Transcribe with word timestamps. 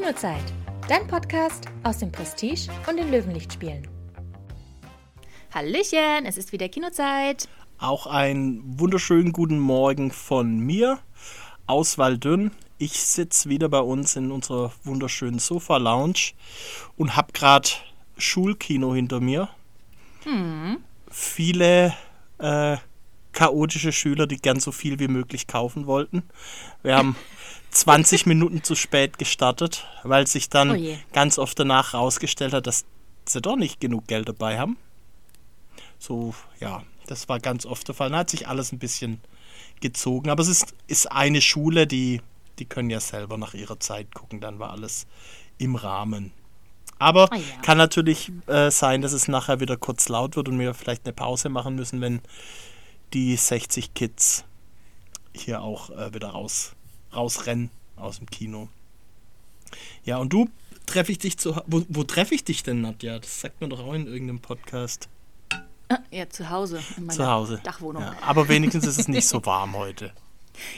Kinozeit, 0.00 0.54
dein 0.88 1.06
Podcast 1.06 1.66
aus 1.82 1.98
dem 1.98 2.10
Prestige 2.10 2.70
und 2.88 2.96
den 2.96 3.10
Löwenlichtspielen. 3.10 3.86
Hallöchen, 5.52 6.24
es 6.24 6.38
ist 6.38 6.52
wieder 6.52 6.70
Kinozeit. 6.70 7.50
Auch 7.76 8.06
einen 8.06 8.80
wunderschönen 8.80 9.30
guten 9.30 9.58
Morgen 9.58 10.10
von 10.10 10.58
mir 10.58 11.00
aus 11.66 11.98
Waldünn. 11.98 12.50
Ich 12.78 12.98
sitze 12.98 13.50
wieder 13.50 13.68
bei 13.68 13.80
uns 13.80 14.16
in 14.16 14.32
unserer 14.32 14.72
wunderschönen 14.84 15.38
Sofa-Lounge 15.38 16.32
und 16.96 17.14
habe 17.14 17.34
gerade 17.34 17.68
Schulkino 18.16 18.94
hinter 18.94 19.20
mir. 19.20 19.50
Hm. 20.24 20.78
Viele 21.10 21.94
äh, 22.38 22.78
chaotische 23.32 23.92
Schüler, 23.92 24.26
die 24.26 24.36
gern 24.36 24.60
so 24.60 24.72
viel 24.72 24.98
wie 24.98 25.08
möglich 25.08 25.46
kaufen 25.46 25.86
wollten. 25.86 26.22
Wir 26.82 26.96
haben 26.96 27.16
20 27.70 28.26
Minuten 28.26 28.62
zu 28.62 28.74
spät 28.74 29.18
gestartet, 29.18 29.86
weil 30.02 30.26
sich 30.26 30.48
dann 30.48 30.76
oh 30.76 30.98
ganz 31.12 31.38
oft 31.38 31.58
danach 31.58 31.92
herausgestellt 31.92 32.52
hat, 32.52 32.66
dass 32.66 32.84
sie 33.26 33.40
doch 33.40 33.56
nicht 33.56 33.80
genug 33.80 34.06
Geld 34.06 34.28
dabei 34.28 34.58
haben. 34.58 34.76
So, 35.98 36.34
ja, 36.58 36.82
das 37.06 37.28
war 37.28 37.38
ganz 37.38 37.66
oft 37.66 37.86
der 37.88 37.94
Fall. 37.94 38.10
Da 38.10 38.18
hat 38.18 38.30
sich 38.30 38.48
alles 38.48 38.72
ein 38.72 38.78
bisschen 38.78 39.20
gezogen. 39.80 40.30
Aber 40.30 40.42
es 40.42 40.48
ist, 40.48 40.74
ist 40.86 41.10
eine 41.10 41.40
Schule, 41.40 41.86
die, 41.86 42.22
die 42.58 42.64
können 42.64 42.90
ja 42.90 43.00
selber 43.00 43.36
nach 43.36 43.54
ihrer 43.54 43.78
Zeit 43.80 44.14
gucken. 44.14 44.40
Dann 44.40 44.58
war 44.58 44.70
alles 44.70 45.06
im 45.58 45.76
Rahmen. 45.76 46.32
Aber 46.98 47.30
oh 47.32 47.34
ja. 47.34 47.42
kann 47.62 47.78
natürlich 47.78 48.30
äh, 48.46 48.70
sein, 48.70 49.02
dass 49.02 49.12
es 49.12 49.26
nachher 49.26 49.60
wieder 49.60 49.76
kurz 49.76 50.08
laut 50.08 50.36
wird 50.36 50.48
und 50.48 50.58
wir 50.58 50.74
vielleicht 50.74 51.06
eine 51.06 51.14
Pause 51.14 51.48
machen 51.48 51.74
müssen, 51.74 52.00
wenn 52.00 52.20
die 53.12 53.36
60 53.36 53.94
Kids 53.94 54.44
hier 55.32 55.62
auch 55.62 55.90
äh, 55.90 56.14
wieder 56.14 56.28
raus, 56.28 56.74
rausrennen 57.14 57.70
aus 57.96 58.18
dem 58.18 58.26
Kino. 58.26 58.68
Ja, 60.04 60.18
und 60.18 60.32
du 60.32 60.48
treffe 60.86 61.12
ich 61.12 61.18
dich 61.18 61.38
zu. 61.38 61.60
Wo, 61.66 61.82
wo 61.88 62.04
treffe 62.04 62.34
ich 62.34 62.44
dich 62.44 62.62
denn, 62.62 62.80
Nadja? 62.80 63.18
Das 63.18 63.40
sagt 63.40 63.60
man 63.60 63.70
doch 63.70 63.80
auch 63.80 63.94
in 63.94 64.06
irgendeinem 64.06 64.40
Podcast. 64.40 65.08
Ah, 65.88 65.98
ja, 66.10 66.28
zu 66.28 66.50
Hause. 66.50 66.82
In 66.96 67.06
meiner 67.06 67.16
zu 67.16 67.26
Hause. 67.26 67.60
Dachwohnung. 67.62 68.02
Ja, 68.02 68.16
aber 68.22 68.48
wenigstens 68.48 68.86
ist 68.86 68.98
es 68.98 69.08
nicht 69.08 69.26
so 69.26 69.44
warm 69.44 69.76
heute. 69.76 70.12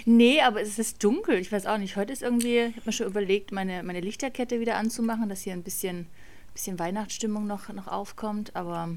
Nee, 0.04 0.40
aber 0.42 0.60
es 0.60 0.78
ist 0.78 1.02
dunkel. 1.02 1.38
Ich 1.38 1.50
weiß 1.50 1.66
auch 1.66 1.78
nicht. 1.78 1.96
Heute 1.96 2.12
ist 2.12 2.22
irgendwie, 2.22 2.58
ich 2.58 2.76
habe 2.76 2.82
mir 2.84 2.92
schon 2.92 3.06
überlegt, 3.06 3.50
meine, 3.50 3.82
meine 3.82 4.00
Lichterkette 4.00 4.60
wieder 4.60 4.76
anzumachen, 4.76 5.28
dass 5.28 5.40
hier 5.40 5.54
ein 5.54 5.64
bisschen, 5.64 6.06
bisschen 6.52 6.78
Weihnachtsstimmung 6.78 7.48
noch, 7.48 7.68
noch 7.70 7.88
aufkommt. 7.88 8.54
Aber 8.54 8.90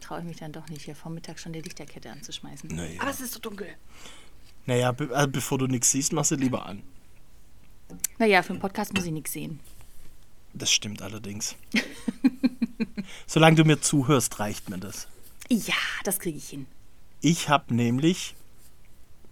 traue 0.00 0.20
ich 0.20 0.24
mich 0.24 0.36
dann 0.36 0.52
doch 0.52 0.68
nicht, 0.68 0.82
hier 0.82 0.94
vormittags 0.94 1.42
schon 1.42 1.52
die 1.52 1.60
Lichterkette 1.60 2.10
anzuschmeißen. 2.10 2.68
Naja. 2.74 3.00
Aber 3.00 3.10
es 3.10 3.20
ist 3.20 3.32
so 3.32 3.40
dunkel. 3.40 3.68
Naja, 4.66 4.92
be 4.92 5.14
also 5.14 5.28
bevor 5.28 5.58
du 5.58 5.66
nichts 5.66 5.90
siehst, 5.90 6.12
machst 6.12 6.30
du 6.30 6.36
lieber 6.36 6.66
an. 6.66 6.82
Naja, 8.18 8.42
für 8.42 8.52
einen 8.52 8.60
Podcast 8.60 8.94
muss 8.94 9.04
ich 9.04 9.12
nichts 9.12 9.32
sehen. 9.32 9.60
Das 10.54 10.72
stimmt 10.72 11.02
allerdings. 11.02 11.56
Solange 13.26 13.56
du 13.56 13.64
mir 13.64 13.80
zuhörst, 13.80 14.38
reicht 14.38 14.70
mir 14.70 14.78
das. 14.78 15.08
Ja, 15.50 15.74
das 16.04 16.18
kriege 16.18 16.38
ich 16.38 16.48
hin. 16.48 16.66
Ich 17.20 17.48
habe 17.48 17.74
nämlich 17.74 18.34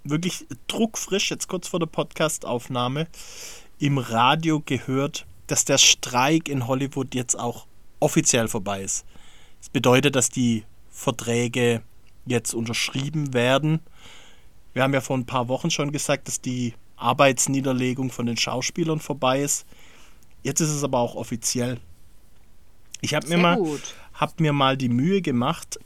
wirklich 0.04 0.46
druckfrisch, 0.66 1.30
jetzt 1.30 1.48
kurz 1.48 1.68
vor 1.68 1.78
der 1.78 1.86
Podcastaufnahme, 1.86 3.06
im 3.78 3.98
Radio 3.98 4.60
gehört, 4.60 5.26
dass 5.46 5.64
der 5.64 5.78
Streik 5.78 6.48
in 6.48 6.66
Hollywood 6.66 7.14
jetzt 7.14 7.38
auch 7.38 7.66
offiziell 8.00 8.48
vorbei 8.48 8.82
ist. 8.82 9.04
Das 9.62 9.70
bedeutet, 9.70 10.16
dass 10.16 10.28
die 10.28 10.64
Verträge 10.90 11.82
jetzt 12.26 12.52
unterschrieben 12.52 13.32
werden. 13.32 13.78
Wir 14.72 14.82
haben 14.82 14.92
ja 14.92 15.00
vor 15.00 15.16
ein 15.16 15.24
paar 15.24 15.46
Wochen 15.46 15.70
schon 15.70 15.92
gesagt, 15.92 16.26
dass 16.26 16.40
die 16.40 16.74
Arbeitsniederlegung 16.96 18.10
von 18.10 18.26
den 18.26 18.36
Schauspielern 18.36 18.98
vorbei 18.98 19.40
ist. 19.40 19.64
Jetzt 20.42 20.58
ist 20.58 20.70
es 20.70 20.82
aber 20.82 20.98
auch 20.98 21.14
offiziell. 21.14 21.78
Ich 23.02 23.14
habe 23.14 23.28
mir, 23.28 23.38
mal, 23.38 23.56
hab 24.14 24.40
mir 24.40 24.52
mal 24.52 24.76
die 24.76 24.88
Mühe 24.88 25.22
gemacht, 25.22 25.78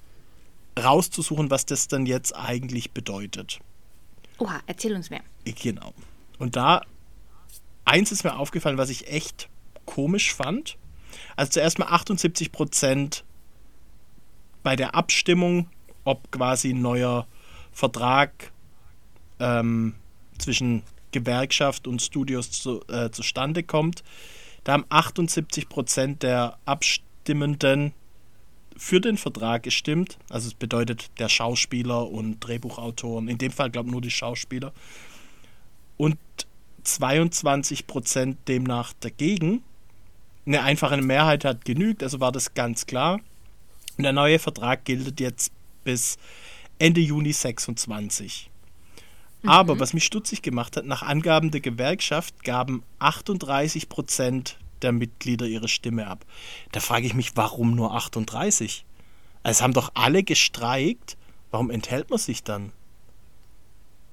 rauszusuchen, 0.82 1.50
was 1.50 1.66
das 1.66 1.86
dann 1.86 2.06
jetzt 2.06 2.34
eigentlich 2.34 2.92
bedeutet. 2.92 3.60
Oha, 4.38 4.58
erzähl 4.66 4.94
uns 4.94 5.10
mehr. 5.10 5.22
Genau. 5.44 5.92
Und 6.38 6.56
da, 6.56 6.80
eins 7.84 8.10
ist 8.10 8.24
mir 8.24 8.38
aufgefallen, 8.38 8.78
was 8.78 8.88
ich 8.88 9.08
echt 9.08 9.50
komisch 9.84 10.32
fand. 10.32 10.78
Also 11.36 11.52
zuerst 11.52 11.78
mal 11.78 11.88
78 11.88 12.52
Prozent 12.52 13.25
bei 14.66 14.74
der 14.74 14.96
Abstimmung, 14.96 15.68
ob 16.02 16.32
quasi 16.32 16.70
ein 16.70 16.82
neuer 16.82 17.28
Vertrag 17.70 18.50
ähm, 19.38 19.94
zwischen 20.38 20.82
Gewerkschaft 21.12 21.86
und 21.86 22.02
Studios 22.02 22.50
zu, 22.50 22.82
äh, 22.88 23.10
zustande 23.12 23.62
kommt, 23.62 24.02
da 24.64 24.72
haben 24.72 24.84
78 24.88 25.68
Prozent 25.68 26.24
der 26.24 26.58
Abstimmenden 26.64 27.92
für 28.76 29.00
den 29.00 29.16
Vertrag 29.18 29.62
gestimmt. 29.62 30.18
Also 30.30 30.48
es 30.48 30.54
bedeutet 30.54 31.16
der 31.20 31.28
Schauspieler 31.28 32.10
und 32.10 32.40
Drehbuchautoren, 32.40 33.28
in 33.28 33.38
dem 33.38 33.52
Fall 33.52 33.70
glaube 33.70 33.86
ich 33.86 33.92
nur 33.92 34.02
die 34.02 34.10
Schauspieler. 34.10 34.72
Und 35.96 36.18
22 36.82 37.86
Prozent 37.86 38.48
demnach 38.48 38.94
dagegen. 38.98 39.62
Eine 40.44 40.62
einfache 40.62 40.96
Mehrheit 40.96 41.44
hat 41.44 41.64
genügt, 41.64 42.02
also 42.02 42.18
war 42.18 42.32
das 42.32 42.54
ganz 42.54 42.86
klar. 42.86 43.20
Und 43.96 44.04
der 44.04 44.12
neue 44.12 44.38
Vertrag 44.38 44.84
gilt 44.84 45.20
jetzt 45.20 45.52
bis 45.84 46.16
Ende 46.78 47.00
Juni 47.00 47.32
26. 47.32 48.50
Mhm. 49.42 49.48
Aber 49.48 49.80
was 49.80 49.94
mich 49.94 50.04
stutzig 50.04 50.42
gemacht 50.42 50.76
hat, 50.76 50.84
nach 50.84 51.02
Angaben 51.02 51.50
der 51.50 51.60
Gewerkschaft 51.60 52.44
gaben 52.44 52.82
38 52.98 53.88
Prozent 53.88 54.58
der 54.82 54.92
Mitglieder 54.92 55.46
ihre 55.46 55.68
Stimme 55.68 56.06
ab. 56.06 56.26
Da 56.72 56.80
frage 56.80 57.06
ich 57.06 57.14
mich, 57.14 57.36
warum 57.36 57.74
nur 57.74 57.94
38? 57.94 58.84
Also, 59.42 59.58
es 59.58 59.62
haben 59.62 59.72
doch 59.72 59.92
alle 59.94 60.22
gestreikt. 60.22 61.16
Warum 61.50 61.70
enthält 61.70 62.10
man 62.10 62.18
sich 62.18 62.42
dann? 62.42 62.72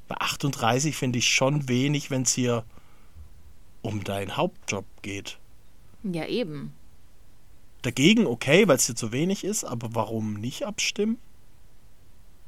Bei 0.07 0.15
38 0.17 0.95
finde 0.95 1.19
ich 1.19 1.27
schon 1.27 1.67
wenig, 1.67 2.11
wenn 2.11 2.21
es 2.21 2.33
hier 2.33 2.63
um 3.81 4.03
deinen 4.03 4.37
Hauptjob 4.37 4.85
geht. 5.01 5.39
Ja, 6.03 6.25
eben. 6.25 6.73
Dagegen 7.83 8.25
okay, 8.25 8.67
weil 8.67 8.77
es 8.77 8.87
dir 8.87 8.95
zu 8.95 9.11
wenig 9.11 9.43
ist, 9.43 9.63
aber 9.63 9.93
warum 9.93 10.33
nicht 10.35 10.65
abstimmen? 10.65 11.17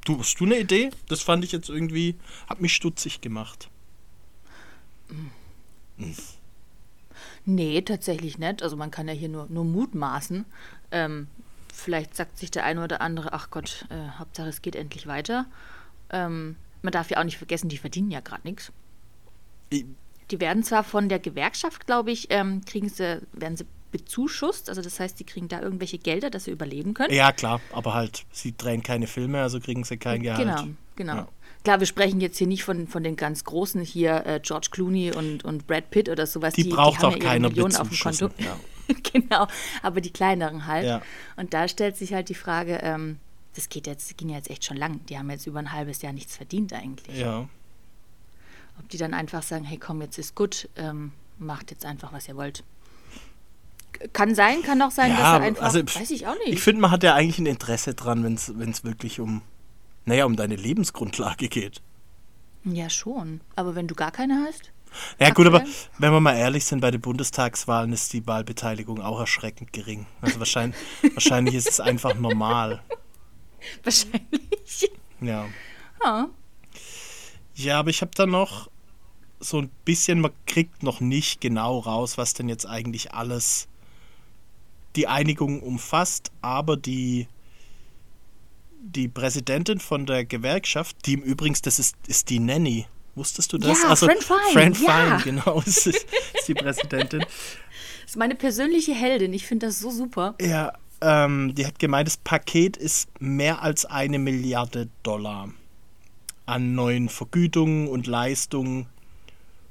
Du, 0.04 0.18
hast 0.18 0.40
du 0.40 0.44
eine 0.44 0.58
Idee? 0.58 0.90
Das 1.08 1.20
fand 1.20 1.44
ich 1.44 1.52
jetzt 1.52 1.68
irgendwie, 1.68 2.16
hat 2.48 2.60
mich 2.60 2.74
stutzig 2.74 3.20
gemacht. 3.20 3.68
Hm. 5.08 5.30
Nee, 7.44 7.82
tatsächlich 7.82 8.38
nicht. 8.38 8.62
Also 8.62 8.76
man 8.76 8.90
kann 8.90 9.08
ja 9.08 9.14
hier 9.14 9.28
nur, 9.28 9.46
nur 9.48 9.64
mutmaßen. 9.64 10.44
Ähm, 10.90 11.28
vielleicht 11.72 12.16
sagt 12.16 12.38
sich 12.38 12.50
der 12.50 12.64
eine 12.64 12.82
oder 12.82 13.00
andere, 13.00 13.32
ach 13.32 13.50
Gott, 13.50 13.86
äh, 13.90 14.18
Hauptsache 14.18 14.48
es 14.48 14.62
geht 14.62 14.74
endlich 14.74 15.06
weiter. 15.06 15.46
Ähm, 16.10 16.56
man 16.82 16.92
darf 16.92 17.10
ja 17.10 17.18
auch 17.18 17.24
nicht 17.24 17.38
vergessen, 17.38 17.68
die 17.68 17.78
verdienen 17.78 18.10
ja 18.10 18.20
gerade 18.20 18.42
nichts. 18.44 18.72
Die 19.72 20.40
werden 20.40 20.62
zwar 20.62 20.82
von 20.82 21.08
der 21.08 21.18
Gewerkschaft, 21.18 21.86
glaube 21.86 22.10
ich, 22.10 22.28
ähm, 22.30 22.64
kriegen 22.64 22.88
sie, 22.88 23.22
werden 23.32 23.56
sie 23.56 23.66
bezuschusst. 23.90 24.68
Also 24.68 24.82
das 24.82 25.00
heißt, 25.00 25.18
sie 25.18 25.24
kriegen 25.24 25.48
da 25.48 25.60
irgendwelche 25.60 25.98
Gelder, 25.98 26.30
dass 26.30 26.44
sie 26.44 26.50
überleben 26.50 26.94
können. 26.94 27.14
Ja, 27.14 27.32
klar, 27.32 27.60
aber 27.72 27.94
halt, 27.94 28.24
sie 28.32 28.56
drehen 28.56 28.82
keine 28.82 29.06
Filme, 29.06 29.42
also 29.42 29.60
kriegen 29.60 29.84
sie 29.84 29.96
kein 29.96 30.22
Gehalt. 30.22 30.46
Genau, 30.46 30.76
genau. 30.96 31.14
Ja. 31.14 31.28
Klar, 31.64 31.80
wir 31.80 31.86
sprechen 31.86 32.20
jetzt 32.20 32.38
hier 32.38 32.46
nicht 32.46 32.62
von, 32.62 32.86
von 32.86 33.02
den 33.02 33.16
ganz 33.16 33.42
Großen 33.42 33.80
hier, 33.80 34.24
äh, 34.24 34.40
George 34.40 34.68
Clooney 34.70 35.12
und, 35.12 35.44
und 35.44 35.66
Brad 35.66 35.90
Pitt 35.90 36.08
oder 36.08 36.26
sowas. 36.26 36.54
Die, 36.54 36.62
die 36.62 36.68
braucht 36.68 37.02
die 37.02 37.06
auch 37.06 37.12
ja 37.12 37.18
keiner 37.18 37.48
Millionen 37.48 37.74
auf 37.74 37.88
dem 37.88 37.98
Konto. 37.98 38.30
Ja. 38.38 38.56
genau, 39.12 39.48
aber 39.82 40.00
die 40.00 40.12
kleineren 40.12 40.66
halt. 40.66 40.86
Ja. 40.86 41.02
Und 41.36 41.54
da 41.54 41.66
stellt 41.66 41.96
sich 41.96 42.12
halt 42.12 42.28
die 42.28 42.34
Frage, 42.34 42.78
ähm, 42.82 43.18
das 43.56 43.68
geht 43.68 43.86
jetzt, 43.86 44.16
ging 44.16 44.28
ja 44.28 44.36
jetzt 44.36 44.50
echt 44.50 44.64
schon 44.64 44.76
lang. 44.76 45.04
Die 45.06 45.18
haben 45.18 45.30
jetzt 45.30 45.46
über 45.46 45.58
ein 45.58 45.72
halbes 45.72 46.02
Jahr 46.02 46.12
nichts 46.12 46.36
verdient 46.36 46.72
eigentlich. 46.72 47.18
Ja. 47.18 47.48
Ob 48.78 48.88
die 48.90 48.98
dann 48.98 49.14
einfach 49.14 49.42
sagen, 49.42 49.64
hey 49.64 49.78
komm, 49.78 50.02
jetzt 50.02 50.18
ist 50.18 50.34
gut, 50.34 50.68
ähm, 50.76 51.12
macht 51.38 51.70
jetzt 51.70 51.84
einfach, 51.84 52.12
was 52.12 52.28
ihr 52.28 52.36
wollt. 52.36 52.62
Kann 54.12 54.34
sein, 54.34 54.62
kann 54.62 54.80
auch 54.82 54.90
sein, 54.90 55.10
ja, 55.10 55.16
dass 55.16 55.26
er 55.26 55.40
einfach. 55.40 55.64
Also, 55.64 55.80
weiß 55.80 56.10
ich 56.10 56.26
auch 56.26 56.36
nicht. 56.38 56.48
Ich 56.48 56.60
finde, 56.60 56.80
man 56.80 56.90
hat 56.90 57.02
ja 57.02 57.14
eigentlich 57.14 57.38
ein 57.38 57.46
Interesse 57.46 57.94
dran, 57.94 58.24
wenn 58.24 58.34
es 58.34 58.84
wirklich 58.84 59.20
um, 59.20 59.42
naja, 60.04 60.24
um 60.24 60.36
deine 60.36 60.56
Lebensgrundlage 60.56 61.48
geht. 61.48 61.82
Ja, 62.64 62.90
schon. 62.90 63.40
Aber 63.54 63.74
wenn 63.74 63.86
du 63.86 63.94
gar 63.94 64.10
keine 64.10 64.44
hast? 64.46 64.72
Ja, 65.18 65.30
gut, 65.30 65.46
aber 65.46 65.64
wenn 65.98 66.12
wir 66.12 66.20
mal 66.20 66.36
ehrlich 66.36 66.64
sind, 66.64 66.80
bei 66.80 66.90
den 66.90 67.00
Bundestagswahlen 67.00 67.92
ist 67.92 68.12
die 68.12 68.26
Wahlbeteiligung 68.26 69.00
auch 69.00 69.20
erschreckend 69.20 69.72
gering. 69.72 70.06
Also 70.20 70.38
wahrscheinlich, 70.38 70.76
wahrscheinlich 71.14 71.54
ist 71.54 71.68
es 71.68 71.80
einfach 71.80 72.14
normal. 72.14 72.82
Wahrscheinlich. 73.82 74.90
Ja. 75.20 75.46
Ja, 76.04 76.28
ja 77.54 77.78
aber 77.80 77.90
ich 77.90 78.00
habe 78.00 78.12
da 78.14 78.26
noch 78.26 78.70
so 79.40 79.58
ein 79.58 79.70
bisschen, 79.84 80.20
man 80.20 80.30
kriegt 80.46 80.82
noch 80.82 81.00
nicht 81.00 81.40
genau 81.40 81.78
raus, 81.80 82.16
was 82.16 82.34
denn 82.34 82.48
jetzt 82.48 82.66
eigentlich 82.66 83.12
alles 83.12 83.68
die 84.96 85.06
Einigung 85.06 85.60
umfasst, 85.60 86.32
aber 86.42 86.76
die, 86.76 87.28
die 88.80 89.08
Präsidentin 89.08 89.80
von 89.80 90.06
der 90.06 90.24
Gewerkschaft, 90.24 90.96
die 91.06 91.14
im 91.14 91.22
Übrigen, 91.22 91.56
das 91.62 91.78
ist, 91.78 91.96
ist 92.06 92.30
die 92.30 92.38
Nanny 92.38 92.86
Wusstest 93.16 93.50
du 93.54 93.58
das? 93.58 93.82
Ja, 93.82 93.88
also, 93.88 94.06
Fran 94.06 94.18
Fine, 94.20 94.74
Fran 94.74 94.84
ja. 94.84 95.18
Fine, 95.18 95.40
genau, 95.40 95.60
ist, 95.66 95.86
ist 95.86 96.06
die 96.46 96.54
Präsidentin. 96.54 97.20
Das 97.20 97.28
ist 98.10 98.16
meine 98.16 98.34
persönliche 98.34 98.94
Heldin. 98.94 99.32
Ich 99.32 99.46
finde 99.46 99.66
das 99.66 99.80
so 99.80 99.90
super. 99.90 100.34
Ja, 100.38 100.74
ähm, 101.00 101.54
die 101.54 101.66
hat 101.66 101.78
gemeint, 101.78 102.08
das 102.08 102.18
Paket 102.18 102.76
ist 102.76 103.08
mehr 103.18 103.62
als 103.62 103.86
eine 103.86 104.18
Milliarde 104.18 104.88
Dollar 105.02 105.48
an 106.44 106.74
neuen 106.74 107.08
Vergütungen 107.08 107.88
und 107.88 108.06
Leistungen 108.06 108.86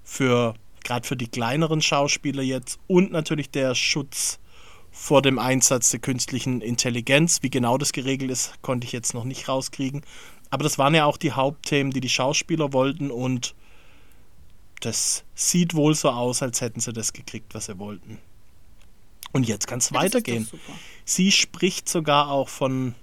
für 0.04 0.56
gerade 0.84 1.08
für 1.08 1.16
die 1.16 1.28
kleineren 1.28 1.82
Schauspieler 1.82 2.44
jetzt 2.44 2.80
und 2.88 3.12
natürlich 3.12 3.52
der 3.52 3.76
Schutz 3.76 4.40
vor 4.96 5.22
dem 5.22 5.40
Einsatz 5.40 5.90
der 5.90 6.00
künstlichen 6.00 6.62
Intelligenz. 6.62 7.44
Wie 7.44 7.50
genau 7.50 7.78
das 7.78 7.92
geregelt 7.92 8.32
ist, 8.32 8.62
konnte 8.62 8.88
ich 8.88 8.94
jetzt 8.94 9.14
noch 9.14 9.26
nicht 9.26 9.50
rauskriegen. 9.50 10.04
Aber 10.50 10.64
das 10.64 10.78
waren 10.78 10.96
ja 10.96 11.04
auch 11.04 11.18
die 11.18 11.34
Hauptthemen, 11.34 11.92
die 11.92 12.00
die 12.00 12.10
Schauspieler 12.10 12.72
wollten 12.72 13.12
und 13.12 13.54
das 14.80 15.26
sieht 15.36 15.74
wohl 15.74 15.96
so 15.96 16.10
aus, 16.10 16.42
als 16.42 16.62
hätten 16.62 16.80
sie 16.80 16.94
das 16.94 17.12
gekriegt, 17.12 17.54
was 17.54 17.66
sie 17.66 17.78
wollten. 17.78 18.20
Und 19.34 19.48
jetzt 19.48 19.68
kann 19.68 19.80
es 19.80 19.90
Ja, 19.90 19.98
weitergehen. 19.98 20.48
Sie 21.04 21.32
spricht 21.32 21.90
sogar 21.90 22.30
auch 22.32 22.48
von, 22.48 22.96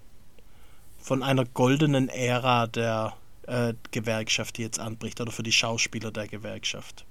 von 0.99 1.23
einer 1.23 1.45
goldenen 1.45 2.09
Ära 2.09 2.69
der 2.69 3.15
äh, 3.47 3.75
Gewerkschaft, 3.91 4.57
die 4.57 4.63
jetzt 4.63 4.79
anbricht, 4.81 5.21
oder 5.21 5.31
für 5.31 5.43
die 5.43 5.53
Schauspieler 5.53 6.11
der 6.11 6.27
Gewerkschaft. 6.27 7.05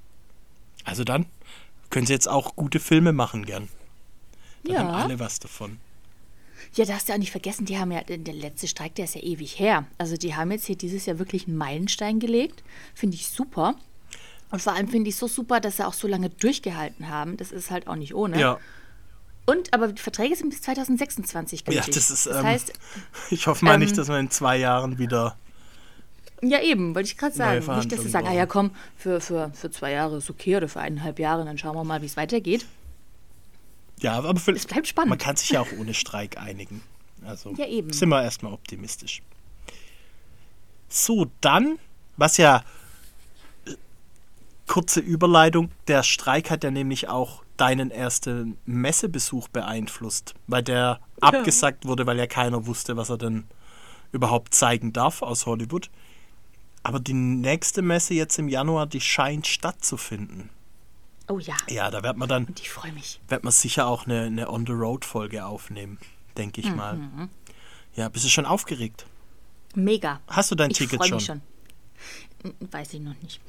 Also 0.86 1.04
dann 1.04 1.28
können 1.92 2.08
sie 2.08 2.14
jetzt 2.14 2.28
auch 2.28 2.56
gute 2.56 2.80
Filme 2.80 3.14
machen 3.14 3.46
gern. 3.46 3.70
Haben 4.68 4.74
Ja. 4.74 4.90
alle 4.92 5.20
was 5.20 5.40
davon. 5.40 5.80
Ja, 6.76 6.86
da 6.86 6.94
hast 6.94 7.10
du 7.10 7.14
auch 7.14 7.18
nicht 7.18 7.32
vergessen, 7.32 7.66
die 7.66 7.78
haben 7.78 7.92
ja, 7.92 8.02
der 8.04 8.34
letzte 8.34 8.68
Streik, 8.68 8.96
der 8.96 9.06
ist 9.06 9.16
ja 9.16 9.22
ewig 9.22 9.60
her. 9.60 9.86
Also 9.98 10.16
die 10.16 10.36
haben 10.36 10.52
jetzt 10.52 10.66
hier 10.66 10.78
dieses 10.78 11.06
Jahr 11.06 11.20
wirklich 11.20 11.48
einen 11.48 11.58
Meilenstein 11.58 12.20
gelegt. 12.20 12.64
Finde 12.94 13.16
ich 13.16 13.28
super. 13.28 13.76
Und 14.52 14.62
vor 14.62 14.74
allem 14.74 14.88
finde 14.88 15.10
ich 15.10 15.16
so 15.16 15.28
super, 15.28 15.60
dass 15.60 15.78
sie 15.78 15.88
auch 15.88 15.94
so 15.94 16.08
lange 16.08 16.30
durchgehalten 16.30 17.10
haben. 17.10 17.38
Das 17.38 17.52
ist 17.52 17.72
halt 17.72 17.88
auch 17.88 17.96
nicht 17.96 18.14
ohne. 18.14 18.40
Ja, 18.40 18.60
Und, 19.46 19.74
aber 19.74 19.90
die 19.90 20.02
Verträge 20.02 20.36
sind 20.36 20.50
bis 20.50 20.62
2026 20.62 21.62
ja, 21.62 21.74
gültig. 21.74 21.96
das 21.96 22.12
ist. 22.12 22.28
das 22.28 22.38
ähm, 22.38 22.44
heißt, 22.44 22.74
ich 23.32 23.48
hoffe 23.48 23.66
mal 23.66 23.74
ähm, 23.74 23.80
nicht, 23.80 23.98
dass 23.98 24.08
wir 24.08 24.20
in 24.20 24.30
zwei 24.30 24.58
Jahren 24.58 24.98
wieder. 24.98 25.38
ja 26.42 26.62
eben, 26.62 26.96
wollte 26.96 27.08
ich 27.08 27.18
gerade 27.18 27.36
sagen. 27.36 27.76
Nicht, 27.78 27.92
dass 27.92 28.02
sie 28.02 28.10
sagen, 28.10 28.28
ah 28.28 28.34
ja 28.34 28.46
komm, 28.46 28.72
für, 28.98 29.20
für, 29.20 29.52
für 29.54 29.72
zwei 29.72 29.92
Jahre 29.92 30.18
ist 30.18 30.30
okay 30.30 30.58
oder 30.58 30.68
für 30.70 30.80
eineinhalb 30.80 31.20
Jahre, 31.20 31.44
dann 31.44 31.58
schauen 31.58 31.76
wir 31.76 31.84
mal, 31.84 32.02
wie 32.02 32.06
es 32.08 32.18
weitergeht. 32.18 32.66
Ja, 34.02 34.14
aber 34.20 34.40
für, 34.40 34.52
Es 34.52 34.66
bleibt 34.66 34.88
spannend. 34.88 35.10
man 35.10 35.18
kann 35.20 35.36
sich 35.36 35.50
ja 35.52 35.62
auch 35.62 35.72
ohne 35.80 35.94
Streik 35.94 36.38
einigen. 36.38 36.82
Also 37.26 37.54
Ja, 37.56 37.68
eben. 37.68 37.94
sind 37.94 38.10
wir 38.10 38.24
erstmal 38.24 38.52
optimistisch. 38.54 39.22
So, 40.90 41.28
dann, 41.40 41.78
was 42.18 42.38
ja 42.38 42.64
äh, 43.66 43.76
kurze 44.68 45.00
Überleitung, 45.00 45.72
der 45.88 46.04
Streik 46.04 46.50
hat 46.50 46.64
ja 46.64 46.72
nämlich 46.72 47.08
auch 47.10 47.44
deinen 47.58 47.92
ersten 47.92 48.58
Messebesuch 48.66 49.48
beeinflusst, 49.50 50.34
weil 50.48 50.64
der 50.64 51.00
abgesagt 51.22 51.86
wurde, 51.86 52.08
weil 52.08 52.18
ja 52.18 52.26
keiner 52.26 52.66
wusste, 52.66 52.98
was 52.98 53.10
er 53.12 53.18
denn 53.20 53.44
überhaupt 54.12 54.56
zeigen 54.56 54.94
darf 54.94 55.22
aus 55.22 55.46
Hollywood. 55.46 55.90
Aber 56.84 57.00
die 57.00 57.14
nächste 57.14 57.84
Messe 57.84 58.16
jetzt 58.16 58.40
im 58.40 58.50
Januar, 58.50 58.88
die 58.88 59.00
scheint 59.00 59.46
stattzufinden. 59.46 60.50
Oh 61.32 61.40
ja. 61.40 61.56
Ja, 61.70 61.90
da 61.90 62.04
wird 62.04 62.18
man 62.18 62.28
dann 62.28 62.46
Und 62.46 62.60
ich 62.60 62.70
freue 62.70 62.92
mich. 62.92 63.20
wird 63.30 63.44
man 63.46 63.54
sicher 63.54 63.88
auch 63.88 64.06
eine, 64.06 64.24
eine 64.24 64.50
On-the-Road-Folge 64.50 65.46
aufnehmen, 65.46 65.98
denke 66.38 66.60
ich 66.60 66.76
mal. 66.76 66.96
Mhm. 66.98 67.30
Ja, 67.96 68.10
bist 68.10 68.26
du 68.26 68.30
schon 68.30 68.46
aufgeregt? 68.46 69.06
Mega. 69.74 70.20
Hast 70.28 70.52
du 70.52 70.56
dein 70.56 70.72
ich 70.72 70.78
Ticket 70.78 71.06
schon? 71.06 71.16
mich 71.18 71.26
schon. 71.26 71.42
Weiß 72.72 72.94
ich 72.94 73.00
noch 73.00 73.16
nicht. 73.22 73.40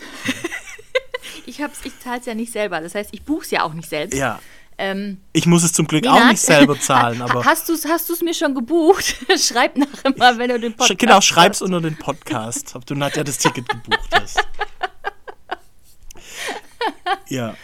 ich 1.47 1.61
hab's, 1.61 1.81
ich 1.85 1.99
zahle 1.99 2.21
es 2.21 2.27
ja 2.27 2.35
nicht 2.35 2.53
selber. 2.53 2.81
Das 2.81 2.95
heißt, 2.95 3.11
ich 3.13 3.23
buche 3.25 3.45
es 3.45 3.51
ja 3.51 3.65
auch 3.65 3.73
nicht 3.73 3.89
selbst. 3.89 4.17
Ja. 4.17 4.39
Ähm, 4.79 5.21
Ich 5.33 5.47
muss 5.47 5.65
es 5.65 5.73
zum 5.73 5.87
Glück 5.89 6.03
Nina, 6.03 6.15
auch 6.15 6.31
nicht 6.31 6.41
selber 6.41 6.79
zahlen, 6.81 7.21
aber 7.21 7.45
Hast 7.45 7.69
du 7.69 7.73
es 7.73 7.85
hast 7.85 8.09
du's 8.09 8.23
mir 8.23 8.35
schon 8.35 8.55
gebucht? 8.55 9.17
Schreib 9.39 9.77
nachher 9.77 10.17
mal, 10.17 10.39
wenn 10.39 10.51
du 10.51 10.61
den 10.61 10.75
Podcast 10.75 10.99
genau, 11.01 11.21
schreib's 11.21 11.61
unter 11.61 11.81
den 11.81 11.97
Podcast, 11.97 12.77
ob 12.77 12.87
du 12.87 12.95
Nadja 12.95 13.25
das 13.25 13.39
Ticket 13.39 13.69
gebucht 13.69 14.09
hast. 14.13 14.39
Ja, 17.29 17.55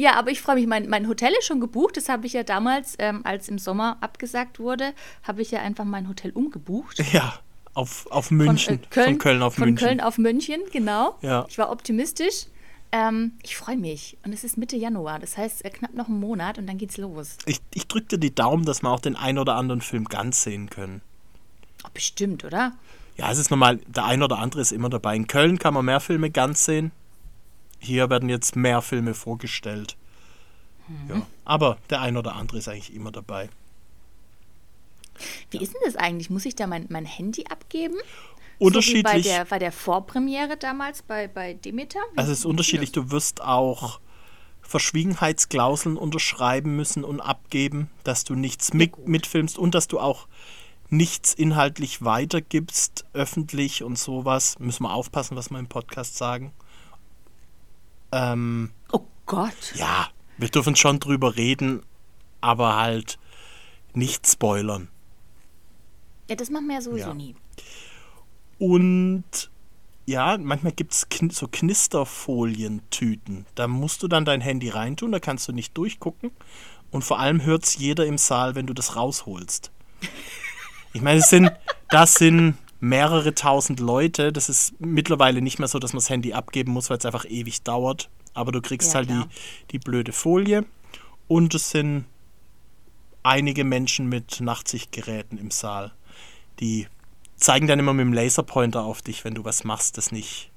Ja, 0.00 0.14
aber 0.14 0.30
ich 0.30 0.40
freue 0.40 0.54
mich. 0.54 0.66
Mein, 0.66 0.88
mein 0.88 1.06
Hotel 1.08 1.30
ist 1.38 1.44
schon 1.44 1.60
gebucht. 1.60 1.98
Das 1.98 2.08
habe 2.08 2.26
ich 2.26 2.32
ja 2.32 2.42
damals, 2.42 2.94
ähm, 2.98 3.20
als 3.24 3.48
im 3.48 3.58
Sommer 3.58 3.98
abgesagt 4.00 4.58
wurde, 4.58 4.94
habe 5.24 5.42
ich 5.42 5.50
ja 5.50 5.60
einfach 5.60 5.84
mein 5.84 6.08
Hotel 6.08 6.30
umgebucht. 6.30 7.02
ja, 7.12 7.34
auf, 7.74 8.06
auf 8.10 8.28
Von, 8.28 8.38
München, 8.38 8.76
äh, 8.76 8.86
Köln, 8.88 9.06
von 9.08 9.18
Köln 9.18 9.42
auf 9.42 9.54
von 9.56 9.64
München. 9.64 9.86
Köln 9.86 10.00
auf 10.00 10.16
München, 10.16 10.60
genau. 10.72 11.18
Ja. 11.20 11.44
Ich 11.50 11.58
war 11.58 11.70
optimistisch. 11.70 12.46
Ähm, 12.92 13.32
ich 13.42 13.58
freue 13.58 13.76
mich. 13.76 14.16
Und 14.24 14.32
es 14.32 14.42
ist 14.42 14.56
Mitte 14.56 14.74
Januar. 14.74 15.18
Das 15.18 15.36
heißt, 15.36 15.66
äh, 15.66 15.68
knapp 15.68 15.92
noch 15.92 16.08
einen 16.08 16.18
Monat 16.18 16.56
und 16.56 16.66
dann 16.66 16.78
geht's 16.78 16.96
los. 16.96 17.36
Ich, 17.44 17.60
ich 17.74 17.86
drücke 17.86 18.06
dir 18.06 18.18
die 18.18 18.34
Daumen, 18.34 18.64
dass 18.64 18.82
wir 18.82 18.88
auch 18.88 19.00
den 19.00 19.16
ein 19.16 19.36
oder 19.36 19.56
anderen 19.56 19.82
Film 19.82 20.06
ganz 20.06 20.42
sehen 20.42 20.70
können. 20.70 21.02
Oh, 21.84 21.90
bestimmt, 21.92 22.42
oder? 22.46 22.72
Ja, 23.18 23.30
es 23.30 23.36
ist 23.36 23.50
normal, 23.50 23.80
der 23.86 24.06
ein 24.06 24.22
oder 24.22 24.38
andere 24.38 24.62
ist 24.62 24.72
immer 24.72 24.88
dabei. 24.88 25.14
In 25.14 25.26
Köln 25.26 25.58
kann 25.58 25.74
man 25.74 25.84
mehr 25.84 26.00
Filme 26.00 26.30
ganz 26.30 26.64
sehen. 26.64 26.90
Hier 27.80 28.08
werden 28.10 28.28
jetzt 28.28 28.54
mehr 28.56 28.82
Filme 28.82 29.14
vorgestellt. 29.14 29.96
Mhm. 30.86 31.08
Ja, 31.16 31.26
aber 31.44 31.78
der 31.90 32.00
ein 32.02 32.16
oder 32.16 32.36
andere 32.36 32.58
ist 32.58 32.68
eigentlich 32.68 32.94
immer 32.94 33.10
dabei. 33.10 33.48
Wie 35.50 35.58
ist 35.58 35.74
denn 35.74 35.80
das 35.84 35.96
eigentlich? 35.96 36.30
Muss 36.30 36.44
ich 36.46 36.54
da 36.54 36.66
mein, 36.66 36.86
mein 36.88 37.04
Handy 37.04 37.44
abgeben? 37.50 37.96
Unterschiedlich. 38.58 39.04
So 39.04 39.30
bei 39.30 39.36
der, 39.36 39.44
bei 39.46 39.58
der 39.58 39.72
Vorpremiere 39.72 40.56
damals 40.56 41.02
bei, 41.02 41.28
bei 41.28 41.54
Demeter? 41.54 41.98
Wie- 42.12 42.18
Also 42.18 42.32
es 42.32 42.40
ist 42.40 42.44
unterschiedlich. 42.44 42.92
Du 42.92 43.10
wirst 43.10 43.42
auch 43.42 44.00
Verschwiegenheitsklauseln 44.62 45.96
unterschreiben 45.96 46.76
müssen 46.76 47.04
und 47.04 47.20
abgeben, 47.20 47.90
dass 48.04 48.24
du 48.24 48.34
nichts 48.34 48.72
mit, 48.72 49.06
mitfilmst 49.08 49.58
und 49.58 49.74
dass 49.74 49.88
du 49.88 49.98
auch 49.98 50.28
nichts 50.90 51.34
inhaltlich 51.34 52.02
weitergibst, 52.04 53.04
öffentlich 53.12 53.82
und 53.82 53.98
sowas. 53.98 54.58
Müssen 54.58 54.84
wir 54.84 54.92
aufpassen, 54.92 55.36
was 55.36 55.50
wir 55.50 55.58
im 55.58 55.68
Podcast 55.68 56.16
sagen. 56.16 56.52
Ähm, 58.12 58.70
Oh 58.92 59.04
Gott. 59.26 59.72
ja, 59.74 60.08
wir 60.38 60.48
dürfen 60.48 60.76
schon 60.76 61.00
drüber 61.00 61.36
reden, 61.36 61.82
aber 62.40 62.76
halt 62.76 63.18
nicht 63.94 64.26
spoilern. 64.26 64.88
Ja, 66.28 66.36
das 66.36 66.50
machen 66.50 66.66
wir 66.68 66.76
ja 66.76 66.80
sowieso 66.80 67.08
Ja. 67.08 67.14
nie. 67.14 67.34
Und 68.58 69.50
ja, 70.06 70.36
manchmal 70.38 70.72
gibt 70.72 70.92
es 70.92 71.08
kn 71.08 71.30
so 71.30 71.46
Knisterfolientüten. 71.48 73.46
Da 73.54 73.68
musst 73.68 74.02
du 74.02 74.08
dann 74.08 74.24
dein 74.24 74.40
Handy 74.40 74.68
reintun, 74.68 75.12
da 75.12 75.20
kannst 75.20 75.48
du 75.48 75.52
nicht 75.52 75.76
durchgucken. 75.76 76.30
Und 76.90 77.02
vor 77.04 77.20
allem 77.20 77.44
hört 77.44 77.64
es 77.64 77.76
jeder 77.76 78.04
im 78.06 78.18
Saal, 78.18 78.54
wenn 78.56 78.66
du 78.66 78.74
das 78.74 78.96
rausholst. 78.96 79.70
Ich 80.92 81.02
meine, 81.02 81.20
es 81.20 81.28
sind, 81.30 81.52
das 81.90 82.14
sind 82.14 82.56
mehrere 82.80 83.34
tausend 83.34 83.78
Leute. 83.80 84.32
Das 84.32 84.48
ist 84.48 84.74
mittlerweile 84.80 85.42
nicht 85.42 85.58
mehr 85.58 85.68
so, 85.68 85.78
dass 85.78 85.92
man 85.92 85.98
das 86.00 86.10
Handy 86.10 86.32
abgeben 86.32 86.72
muss, 86.72 86.90
weil 86.90 86.98
es 86.98 87.04
einfach 87.06 87.24
ewig 87.26 87.62
dauert. 87.62 88.08
Aber 88.34 88.52
du 88.52 88.60
kriegst 88.60 88.88
Ja, 88.88 88.94
halt 88.96 89.10
die, 89.10 89.14
klar. 89.14 89.28
die 89.70 89.78
blöde 89.78 90.12
Folie. 90.12 90.64
Und 91.28 91.54
es 91.54 91.70
sind 91.70 92.06
einige 93.22 93.64
Menschen 93.64 94.08
mit 94.08 94.40
Nachtsichtgeräten 94.40 95.38
im 95.38 95.50
Saal. 95.50 95.92
Die 96.58 96.86
zeigen 97.36 97.66
dann 97.66 97.78
immer 97.78 97.92
mit 97.92 98.04
dem 98.06 98.12
Laserpointer 98.12 98.82
auf 98.82 99.02
dich, 99.02 99.24
wenn 99.24 99.34
du 99.34 99.44
was 99.44 99.64
machst, 99.64 99.96
das 99.98 100.10
nicht, 100.12 100.50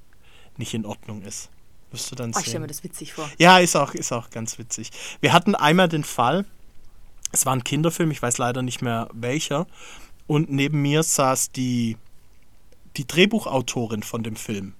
nicht 0.58 0.74
in 0.74 0.86
Ordnung 0.86 1.22
ist. 1.24 1.50
Wirst 1.92 2.12
du 2.12 2.15
dann 2.15 2.30
Oh, 2.34 2.38
ich 2.39 2.42
stelle 2.42 2.51
sehen. 2.53 2.62
mir 2.62 2.68
das 2.68 2.84
witzig 2.84 3.13
vor. 3.13 3.30
Ja, 3.38 3.60
ist 3.60 3.75
auch, 3.75 3.94
ist 3.94 4.12
auch 4.12 4.30
ganz 4.30 4.58
witzig. 4.58 4.89
Wir 5.22 5.34
hatten 5.34 5.56
einmal 5.56 5.88
den 5.89 6.03
Fall, 6.03 6.46
es 7.32 7.46
war 7.46 7.53
ein 7.53 7.63
Kinderfilm, 7.63 8.12
ich 8.12 8.22
weiß 8.22 8.38
leider 8.38 8.62
nicht 8.62 8.82
mehr 8.82 9.10
welcher, 9.13 9.68
und 10.27 10.50
neben 10.51 10.82
mir 10.82 11.03
saß 11.03 11.51
die, 11.51 11.98
die 12.97 13.07
Drehbuchautorin 13.07 14.03
von 14.03 14.23
dem 14.23 14.35
Film. 14.35 14.73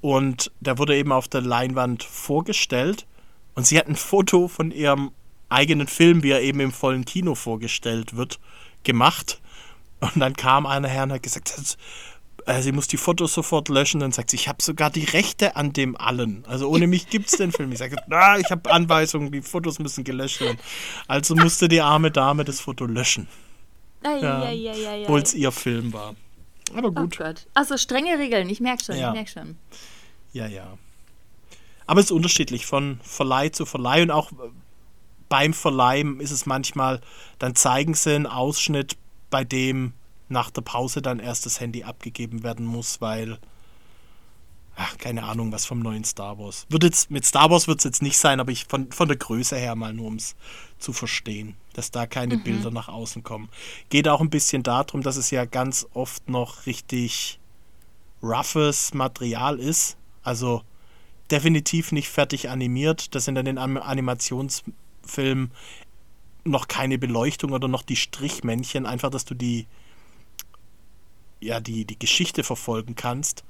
Und 0.00 0.52
der 0.60 0.78
wurde 0.78 0.96
eben 0.96 1.12
auf 1.12 1.28
der 1.28 1.40
Leinwand 1.40 2.02
vorgestellt 2.02 3.06
und 3.54 3.66
sie 3.66 3.78
hat 3.78 3.88
ein 3.88 3.96
Foto 3.96 4.48
von 4.48 4.70
ihrem 4.70 5.12
eigenen 5.48 5.86
Film, 5.86 6.22
wie 6.22 6.30
er 6.30 6.42
eben 6.42 6.60
im 6.60 6.72
vollen 6.72 7.04
Kino 7.04 7.34
vorgestellt 7.34 8.16
wird, 8.16 8.38
gemacht. 8.82 9.40
Und 10.00 10.18
dann 10.20 10.34
kam 10.34 10.66
einer 10.66 10.88
her 10.88 11.04
und 11.04 11.12
hat 11.12 11.22
gesagt, 11.22 11.78
äh, 12.46 12.60
sie 12.60 12.72
muss 12.72 12.88
die 12.88 12.96
Fotos 12.96 13.32
sofort 13.32 13.68
löschen. 13.70 14.00
Dann 14.00 14.12
sagt 14.12 14.30
sie, 14.30 14.36
ich 14.36 14.48
habe 14.48 14.62
sogar 14.62 14.90
die 14.90 15.04
Rechte 15.04 15.56
an 15.56 15.72
dem 15.72 15.96
allen. 15.96 16.44
Also 16.46 16.68
ohne 16.68 16.86
mich 16.86 17.08
gibt 17.08 17.28
es 17.28 17.38
den 17.38 17.52
Film. 17.52 17.72
Ich 17.72 17.78
sage, 17.78 17.96
na, 18.08 18.38
ich 18.38 18.50
habe 18.50 18.70
Anweisungen, 18.70 19.32
die 19.32 19.40
Fotos 19.40 19.78
müssen 19.78 20.04
gelöscht 20.04 20.40
werden. 20.40 20.58
Also 21.06 21.34
musste 21.34 21.68
die 21.68 21.80
arme 21.80 22.10
Dame 22.10 22.44
das 22.44 22.60
Foto 22.60 22.84
löschen, 22.84 23.28
Ja. 24.02 24.42
obwohl 25.02 25.22
es 25.22 25.32
ihr 25.32 25.52
Film 25.52 25.92
war. 25.94 26.14
Aber 26.72 26.88
Oh 26.88 26.92
gut, 26.92 27.18
Gott. 27.18 27.46
Also 27.54 27.76
strenge 27.76 28.18
Regeln, 28.18 28.48
ich 28.48 28.60
merke 28.60 28.82
schon, 28.84 28.96
Ja. 28.96 29.08
ich 29.08 29.14
merke 29.14 29.30
schon. 29.30 29.56
ja, 30.32 30.46
ja. 30.46 30.78
Aber 31.86 32.00
es 32.00 32.06
ist 32.06 32.12
unterschiedlich 32.12 32.64
von 32.64 32.98
Verleih 33.02 33.50
zu 33.50 33.66
Verleih 33.66 34.02
und 34.02 34.10
auch 34.10 34.32
äh, 34.32 34.36
beim 35.28 35.52
Verleihen 35.52 36.20
ist 36.20 36.30
es 36.30 36.46
manchmal, 36.46 37.00
dann 37.38 37.54
zeigen 37.54 37.92
sie 37.94 38.14
einen 38.14 38.26
Ausschnitt, 38.26 38.96
bei 39.30 39.44
dem 39.44 39.92
nach 40.28 40.50
der 40.50 40.62
Pause 40.62 41.02
dann 41.02 41.18
erst 41.18 41.44
das 41.44 41.60
Handy 41.60 41.84
abgegeben 41.84 42.42
werden 42.42 42.64
muss, 42.64 43.00
weil 43.02 43.38
ach, 44.76 44.96
keine 44.98 45.24
Ahnung, 45.24 45.52
was 45.52 45.66
vom 45.66 45.80
neuen 45.80 46.04
Star 46.04 46.38
Wars. 46.38 46.66
Wird 46.70 46.84
jetzt, 46.84 47.10
mit 47.10 47.26
Star 47.26 47.50
Wars 47.50 47.68
wird 47.68 47.78
es 47.80 47.84
jetzt 47.84 48.02
nicht 48.02 48.16
sein, 48.16 48.40
aber 48.40 48.50
ich 48.50 48.64
von, 48.64 48.90
von 48.90 49.06
der 49.08 49.16
Größe 49.18 49.56
her 49.56 49.74
mal 49.74 49.92
nur, 49.92 50.06
um 50.06 50.16
es 50.16 50.34
zu 50.78 50.92
verstehen, 50.92 51.56
dass 51.74 51.90
da 51.90 52.06
keine 52.06 52.36
mhm. 52.36 52.44
Bilder 52.44 52.70
nach 52.70 52.88
außen 52.88 53.22
kommen. 53.22 53.48
Geht 53.90 54.08
auch 54.08 54.20
ein 54.20 54.30
bisschen 54.30 54.62
darum, 54.62 55.02
dass 55.02 55.16
es 55.16 55.30
ja 55.30 55.44
ganz 55.44 55.86
oft 55.92 56.28
noch 56.28 56.66
richtig 56.66 57.38
roughes 58.22 58.94
Material 58.94 59.58
ist. 59.58 59.96
Also 60.22 60.62
definitiv 61.30 61.92
nicht 61.92 62.08
fertig 62.08 62.48
animiert. 62.48 63.14
Das 63.14 63.26
sind 63.26 63.34
dann 63.34 63.46
in 63.46 63.58
Animationsfilmen 63.58 65.50
noch 66.44 66.68
keine 66.68 66.98
Beleuchtung 66.98 67.52
oder 67.52 67.68
noch 67.68 67.82
die 67.82 67.96
Strichmännchen, 67.96 68.86
einfach, 68.86 69.10
dass 69.10 69.24
du 69.24 69.34
die 69.34 69.66
ja, 71.40 71.60
die, 71.60 71.84
die 71.84 71.98
Geschichte 71.98 72.42
verfolgen 72.42 72.94
kannst 72.94 73.44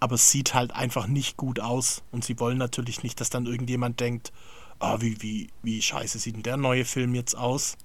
aber 0.00 0.16
es 0.16 0.30
sieht 0.30 0.54
halt 0.54 0.72
einfach 0.72 1.06
nicht 1.06 1.36
gut 1.36 1.60
aus. 1.60 2.02
Und 2.12 2.24
sie 2.24 2.38
wollen 2.38 2.58
natürlich 2.58 3.02
nicht, 3.02 3.20
dass 3.20 3.30
dann 3.30 3.46
irgendjemand 3.46 4.00
denkt, 4.00 4.32
oh, 4.80 5.00
wie, 5.00 5.20
wie, 5.22 5.48
wie 5.62 5.80
scheiße 5.80 6.18
sieht 6.18 6.36
denn 6.36 6.42
der 6.42 6.56
neue 6.56 6.84
Film 6.84 7.14
jetzt 7.14 7.34
aus? 7.34 7.76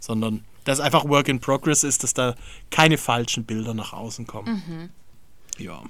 Sondern 0.00 0.44
dass 0.64 0.80
einfach 0.80 1.04
Work 1.04 1.28
in 1.28 1.40
Progress 1.40 1.82
ist, 1.82 2.02
dass 2.02 2.14
da 2.14 2.34
keine 2.70 2.98
falschen 2.98 3.44
Bilder 3.44 3.74
nach 3.74 3.92
außen 3.92 4.26
kommen. 4.26 4.62
Mhm. 4.66 4.90
Ja, 5.62 5.82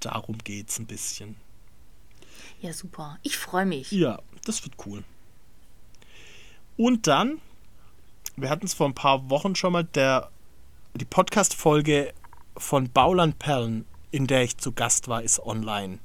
darum 0.00 0.38
geht's 0.38 0.78
ein 0.78 0.86
bisschen. 0.86 1.36
Ja, 2.60 2.72
super. 2.72 3.18
Ich 3.22 3.36
freue 3.38 3.66
mich. 3.66 3.90
Ja, 3.90 4.20
das 4.44 4.62
wird 4.64 4.74
cool. 4.86 5.02
Und 6.76 7.06
dann, 7.06 7.40
wir 8.36 8.50
hatten 8.50 8.66
es 8.66 8.74
vor 8.74 8.86
ein 8.86 8.94
paar 8.94 9.30
Wochen 9.30 9.54
schon 9.54 9.72
mal, 9.72 9.84
der, 9.84 10.30
die 10.94 11.04
Podcast-Folge 11.04 12.12
von 12.56 12.90
Bauland 12.90 13.38
Perlen 13.38 13.86
in 14.10 14.26
der 14.26 14.42
ich 14.42 14.58
zu 14.58 14.72
Gast 14.72 15.08
war, 15.08 15.22
ist 15.22 15.40
online. 15.40 15.98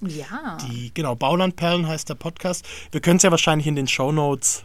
Ja. 0.00 0.58
Die, 0.62 0.92
genau, 0.94 1.14
Baulandperlen 1.14 1.86
heißt 1.86 2.08
der 2.08 2.14
Podcast. 2.14 2.66
Wir 2.90 3.00
können 3.00 3.18
es 3.18 3.22
ja 3.22 3.30
wahrscheinlich 3.30 3.66
in 3.66 3.76
den 3.76 3.88
Show 3.88 4.12
Notes 4.12 4.64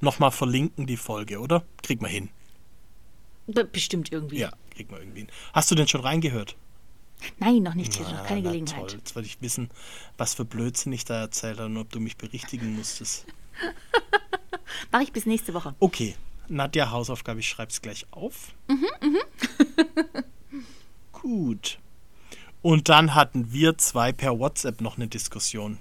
nochmal 0.00 0.30
verlinken, 0.30 0.86
die 0.86 0.96
Folge, 0.96 1.38
oder? 1.38 1.64
Kriegen 1.82 2.02
wir 2.02 2.08
hin. 2.08 2.30
Bestimmt 3.72 4.12
irgendwie. 4.12 4.38
Ja, 4.38 4.52
kriegen 4.74 4.90
wir 4.90 5.00
irgendwie 5.00 5.20
hin. 5.20 5.28
Hast 5.52 5.70
du 5.70 5.74
denn 5.74 5.88
schon 5.88 6.00
reingehört? 6.00 6.56
Nein, 7.38 7.62
noch 7.62 7.74
nicht. 7.74 8.00
Na, 8.00 8.12
noch 8.12 8.26
keine 8.26 8.42
na, 8.42 8.50
Gelegenheit. 8.50 8.88
Toll. 8.88 8.98
Jetzt 8.98 9.14
wollte 9.14 9.28
ich 9.28 9.42
wissen, 9.42 9.68
was 10.16 10.34
für 10.34 10.44
Blödsinn 10.44 10.92
ich 10.92 11.04
da 11.04 11.20
erzähle 11.20 11.66
und 11.66 11.76
ob 11.76 11.90
du 11.90 12.00
mich 12.00 12.16
berichtigen 12.16 12.74
musstest. 12.76 13.26
Mache 14.92 15.02
ich 15.02 15.12
bis 15.12 15.26
nächste 15.26 15.52
Woche. 15.52 15.74
Okay. 15.80 16.14
Nadja, 16.48 16.90
Hausaufgabe, 16.90 17.40
ich 17.40 17.48
schreibe 17.48 17.70
es 17.70 17.80
gleich 17.80 18.06
auf. 18.10 18.54
Mhm, 18.68 18.86
mhm. 19.02 20.24
Gut. 21.12 21.78
Und 22.62 22.88
dann 22.88 23.14
hatten 23.14 23.52
wir 23.52 23.78
zwei 23.78 24.12
per 24.12 24.38
WhatsApp 24.38 24.80
noch 24.80 24.96
eine 24.96 25.08
Diskussion. 25.08 25.78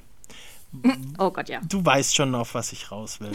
Oh 1.18 1.32
Gott, 1.32 1.50
ja. 1.50 1.62
Du 1.68 1.84
weißt 1.84 2.16
schon, 2.16 2.36
auf 2.36 2.54
was 2.54 2.72
ich 2.72 2.92
raus 2.92 3.20
will. 3.20 3.32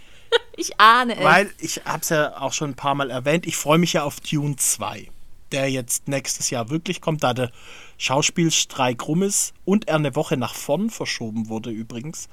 ich 0.56 0.78
ahne 0.80 1.16
es. 1.16 1.24
Weil 1.24 1.50
ich 1.58 1.82
habe 1.84 2.00
es 2.00 2.08
ja 2.08 2.40
auch 2.40 2.52
schon 2.52 2.70
ein 2.70 2.76
paar 2.76 2.94
Mal 2.94 3.10
erwähnt, 3.10 3.46
ich 3.46 3.56
freue 3.56 3.78
mich 3.78 3.94
ja 3.94 4.04
auf 4.04 4.20
Dune 4.20 4.56
2, 4.56 5.08
der 5.52 5.70
jetzt 5.70 6.08
nächstes 6.08 6.50
Jahr 6.50 6.70
wirklich 6.70 7.00
kommt, 7.00 7.24
da 7.24 7.34
der 7.34 7.50
Schauspielstreik 7.98 9.06
rum 9.06 9.22
ist 9.22 9.54
und 9.64 9.88
er 9.88 9.96
eine 9.96 10.14
Woche 10.14 10.36
nach 10.36 10.54
vorn 10.54 10.88
verschoben 10.90 11.48
wurde 11.48 11.70
übrigens. 11.70 12.28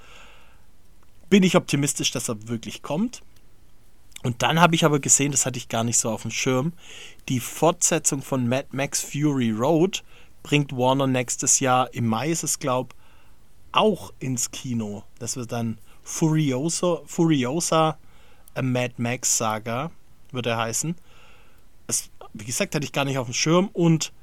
Bin 1.30 1.44
ich 1.44 1.56
optimistisch, 1.56 2.12
dass 2.12 2.30
er 2.30 2.48
wirklich 2.48 2.84
kommt. 2.84 3.24
Und 4.22 4.42
dann 4.42 4.60
habe 4.60 4.76
ich 4.76 4.86
aber 4.86 5.00
gesehen, 5.00 5.32
das 5.32 5.46
hatte 5.46 5.58
ich 5.58 5.70
gar 5.70 5.84
nicht 5.84 5.98
so 5.98 6.10
auf 6.10 6.24
dem 6.24 6.32
Schirm, 6.32 6.74
die 7.30 7.40
Fortsetzung 7.40 8.22
von 8.22 8.48
Mad 8.48 8.68
Max 8.72 9.02
Fury 9.02 9.52
Road 9.52 10.04
bringt 10.46 10.78
Warner 10.78 11.08
nächstes 11.08 11.60
Jahr, 11.60 11.92
im 11.96 12.06
Mai 12.06 12.30
ist 12.30 12.44
es, 12.44 12.60
glaube 12.60 12.94
auch 13.72 14.14
ins 14.20 14.52
Kino. 14.52 15.04
Das 15.18 15.38
wird 15.38 15.52
dann 15.52 15.80
Furiosa, 16.04 17.02
Furiosa 17.08 17.98
A 18.54 18.62
Mad 18.62 18.94
Max 18.98 19.40
Saga, 19.40 19.90
wird 20.32 20.46
er 20.46 20.58
heißen. 20.58 20.96
Das, 21.88 22.12
wie 22.34 22.46
gesagt, 22.46 22.76
hatte 22.76 22.86
ich 22.86 22.92
gar 22.92 23.06
nicht 23.06 23.18
auf 23.18 23.26
dem 23.26 23.34
Schirm. 23.34 23.70
Und 23.74 24.14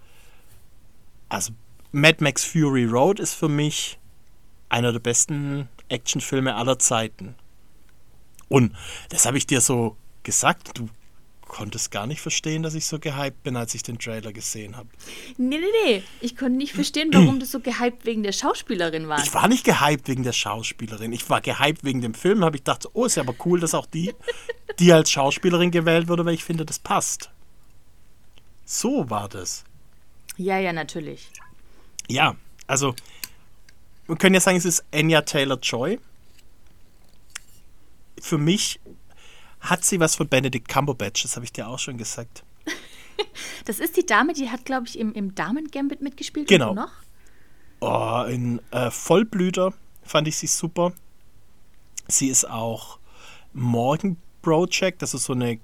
also 1.28 1.54
Mad 1.90 2.22
Max 2.22 2.44
Fury 2.44 2.84
Road 2.84 3.18
ist 3.18 3.34
für 3.34 3.48
mich 3.48 3.98
einer 4.68 4.92
der 4.92 5.00
besten 5.00 5.68
Actionfilme 5.88 6.54
aller 6.54 6.78
Zeiten. 6.78 7.34
Und 8.48 8.76
das 9.08 9.26
habe 9.26 9.38
ich 9.38 9.46
dir 9.48 9.60
so 9.60 9.96
gesagt. 10.22 10.78
Du 10.78 10.88
konntest 11.52 11.90
gar 11.90 12.06
nicht 12.06 12.22
verstehen, 12.22 12.62
dass 12.62 12.72
ich 12.74 12.86
so 12.86 12.98
gehypt 12.98 13.42
bin, 13.42 13.56
als 13.56 13.74
ich 13.74 13.82
den 13.82 13.98
Trailer 13.98 14.32
gesehen 14.32 14.74
habe. 14.74 14.88
Nee, 15.36 15.58
nee, 15.58 15.66
nee. 15.84 16.02
Ich 16.22 16.34
konnte 16.34 16.56
nicht 16.56 16.72
verstehen, 16.72 17.10
warum 17.12 17.38
du 17.38 17.44
so 17.44 17.60
gehypt 17.60 18.06
wegen 18.06 18.22
der 18.22 18.32
Schauspielerin 18.32 19.06
warst. 19.06 19.26
Ich 19.26 19.34
war 19.34 19.46
nicht 19.48 19.62
gehypt 19.62 20.08
wegen 20.08 20.22
der 20.22 20.32
Schauspielerin. 20.32 21.12
Ich 21.12 21.28
war 21.28 21.42
gehypt 21.42 21.84
wegen 21.84 22.00
dem 22.00 22.14
Film. 22.14 22.42
Habe 22.42 22.56
ich 22.56 22.64
gedacht, 22.64 22.88
oh, 22.94 23.04
ist 23.04 23.16
ja 23.16 23.22
aber 23.22 23.34
cool, 23.44 23.60
dass 23.60 23.74
auch 23.74 23.84
die, 23.84 24.14
die 24.78 24.92
als 24.94 25.10
Schauspielerin 25.10 25.70
gewählt 25.70 26.08
wurde, 26.08 26.24
weil 26.24 26.34
ich 26.34 26.42
finde, 26.42 26.64
das 26.64 26.78
passt. 26.78 27.30
So 28.64 29.10
war 29.10 29.28
das. 29.28 29.64
Ja, 30.38 30.58
ja, 30.58 30.72
natürlich. 30.72 31.28
Ja, 32.08 32.34
also, 32.66 32.94
wir 34.06 34.16
können 34.16 34.34
ja 34.34 34.40
sagen, 34.40 34.56
es 34.56 34.64
ist 34.64 34.84
Anya 34.90 35.20
Taylor 35.20 35.58
Joy 35.58 36.00
für 38.18 38.38
mich 38.38 38.80
hat 39.62 39.84
sie 39.84 40.00
was 40.00 40.16
von 40.16 40.28
Benedict 40.28 40.68
Cumberbatch, 40.68 41.22
das 41.22 41.36
habe 41.36 41.44
ich 41.44 41.52
dir 41.52 41.68
auch 41.68 41.78
schon 41.78 41.96
gesagt. 41.96 42.44
das 43.64 43.78
ist 43.78 43.96
die 43.96 44.04
Dame, 44.04 44.34
die 44.34 44.50
hat, 44.50 44.64
glaube 44.64 44.86
ich, 44.86 44.98
im, 44.98 45.12
im 45.14 45.34
Damen-Gambit 45.34 46.02
mitgespielt. 46.02 46.48
Genau. 46.48 46.74
Noch? 46.74 46.92
Oh, 47.80 48.24
in 48.28 48.60
äh, 48.70 48.90
Vollblüter 48.90 49.72
fand 50.02 50.28
ich 50.28 50.36
sie 50.36 50.46
super. 50.46 50.92
Sie 52.08 52.28
ist 52.28 52.48
auch 52.48 52.98
Morgan 53.52 54.16
Project, 54.42 55.02
das 55.02 55.14
ist 55.14 55.24
so 55.24 55.32
eine 55.32 55.60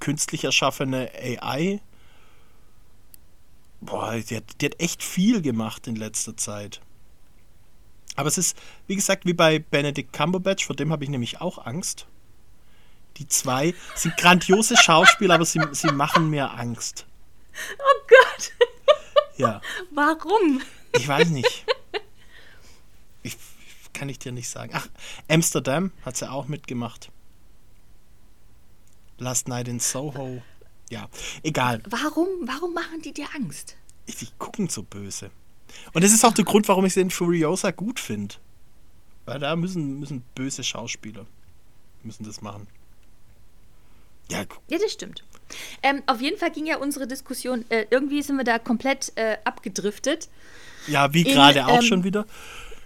künstlich 0.00 0.44
erschaffene 0.44 1.10
AI. 1.14 1.80
Boah, 3.80 4.16
die 4.16 4.36
hat, 4.36 4.44
die 4.60 4.66
hat 4.66 4.80
echt 4.80 5.02
viel 5.02 5.42
gemacht 5.42 5.86
in 5.86 5.96
letzter 5.96 6.36
Zeit. 6.36 6.80
Aber 8.16 8.28
es 8.28 8.38
ist, 8.38 8.56
wie 8.86 8.96
gesagt, 8.96 9.26
wie 9.26 9.32
bei 9.32 9.58
Benedict 9.58 10.12
Cumberbatch, 10.12 10.66
vor 10.66 10.76
dem 10.76 10.92
habe 10.92 11.04
ich 11.04 11.10
nämlich 11.10 11.40
auch 11.40 11.64
Angst. 11.66 12.06
Die 13.18 13.28
zwei 13.28 13.74
sind 13.94 14.16
grandiose 14.16 14.76
Schauspieler, 14.76 15.34
aber 15.34 15.44
sie, 15.44 15.60
sie 15.72 15.92
machen 15.92 16.30
mir 16.30 16.50
Angst. 16.52 17.06
Oh 17.78 18.06
Gott. 18.08 18.52
Ja. 19.36 19.60
Warum? 19.90 20.62
Ich 20.94 21.06
weiß 21.06 21.28
nicht. 21.28 21.64
Ich, 23.22 23.36
kann 23.92 24.08
ich 24.08 24.18
dir 24.18 24.32
nicht 24.32 24.48
sagen. 24.48 24.72
Ach, 24.74 24.88
Amsterdam 25.28 25.92
hat 26.04 26.16
sie 26.16 26.30
auch 26.30 26.48
mitgemacht. 26.48 27.10
Last 29.18 29.48
Night 29.48 29.68
in 29.68 29.80
Soho. 29.80 30.42
Ja, 30.90 31.08
egal. 31.42 31.82
Warum, 31.88 32.28
warum 32.42 32.74
machen 32.74 33.00
die 33.02 33.12
dir 33.12 33.26
Angst? 33.34 33.76
Die 34.08 34.28
gucken 34.38 34.68
so 34.68 34.82
böse. 34.82 35.30
Und 35.92 36.04
das 36.04 36.12
ist 36.12 36.24
auch 36.24 36.34
der 36.34 36.44
Grund, 36.44 36.68
warum 36.68 36.84
ich 36.84 36.94
den 36.94 37.10
Furiosa 37.10 37.70
gut 37.70 38.00
finde. 38.00 38.34
Weil 39.24 39.38
da 39.38 39.54
müssen, 39.56 40.00
müssen 40.00 40.22
böse 40.34 40.64
Schauspieler 40.64 41.26
müssen 42.04 42.24
das 42.24 42.42
machen. 42.42 42.66
Ja, 44.30 44.44
ja 44.68 44.78
das 44.78 44.92
stimmt. 44.92 45.24
Ähm, 45.82 46.02
auf 46.06 46.20
jeden 46.20 46.38
Fall 46.38 46.50
ging 46.50 46.66
ja 46.66 46.78
unsere 46.78 47.06
Diskussion, 47.06 47.64
äh, 47.68 47.86
irgendwie 47.90 48.22
sind 48.22 48.36
wir 48.36 48.44
da 48.44 48.58
komplett 48.58 49.12
äh, 49.16 49.36
abgedriftet. 49.44 50.28
Ja, 50.86 51.12
wie 51.12 51.24
gerade 51.24 51.66
auch 51.66 51.76
ähm, 51.76 51.82
schon 51.82 52.04
wieder. 52.04 52.26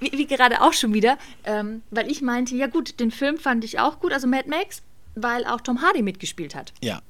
Wie, 0.01 0.13
wie 0.13 0.27
gerade 0.27 0.61
auch 0.61 0.73
schon 0.73 0.93
wieder, 0.93 1.17
ähm, 1.45 1.83
weil 1.91 2.11
ich 2.11 2.21
meinte, 2.21 2.55
ja 2.55 2.67
gut, 2.67 3.01
den 3.01 3.11
Film 3.11 3.39
fand 3.39 3.65
ich 3.65 3.79
auch 3.79 4.01
gut, 4.01 4.13
also 4.13 4.27
Mad 4.27 4.49
Max, 4.49 4.83
weil 5.15 5.47
auch 5.47 5.61
Tom 5.63 5.81
Hardy 5.81 6.03
mitgespielt 6.03 6.55
hat. 6.55 6.75
Ja. 6.83 7.01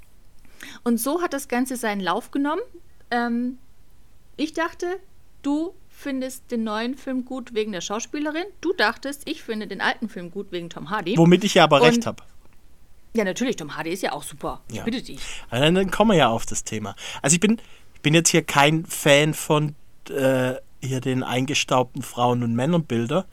Und 0.84 0.98
so 0.98 1.20
hat 1.20 1.32
das 1.32 1.48
Ganze 1.48 1.76
seinen 1.76 2.00
Lauf 2.00 2.30
genommen. 2.30 2.62
Ähm, 3.10 3.58
ich 4.36 4.52
dachte, 4.52 5.00
du 5.42 5.74
findest 5.88 6.50
den 6.50 6.62
neuen 6.62 6.96
Film 6.96 7.24
gut 7.24 7.54
wegen 7.54 7.72
der 7.72 7.80
Schauspielerin. 7.80 8.44
Du 8.60 8.72
dachtest, 8.72 9.28
ich 9.28 9.42
finde 9.42 9.66
den 9.66 9.80
alten 9.80 10.08
Film 10.08 10.30
gut 10.30 10.52
wegen 10.52 10.70
Tom 10.70 10.90
Hardy. 10.90 11.16
Womit 11.16 11.42
ich 11.44 11.54
ja 11.54 11.64
aber 11.64 11.80
Und, 11.80 11.88
recht 11.88 12.06
habe. 12.06 12.22
Ja, 13.16 13.24
natürlich, 13.24 13.56
Tom 13.56 13.76
Hardy 13.76 13.90
ist 13.90 14.02
ja 14.02 14.12
auch 14.12 14.22
super. 14.22 14.60
Ja. 14.70 14.78
Ich 14.78 14.84
bitte 14.84 15.02
dich. 15.02 15.20
Also 15.50 15.72
dann 15.72 15.90
kommen 15.90 16.10
wir 16.10 16.18
ja 16.18 16.28
auf 16.28 16.46
das 16.46 16.64
Thema. 16.64 16.94
Also 17.22 17.34
ich 17.34 17.40
bin, 17.40 17.60
ich 17.94 18.00
bin 18.02 18.14
jetzt 18.14 18.30
hier 18.30 18.42
kein 18.42 18.84
Fan 18.84 19.34
von 19.34 19.74
äh, 20.10 20.54
hier 20.82 21.00
den 21.00 21.22
eingestaubten 21.22 22.02
Frauen- 22.02 22.42
und 22.42 22.54
Männerbilder. 22.54 23.26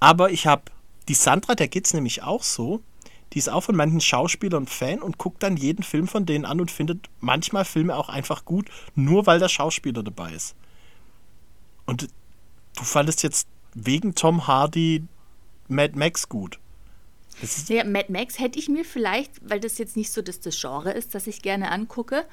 Aber 0.00 0.30
ich 0.30 0.46
habe 0.46 0.62
die 1.08 1.14
Sandra, 1.14 1.54
der 1.54 1.68
geht 1.68 1.86
es 1.86 1.94
nämlich 1.94 2.22
auch 2.22 2.42
so. 2.42 2.82
Die 3.32 3.38
ist 3.38 3.48
auch 3.48 3.62
von 3.62 3.76
manchen 3.76 4.00
Schauspielern 4.00 4.66
Fan 4.66 5.00
und 5.00 5.16
guckt 5.16 5.42
dann 5.42 5.56
jeden 5.56 5.82
Film 5.82 6.06
von 6.06 6.26
denen 6.26 6.44
an 6.44 6.60
und 6.60 6.70
findet 6.70 7.08
manchmal 7.20 7.64
Filme 7.64 7.96
auch 7.96 8.08
einfach 8.08 8.44
gut, 8.44 8.68
nur 8.94 9.26
weil 9.26 9.38
der 9.38 9.48
Schauspieler 9.48 10.02
dabei 10.02 10.32
ist. 10.32 10.54
Und 11.86 12.08
du 12.76 12.84
fandest 12.84 13.22
jetzt 13.22 13.48
wegen 13.74 14.14
Tom 14.14 14.46
Hardy 14.46 15.04
Mad 15.68 15.98
Max 15.98 16.28
gut. 16.28 16.58
Ja, 17.68 17.84
Mad 17.84 18.12
Max 18.12 18.38
hätte 18.38 18.58
ich 18.58 18.68
mir 18.68 18.84
vielleicht, 18.84 19.32
weil 19.48 19.60
das 19.60 19.78
jetzt 19.78 19.96
nicht 19.96 20.12
so 20.12 20.22
das, 20.22 20.40
das 20.40 20.60
Genre 20.60 20.92
ist, 20.92 21.14
das 21.14 21.26
ich 21.26 21.42
gerne 21.42 21.70
angucke. 21.70 22.24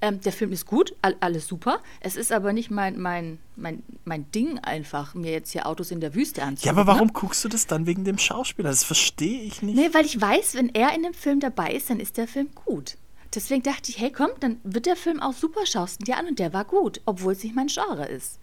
Ähm, 0.00 0.20
der 0.20 0.32
Film 0.32 0.52
ist 0.52 0.66
gut, 0.66 0.94
all, 1.02 1.16
alles 1.20 1.46
super. 1.46 1.80
Es 2.00 2.16
ist 2.16 2.32
aber 2.32 2.52
nicht 2.52 2.70
mein, 2.70 2.98
mein, 3.00 3.38
mein, 3.56 3.82
mein 4.04 4.30
Ding 4.32 4.58
einfach, 4.58 5.14
mir 5.14 5.32
jetzt 5.32 5.52
hier 5.52 5.66
Autos 5.66 5.90
in 5.90 6.00
der 6.00 6.14
Wüste 6.14 6.40
ja, 6.40 6.48
anzusehen. 6.48 6.76
aber 6.76 6.86
warum 6.86 7.12
guckst 7.12 7.44
du 7.44 7.48
das 7.48 7.66
dann 7.66 7.86
wegen 7.86 8.04
dem 8.04 8.18
Schauspieler? 8.18 8.70
Das 8.70 8.84
verstehe 8.84 9.42
ich 9.42 9.62
nicht. 9.62 9.76
Nee, 9.76 9.90
weil 9.92 10.04
ich 10.04 10.20
weiß, 10.20 10.54
wenn 10.54 10.74
er 10.74 10.94
in 10.94 11.02
dem 11.02 11.14
Film 11.14 11.40
dabei 11.40 11.72
ist, 11.72 11.88
dann 11.88 12.00
ist 12.00 12.16
der 12.16 12.28
Film 12.28 12.48
gut. 12.54 12.96
Deswegen 13.34 13.62
dachte 13.62 13.90
ich, 13.90 13.98
hey 13.98 14.10
komm, 14.10 14.30
dann 14.40 14.58
wird 14.64 14.86
der 14.86 14.96
Film 14.96 15.20
auch 15.20 15.34
super, 15.34 15.66
schaust 15.66 16.00
ihn 16.00 16.04
dir 16.04 16.16
an 16.16 16.26
und 16.26 16.38
der 16.38 16.52
war 16.52 16.64
gut, 16.64 17.00
obwohl 17.04 17.32
es 17.32 17.42
nicht 17.42 17.54
mein 17.54 17.66
Genre 17.66 18.06
ist. 18.06 18.38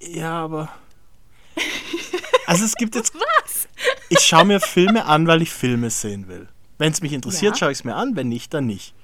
Ja, 0.00 0.44
aber. 0.44 0.70
Also 2.46 2.64
es 2.64 2.74
gibt 2.74 2.94
jetzt. 2.94 3.14
Was? 3.14 3.68
Ich 4.08 4.20
schaue 4.20 4.44
mir 4.44 4.60
Filme 4.60 5.04
an, 5.06 5.26
weil 5.26 5.42
ich 5.42 5.50
Filme 5.50 5.90
sehen 5.90 6.28
will. 6.28 6.48
Wenn 6.78 6.92
es 6.92 7.00
mich 7.02 7.12
interessiert, 7.12 7.54
Ja. 7.54 7.58
schaue 7.58 7.72
ich 7.72 7.78
es 7.78 7.84
mir 7.84 7.94
an, 7.96 8.14
wenn 8.16 8.28
nicht, 8.28 8.54
dann 8.54 8.66
nicht. 8.66 8.94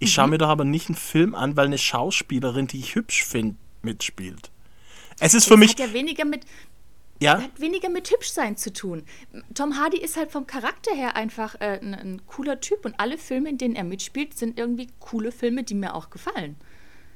Ich 0.00 0.12
schaue 0.12 0.28
mir 0.28 0.38
doch 0.38 0.48
aber 0.48 0.64
nicht 0.64 0.88
einen 0.88 0.96
Film 0.96 1.34
an, 1.34 1.56
weil 1.56 1.66
eine 1.66 1.78
Schauspielerin, 1.78 2.66
die 2.66 2.80
ich 2.80 2.94
hübsch 2.94 3.24
finde, 3.24 3.56
mitspielt. 3.82 4.50
Es 5.20 5.32
ist 5.32 5.44
für 5.44 5.50
das 5.50 5.60
mich. 5.60 5.70
hat 5.70 5.78
ja 5.78 5.92
weniger 5.92 6.24
mit, 6.24 6.44
Ja, 7.22 7.40
hat 7.40 7.58
weniger 7.60 7.88
mit 7.88 8.10
Hübschsein 8.10 8.56
zu 8.56 8.72
tun. 8.72 9.04
Tom 9.54 9.78
Hardy 9.78 9.98
ist 9.98 10.16
halt 10.16 10.32
vom 10.32 10.46
Charakter 10.46 10.94
her 10.94 11.14
einfach 11.16 11.54
äh, 11.60 11.78
ein, 11.80 11.94
ein 11.94 12.22
cooler 12.26 12.60
Typ 12.60 12.84
und 12.84 12.98
alle 12.98 13.16
Filme, 13.16 13.48
in 13.48 13.56
denen 13.56 13.76
er 13.76 13.84
mitspielt, 13.84 14.36
sind 14.36 14.58
irgendwie 14.58 14.88
coole 14.98 15.30
Filme, 15.32 15.62
die 15.62 15.74
mir 15.74 15.94
auch 15.94 16.10
gefallen. 16.10 16.56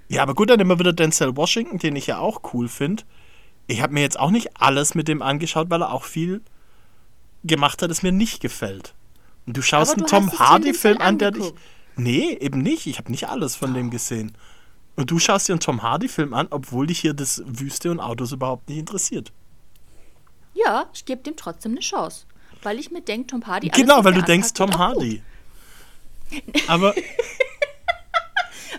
ja, 0.09 0.23
aber 0.23 0.35
gut, 0.35 0.49
dann 0.49 0.61
immer 0.61 0.79
wieder 0.79 0.93
Denzel 0.93 1.37
Washington, 1.37 1.79
den 1.79 1.97
ich 1.97 2.07
ja 2.07 2.19
auch 2.19 2.55
cool 2.55 2.69
finde. 2.69 3.03
Ich 3.69 3.83
habe 3.83 3.93
mir 3.93 4.01
jetzt 4.01 4.19
auch 4.19 4.31
nicht 4.31 4.61
alles 4.61 4.95
mit 4.95 5.07
dem 5.07 5.23
angeschaut, 5.23 5.71
weil 5.71 5.83
er 5.83 5.93
auch 5.93 6.05
viel 6.05 6.41
gemacht 7.45 7.83
hat, 7.83 7.91
das 7.91 8.03
mir 8.03 8.13
nicht 8.13 8.41
gefällt. 8.41 8.95
Und 9.47 9.57
du 9.57 9.63
schaust 9.63 9.93
Aber 9.93 10.01
einen 10.01 10.07
du 10.07 10.29
Tom 10.31 10.39
Hardy-Film 10.39 11.01
an, 11.01 11.19
der 11.19 11.31
dich. 11.31 11.53
Nee, 11.97 12.37
eben 12.41 12.61
nicht. 12.63 12.87
Ich 12.87 12.99
habe 12.99 13.11
nicht 13.11 13.29
alles 13.29 13.57
von 13.57 13.75
dem 13.75 13.91
gesehen. 13.91 14.37
Und 14.97 15.11
du 15.11 15.19
schaust 15.19 15.49
dir 15.49 15.53
einen 15.53 15.61
Tom 15.61 15.83
Hardy-Film 15.83 16.35
an, 16.35 16.49
obwohl 16.51 16.87
dich 16.87 16.99
hier 16.99 17.15
das 17.15 17.43
Wüste 17.47 17.91
und 17.91 18.01
Autos 18.01 18.33
überhaupt 18.33 18.69
nicht 18.69 18.79
interessiert. 18.79 19.33
Ja, 20.55 20.87
ich 20.93 21.05
gebe 21.05 21.23
dem 21.23 21.37
trotzdem 21.37 21.73
eine 21.73 21.81
Chance. 21.81 22.27
Weil 22.63 22.79
ich 22.79 22.91
mir 22.91 23.03
denke, 23.03 23.29
Tom 23.29 23.47
Hardy. 23.47 23.69
genau, 23.69 24.03
weil 24.03 24.15
du 24.15 24.23
denkst, 24.23 24.55
Tom 24.55 24.71
auch 24.71 24.73
gut. 24.73 24.81
Hardy. 24.81 25.23
Aber 26.67 26.95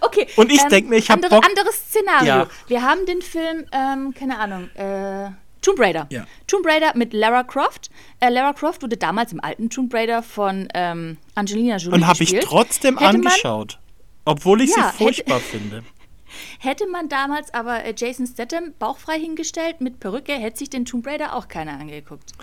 Okay. 0.02 0.28
Und 0.36 0.52
ich 0.52 0.62
denk 0.64 0.88
mir, 0.90 0.98
ich 0.98 1.10
hab 1.10 1.16
andere, 1.18 1.36
Bock- 1.36 1.46
Anderes 1.46 1.76
Szenario. 1.76 2.28
Ja. 2.28 2.48
Wir 2.68 2.82
haben 2.84 3.06
den 3.06 3.22
Film, 3.22 3.66
ähm, 3.72 4.14
keine 4.14 4.38
Ahnung, 4.40 4.70
äh, 4.76 5.32
Tomb 5.62 5.80
Raider. 5.80 6.08
Ja. 6.10 6.26
Tomb 6.48 6.66
Raider 6.66 6.94
mit 6.96 7.14
Lara 7.14 7.44
Croft. 7.44 7.90
Äh, 8.20 8.30
Lara 8.30 8.54
Croft 8.54 8.82
wurde 8.82 8.98
damals 8.98 9.34
im 9.34 9.44
alten 9.44 9.70
Tomb 9.70 9.94
Raider 9.94 10.24
von 10.24 10.68
ähm, 10.74 11.18
Angelina 11.36 11.78
Jolie 11.78 11.96
und 11.96 12.08
habe 12.08 12.24
ich 12.24 12.32
trotzdem 12.42 12.98
Hätte 12.98 13.18
man- 13.18 13.28
angeschaut. 13.28 13.80
Obwohl 14.26 14.62
ich 14.62 14.70
Ja, 14.70 14.76
sie 14.76 14.82
hätte- 14.84 14.98
furchtbar 14.98 15.40
finde. 15.40 15.84
Hätte 16.60 16.88
man 16.88 17.10
damals 17.10 17.54
aber 17.54 17.84
äh, 17.84 17.94
Jason 17.98 18.28
Statham 18.28 18.74
bauchfrei 18.78 19.20
hingestellt 19.20 19.82
mit 19.82 20.00
Perücke, 20.00 20.34
hätte 20.34 20.60
sich 20.60 20.70
den 20.70 20.86
Tomb 20.86 21.08
Raider 21.08 21.36
auch 21.36 21.48
keiner 21.48 21.80
angeguckt. 21.80 22.34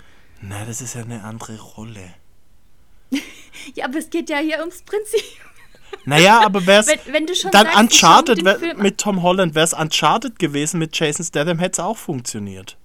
Na, 0.41 0.65
das 0.65 0.81
ist 0.81 0.93
ja 0.95 1.01
eine 1.03 1.23
andere 1.23 1.59
Rolle. 1.59 2.13
Ja, 3.73 3.85
aber 3.85 3.97
es 3.97 4.09
geht 4.09 4.29
ja 4.29 4.37
hier 4.37 4.59
ums 4.59 4.81
Prinzip. 4.83 5.21
Naja, 6.05 6.41
aber 6.45 6.65
du 7.25 7.35
schon 7.35 7.51
dann 7.51 7.65
sagst, 7.65 7.79
Uncharted 7.79 8.45
wär, 8.45 8.75
mit 8.77 8.97
Tom 8.97 9.23
Holland, 9.23 9.55
wäre 9.55 9.65
es 9.65 9.73
Uncharted 9.73 10.39
gewesen 10.39 10.79
mit 10.79 10.97
Jason 10.97 11.25
Statham, 11.25 11.59
hätte 11.59 11.73
es 11.73 11.79
auch 11.79 11.97
funktioniert. 11.97 12.77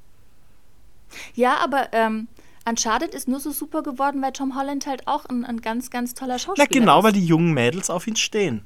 Ja, 1.35 1.59
aber 1.59 1.93
ähm, 1.93 2.27
Uncharted 2.69 3.15
ist 3.15 3.29
nur 3.29 3.41
so 3.41 3.51
super 3.51 3.83
geworden, 3.83 4.23
weil 4.23 4.33
Tom 4.33 4.57
Holland 4.57 4.87
halt 4.87 5.07
auch 5.07 5.25
ein, 5.27 5.45
ein 5.45 5.61
ganz, 5.61 5.91
ganz 5.91 6.15
toller 6.15 6.35
Na 6.35 6.39
Schauspieler 6.39 6.67
genau, 6.69 6.99
ist. 6.99 7.05
weil 7.05 7.13
die 7.13 7.25
jungen 7.25 7.53
Mädels 7.53 7.91
auf 7.91 8.07
ihn 8.07 8.17
stehen. 8.17 8.65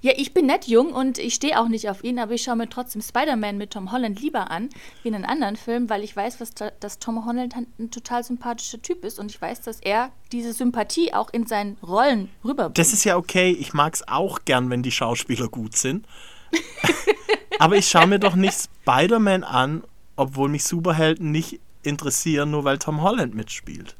Ja, 0.00 0.12
ich 0.16 0.34
bin 0.34 0.46
nicht 0.46 0.68
jung 0.68 0.92
und 0.92 1.18
ich 1.18 1.34
stehe 1.34 1.60
auch 1.60 1.68
nicht 1.68 1.88
auf 1.88 2.04
ihn, 2.04 2.18
aber 2.18 2.32
ich 2.32 2.42
schaue 2.42 2.56
mir 2.56 2.68
trotzdem 2.68 3.02
Spider-Man 3.02 3.58
mit 3.58 3.72
Tom 3.72 3.92
Holland 3.92 4.20
lieber 4.20 4.50
an, 4.50 4.68
wie 5.02 5.08
einen 5.08 5.24
anderen 5.24 5.56
Film, 5.56 5.88
weil 5.90 6.02
ich 6.02 6.14
weiß, 6.14 6.40
was 6.40 6.52
da, 6.54 6.70
dass 6.80 6.98
Tom 6.98 7.24
Holland 7.24 7.56
ein, 7.56 7.66
ein 7.78 7.90
total 7.90 8.24
sympathischer 8.24 8.82
Typ 8.82 9.04
ist 9.04 9.18
und 9.18 9.30
ich 9.30 9.40
weiß, 9.40 9.62
dass 9.62 9.80
er 9.80 10.12
diese 10.32 10.52
Sympathie 10.52 11.12
auch 11.14 11.30
in 11.32 11.46
seinen 11.46 11.76
Rollen 11.82 12.30
rüberbringt. 12.44 12.78
Das 12.78 12.92
ist 12.92 13.04
ja 13.04 13.16
okay, 13.16 13.50
ich 13.50 13.72
mag 13.74 13.94
es 13.94 14.06
auch 14.08 14.40
gern, 14.44 14.70
wenn 14.70 14.82
die 14.82 14.92
Schauspieler 14.92 15.48
gut 15.48 15.76
sind. 15.76 16.06
aber 17.58 17.76
ich 17.76 17.88
schaue 17.88 18.06
mir 18.06 18.18
doch 18.18 18.34
nicht 18.34 18.68
Spider-Man 18.82 19.44
an, 19.44 19.84
obwohl 20.16 20.48
mich 20.48 20.64
Superhelden 20.64 21.30
nicht 21.30 21.60
interessieren, 21.82 22.50
nur 22.50 22.64
weil 22.64 22.78
Tom 22.78 23.02
Holland 23.02 23.34
mitspielt. 23.34 23.96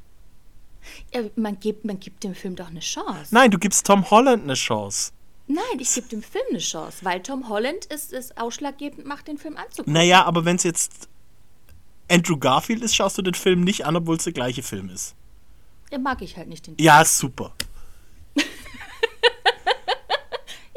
ja, 1.15 1.23
man, 1.37 1.59
gibt, 1.59 1.85
man 1.85 1.99
gibt 1.99 2.25
dem 2.25 2.35
Film 2.35 2.57
doch 2.57 2.69
eine 2.69 2.81
Chance. 2.81 3.35
Nein, 3.35 3.51
du 3.51 3.59
gibst 3.59 3.87
Tom 3.87 4.11
Holland 4.11 4.45
eine 4.45 4.55
Chance. 4.55 5.13
Nein, 5.53 5.81
ich 5.81 5.93
gebe 5.95 6.07
dem 6.09 6.23
Film 6.23 6.45
eine 6.51 6.59
Chance, 6.61 6.99
weil 7.05 7.23
Tom 7.23 7.49
Holland 7.49 7.87
ist, 7.87 8.13
ist 8.13 8.39
ausschlaggebend 8.39 9.05
macht, 9.05 9.27
den 9.27 9.37
Film 9.37 9.57
anzugucken. 9.57 9.93
Naja, 9.93 10.25
aber 10.25 10.45
wenn 10.45 10.55
es 10.57 10.63
jetzt 10.63 11.09
Andrew 12.09 12.37
Garfield 12.37 12.83
ist, 12.83 12.95
schaust 12.95 13.19
du 13.19 13.23
den 13.23 13.35
Film 13.35 13.63
nicht 13.63 13.85
an, 13.85 13.97
obwohl 13.97 14.17
es 14.17 14.25
der 14.25 14.33
gleiche 14.33 14.63
Film 14.63 14.91
ist. 14.91 15.15
Ja, 15.91 15.99
mag 15.99 16.23
ich 16.23 16.37
halt 16.37 16.49
nicht 16.49 16.67
den 16.69 16.77
Ja, 16.79 17.05
super. 17.05 17.53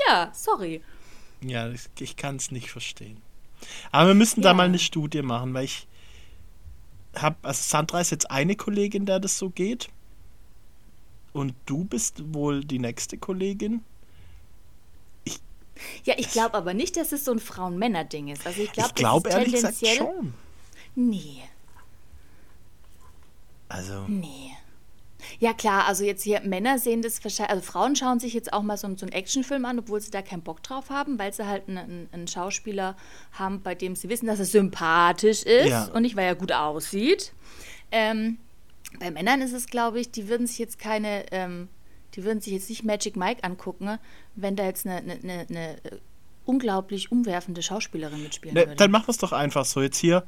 Ja, 0.07 0.31
sorry. 0.33 0.81
Ja, 1.41 1.69
ich, 1.69 1.81
ich 1.99 2.15
kann 2.17 2.35
es 2.37 2.51
nicht 2.51 2.71
verstehen. 2.71 3.21
Aber 3.91 4.09
wir 4.09 4.15
müssen 4.15 4.41
da 4.41 4.49
Ja. 4.49 4.53
mal 4.53 4.65
eine 4.65 4.79
Studie 4.79 5.21
machen, 5.21 5.53
weil 5.53 5.65
ich 5.65 5.87
habe, 7.15 7.35
also 7.43 7.61
Sandra 7.63 8.01
ist 8.01 8.09
jetzt 8.11 8.29
eine 8.29 8.55
Kollegin, 8.55 9.05
der 9.05 9.19
das 9.19 9.37
so 9.37 9.49
geht. 9.49 9.89
Und 11.31 11.53
du 11.65 11.83
bist 11.85 12.33
wohl 12.33 12.63
die 12.63 12.79
nächste 12.79 13.17
Kollegin. 13.17 13.83
Ja, 16.03 16.13
ich 16.17 16.29
glaube 16.31 16.53
aber 16.55 16.73
nicht, 16.73 16.97
dass 16.97 17.11
es 17.11 17.25
so 17.25 17.31
ein 17.31 17.39
Frauen-Männer-Ding 17.39 18.27
ist. 18.27 18.45
Also 18.45 18.61
ich 18.61 18.71
glaube, 18.71 19.27
ist 19.29 19.35
ehrlich 19.35 19.53
gesagt 19.53 19.79
tendenziell. 19.79 19.95
schon. 19.97 20.33
Nee, 20.95 21.41
Also, 23.69 24.05
nee. 24.07 24.51
Ja 25.39 25.53
klar, 25.53 25.85
also 25.87 26.03
jetzt 26.03 26.21
hier 26.23 26.41
Männer 26.41 26.77
sehen 26.77 27.01
das 27.01 27.23
wahrscheinlich, 27.23 27.51
also 27.55 27.63
Frauen 27.63 27.95
schauen 27.95 28.19
sich 28.19 28.33
jetzt 28.33 28.51
auch 28.53 28.61
mal 28.61 28.77
so, 28.77 28.87
so 28.97 29.05
einen 29.05 29.13
Actionfilm 29.13 29.63
an, 29.65 29.79
obwohl 29.79 30.01
sie 30.01 30.11
da 30.11 30.21
keinen 30.21 30.41
Bock 30.41 30.61
drauf 30.61 30.89
haben, 30.89 31.17
weil 31.17 31.33
sie 31.33 31.47
halt 31.47 31.67
einen, 31.67 31.77
einen, 31.77 32.09
einen 32.11 32.27
Schauspieler 32.27 32.95
haben, 33.31 33.61
bei 33.61 33.73
dem 33.73 33.95
sie 33.95 34.09
wissen, 34.09 34.27
dass 34.27 34.39
er 34.39 34.45
sympathisch 34.45 35.43
ist 35.43 35.69
Ja. 35.69 35.85
und 35.85 36.01
nicht, 36.03 36.15
weil 36.17 36.25
er 36.25 36.35
gut 36.35 36.51
aussieht. 36.51 37.31
Ähm, 37.91 38.37
bei 38.99 39.11
Männern 39.11 39.41
ist 39.41 39.53
es, 39.53 39.65
glaube 39.67 39.99
ich, 40.01 40.11
die 40.11 40.27
würden 40.27 40.45
sich 40.45 40.59
jetzt 40.59 40.77
keine, 40.77 41.25
ähm, 41.31 41.69
die 42.15 42.23
würden 42.23 42.41
sich 42.41 42.53
jetzt 42.53 42.69
nicht 42.69 42.83
Magic 42.83 43.15
Mike 43.15 43.43
angucken, 43.43 43.97
wenn 44.35 44.55
da 44.55 44.65
jetzt 44.65 44.85
eine, 44.85 44.97
eine, 44.97 45.45
eine, 45.49 45.83
äh, 45.83 45.97
unglaublich 46.45 47.11
umwerfende 47.11 47.61
Schauspielerin 47.63 48.21
mitspielen 48.21 48.53
ne, 48.55 48.61
würde. 48.61 48.75
dann 48.75 48.91
machen 48.91 49.07
wir 49.07 49.11
es 49.11 49.17
doch 49.17 49.31
einfach 49.31 49.65
so. 49.65 49.81
Jetzt 49.81 49.97
hier. 49.97 50.23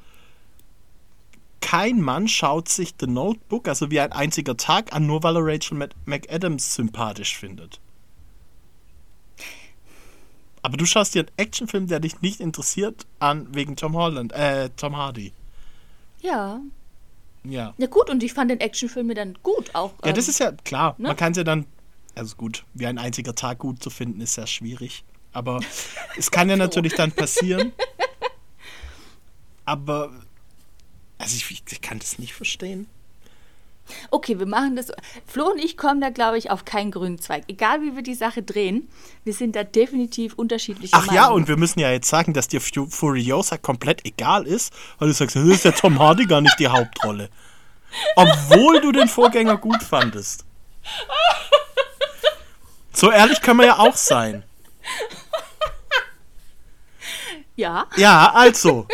Kein 1.62 2.00
Mann 2.00 2.28
schaut 2.28 2.70
sich 2.70 2.94
The 3.00 3.08
Notebook, 3.08 3.68
also 3.68 3.90
wie 3.92 4.00
ein 4.00 4.12
einziger 4.12 4.56
Tag, 4.56 4.94
an, 4.94 5.08
nur 5.08 5.24
weil 5.24 5.36
er 5.36 5.42
Rachel 5.44 5.78
Mc- 5.78 5.92
McAdams 6.06 6.76
sympathisch 6.76 7.36
findet. 7.38 7.80
Aber 10.62 10.78
du 10.78 10.86
schaust 10.86 11.14
dir 11.16 11.20
einen 11.22 11.32
Actionfilm, 11.38 11.88
der 11.88 12.00
dich 12.00 12.22
nicht 12.22 12.40
interessiert, 12.40 13.06
an 13.20 13.48
wegen 13.54 13.76
Tom 13.76 13.96
Holland, 13.96 14.32
äh, 14.34 14.70
Tom 14.78 14.96
Hardy. 14.98 15.34
ja. 16.22 16.60
Ja. 17.48 17.76
Ja 17.78 17.86
gut, 17.86 18.10
und 18.10 18.24
ich 18.24 18.34
fand 18.34 18.50
den 18.50 18.60
Actionfilm 18.60 19.06
mir 19.06 19.14
dann 19.14 19.38
gut 19.44 19.76
auch. 19.76 19.94
Ja, 20.04 20.14
das 20.14 20.26
ähm, 20.26 20.30
ist 20.32 20.40
ja 20.40 20.52
klar. 20.52 20.96
ne? 20.98 21.10
Man 21.10 21.16
kann 21.16 21.32
es 21.34 21.38
ja 21.38 21.44
dann, 21.44 21.68
also 22.16 22.36
gut, 22.36 22.64
wie 22.74 22.88
ein 22.88 22.98
einziger 22.98 23.36
Tag 23.36 23.60
gut 23.60 23.84
zu 23.84 23.90
finden, 23.90 24.22
ist 24.22 24.34
sehr 24.36 24.48
schwierig. 24.48 25.04
Aber 25.34 25.60
es 26.18 26.32
kann 26.32 26.50
ja 26.50 26.56
natürlich 26.58 26.94
dann 26.96 27.12
passieren. 27.12 27.74
Aber, 29.66 30.12
also 31.18 31.36
ich, 31.36 31.64
ich 31.70 31.82
kann 31.82 32.00
das 32.00 32.20
nicht 32.20 32.34
verstehen. 32.34 32.88
Okay, 34.10 34.40
wir 34.40 34.48
machen 34.48 34.76
das. 34.76 34.92
Flo 35.28 35.52
und 35.52 35.60
ich 35.60 35.78
kommen 35.78 36.02
da, 36.02 36.10
glaube 36.10 36.40
ich, 36.40 36.50
auf 36.50 36.66
keinen 36.66 36.90
grünen 36.90 37.20
Zweig. 37.20 37.44
Egal 37.48 37.82
wie 37.84 37.96
wir 37.96 38.02
die 38.02 38.16
Sache 38.16 38.42
drehen, 38.42 38.88
wir 39.24 39.34
sind 39.34 39.56
da 39.56 39.64
definitiv 39.64 40.34
unterschiedliche 40.34 40.96
Ach 40.96 41.06
ja, 41.08 41.24
Meinungen. 41.24 41.42
und 41.44 41.48
wir 41.48 41.58
müssen 41.58 41.80
ja 41.80 41.92
jetzt 41.92 42.10
sagen, 42.10 42.34
dass 42.34 42.48
dir 42.48 42.62
Fu- 42.62 42.88
Furiosa 42.88 43.58
komplett 43.58 44.04
egal 44.06 44.48
ist, 44.48 44.74
weil 44.98 45.10
du 45.10 45.14
sagst, 45.14 45.36
das 45.36 45.44
ist 45.46 45.66
ja 45.66 45.72
Tom 45.72 46.00
Hardy 46.00 46.26
gar 46.26 46.42
nicht 46.42 46.60
die 46.60 46.68
Hauptrolle. 46.68 47.30
Obwohl 48.16 48.82
du 48.82 48.92
den 48.92 49.08
Vorgänger 49.08 49.58
gut 49.58 49.84
fandest. 49.84 50.46
So 52.96 53.12
ehrlich 53.12 53.42
können 53.42 53.60
wir 53.60 53.66
ja 53.68 53.80
auch 53.80 53.96
sein. 53.96 54.44
Ja, 57.56 57.88
Ja, 57.96 58.32
also. 58.34 58.88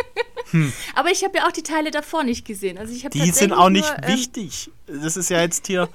aber 0.96 1.10
ich 1.12 1.24
habe 1.24 1.38
ja 1.38 1.48
auch 1.48 1.52
die 1.52 1.64
Teile 1.64 1.92
davor 1.92 2.24
nicht 2.24 2.46
gesehen. 2.46 2.78
Also 2.78 2.94
ich 2.94 3.06
habe 3.06 3.18
Die 3.18 3.32
sind 3.32 3.54
auch 3.54 3.70
nicht 3.70 3.88
nur, 3.88 4.04
ähm, 4.04 4.16
wichtig. 4.16 4.70
Das 4.88 5.18
ist 5.18 5.30
ja 5.30 5.42
jetzt 5.42 5.66
hier. 5.68 5.90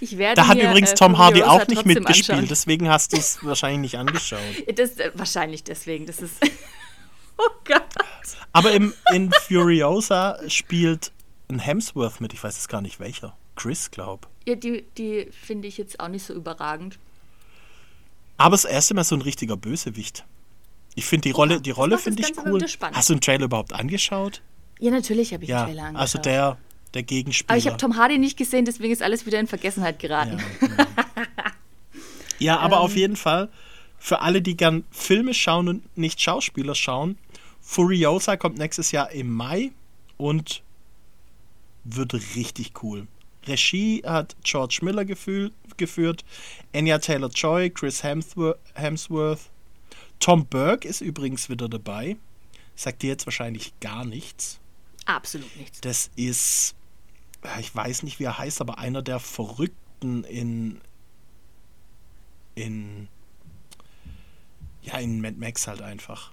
Ich 0.00 0.18
werde 0.18 0.34
Da 0.40 0.48
hat 0.48 0.56
mir, 0.58 0.68
übrigens 0.68 0.92
äh, 0.92 0.94
Tom 0.94 1.18
Hardy 1.18 1.42
auch 1.42 1.66
nicht 1.68 1.86
mitgespielt, 1.86 2.30
anschauen. 2.30 2.48
deswegen 2.48 2.88
hast 2.88 3.12
du 3.12 3.16
es 3.16 3.42
wahrscheinlich 3.42 3.80
nicht 3.80 3.98
angeschaut. 3.98 4.40
Das, 4.76 4.98
äh, 4.98 5.10
wahrscheinlich 5.14 5.64
deswegen. 5.64 6.06
Das 6.06 6.20
ist 6.20 6.34
Oh 7.38 7.50
Gott. 7.64 7.82
Aber 8.52 8.72
im, 8.72 8.92
in 9.12 9.30
Furiosa 9.32 10.38
spielt 10.48 11.12
ein 11.48 11.58
Hemsworth 11.58 12.20
mit, 12.20 12.32
ich 12.32 12.42
weiß 12.42 12.56
jetzt 12.56 12.68
gar 12.68 12.80
nicht 12.80 12.98
welcher. 13.00 13.36
Chris, 13.54 13.90
glaub. 13.90 14.28
Ja, 14.46 14.54
die, 14.54 14.84
die 14.98 15.28
finde 15.30 15.68
ich 15.68 15.78
jetzt 15.78 15.98
auch 16.00 16.08
nicht 16.08 16.24
so 16.24 16.34
überragend. 16.34 16.98
Aber 18.36 18.52
das 18.52 18.64
erste 18.64 18.94
Mal 18.94 19.04
so 19.04 19.14
ein 19.16 19.22
richtiger 19.22 19.56
Bösewicht. 19.56 20.24
Ich 20.94 21.06
finde 21.06 21.22
die 21.28 21.30
Rolle, 21.30 21.60
die 21.60 21.70
Rolle 21.70 21.98
finde 21.98 22.22
ich 22.22 22.32
cool. 22.44 22.60
Hast 22.92 23.08
du 23.10 23.14
den 23.14 23.20
Trailer 23.20 23.44
überhaupt 23.46 23.72
angeschaut? 23.72 24.42
Ja, 24.78 24.90
natürlich 24.90 25.32
habe 25.32 25.44
ich 25.44 25.50
Ja, 25.50 25.60
den 25.64 25.68
Trailer 25.68 25.82
angeschaut. 25.88 26.00
also 26.02 26.18
der, 26.18 26.58
der 26.94 27.02
Gegenspieler. 27.02 27.50
Aber 27.50 27.58
ich 27.58 27.66
habe 27.66 27.76
Tom 27.78 27.96
Hardy 27.96 28.18
nicht 28.18 28.36
gesehen, 28.36 28.64
deswegen 28.66 28.92
ist 28.92 29.02
alles 29.02 29.24
wieder 29.26 29.40
in 29.40 29.46
Vergessenheit 29.46 29.98
geraten. 29.98 30.38
Ja, 30.60 30.68
ja. 30.68 30.86
ja 32.38 32.58
aber 32.58 32.76
Ähm. 32.76 32.82
auf 32.82 32.96
jeden 32.96 33.16
Fall, 33.16 33.48
für 33.98 34.20
alle, 34.20 34.42
die 34.42 34.56
gern 34.56 34.84
Filme 34.90 35.32
schauen 35.34 35.68
und 35.68 35.96
nicht 35.98 36.20
Schauspieler 36.20 36.74
schauen, 36.74 37.16
Furiosa 37.66 38.36
kommt 38.36 38.58
nächstes 38.58 38.92
Jahr 38.92 39.10
im 39.10 39.34
Mai 39.34 39.72
und 40.16 40.62
wird 41.82 42.14
richtig 42.14 42.82
cool. 42.82 43.08
Regie 43.44 44.02
hat 44.06 44.36
George 44.44 44.78
Miller 44.82 45.04
gefühl, 45.04 45.52
geführt, 45.76 46.24
Anya 46.72 46.98
Taylor-Joy, 46.98 47.70
Chris 47.70 48.04
Hemsworth, 48.04 48.58
Hemsworth. 48.74 49.50
Tom 50.20 50.46
Burke 50.46 50.86
ist 50.86 51.00
übrigens 51.00 51.50
wieder 51.50 51.68
dabei. 51.68 52.16
Sagt 52.76 53.02
dir 53.02 53.08
jetzt 53.08 53.26
wahrscheinlich 53.26 53.78
gar 53.80 54.04
nichts. 54.04 54.60
Absolut 55.04 55.54
nichts. 55.56 55.80
Das 55.80 56.10
ist, 56.14 56.76
ich 57.58 57.74
weiß 57.74 58.04
nicht, 58.04 58.20
wie 58.20 58.24
er 58.24 58.38
heißt, 58.38 58.60
aber 58.60 58.78
einer 58.78 59.02
der 59.02 59.18
Verrückten 59.18 60.22
in, 60.24 60.80
in, 62.54 63.08
ja, 64.82 64.98
in 64.98 65.20
Mad 65.20 65.36
Max 65.36 65.66
halt 65.66 65.82
einfach. 65.82 66.32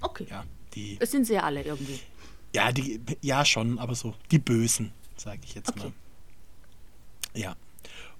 Okay. 0.00 0.26
Ja, 0.30 0.44
die, 0.74 0.96
Es 1.00 1.10
sind 1.10 1.26
sie 1.26 1.34
ja 1.34 1.42
alle 1.42 1.62
irgendwie. 1.62 1.98
ja, 2.54 2.72
die, 2.72 3.00
ja 3.22 3.44
schon, 3.44 3.78
aber 3.78 3.94
so, 3.94 4.14
die 4.30 4.38
Bösen, 4.38 4.92
sage 5.16 5.40
ich 5.44 5.54
jetzt 5.54 5.70
Okay. 5.70 5.78
mal. 5.80 5.92
Ja, 7.34 7.56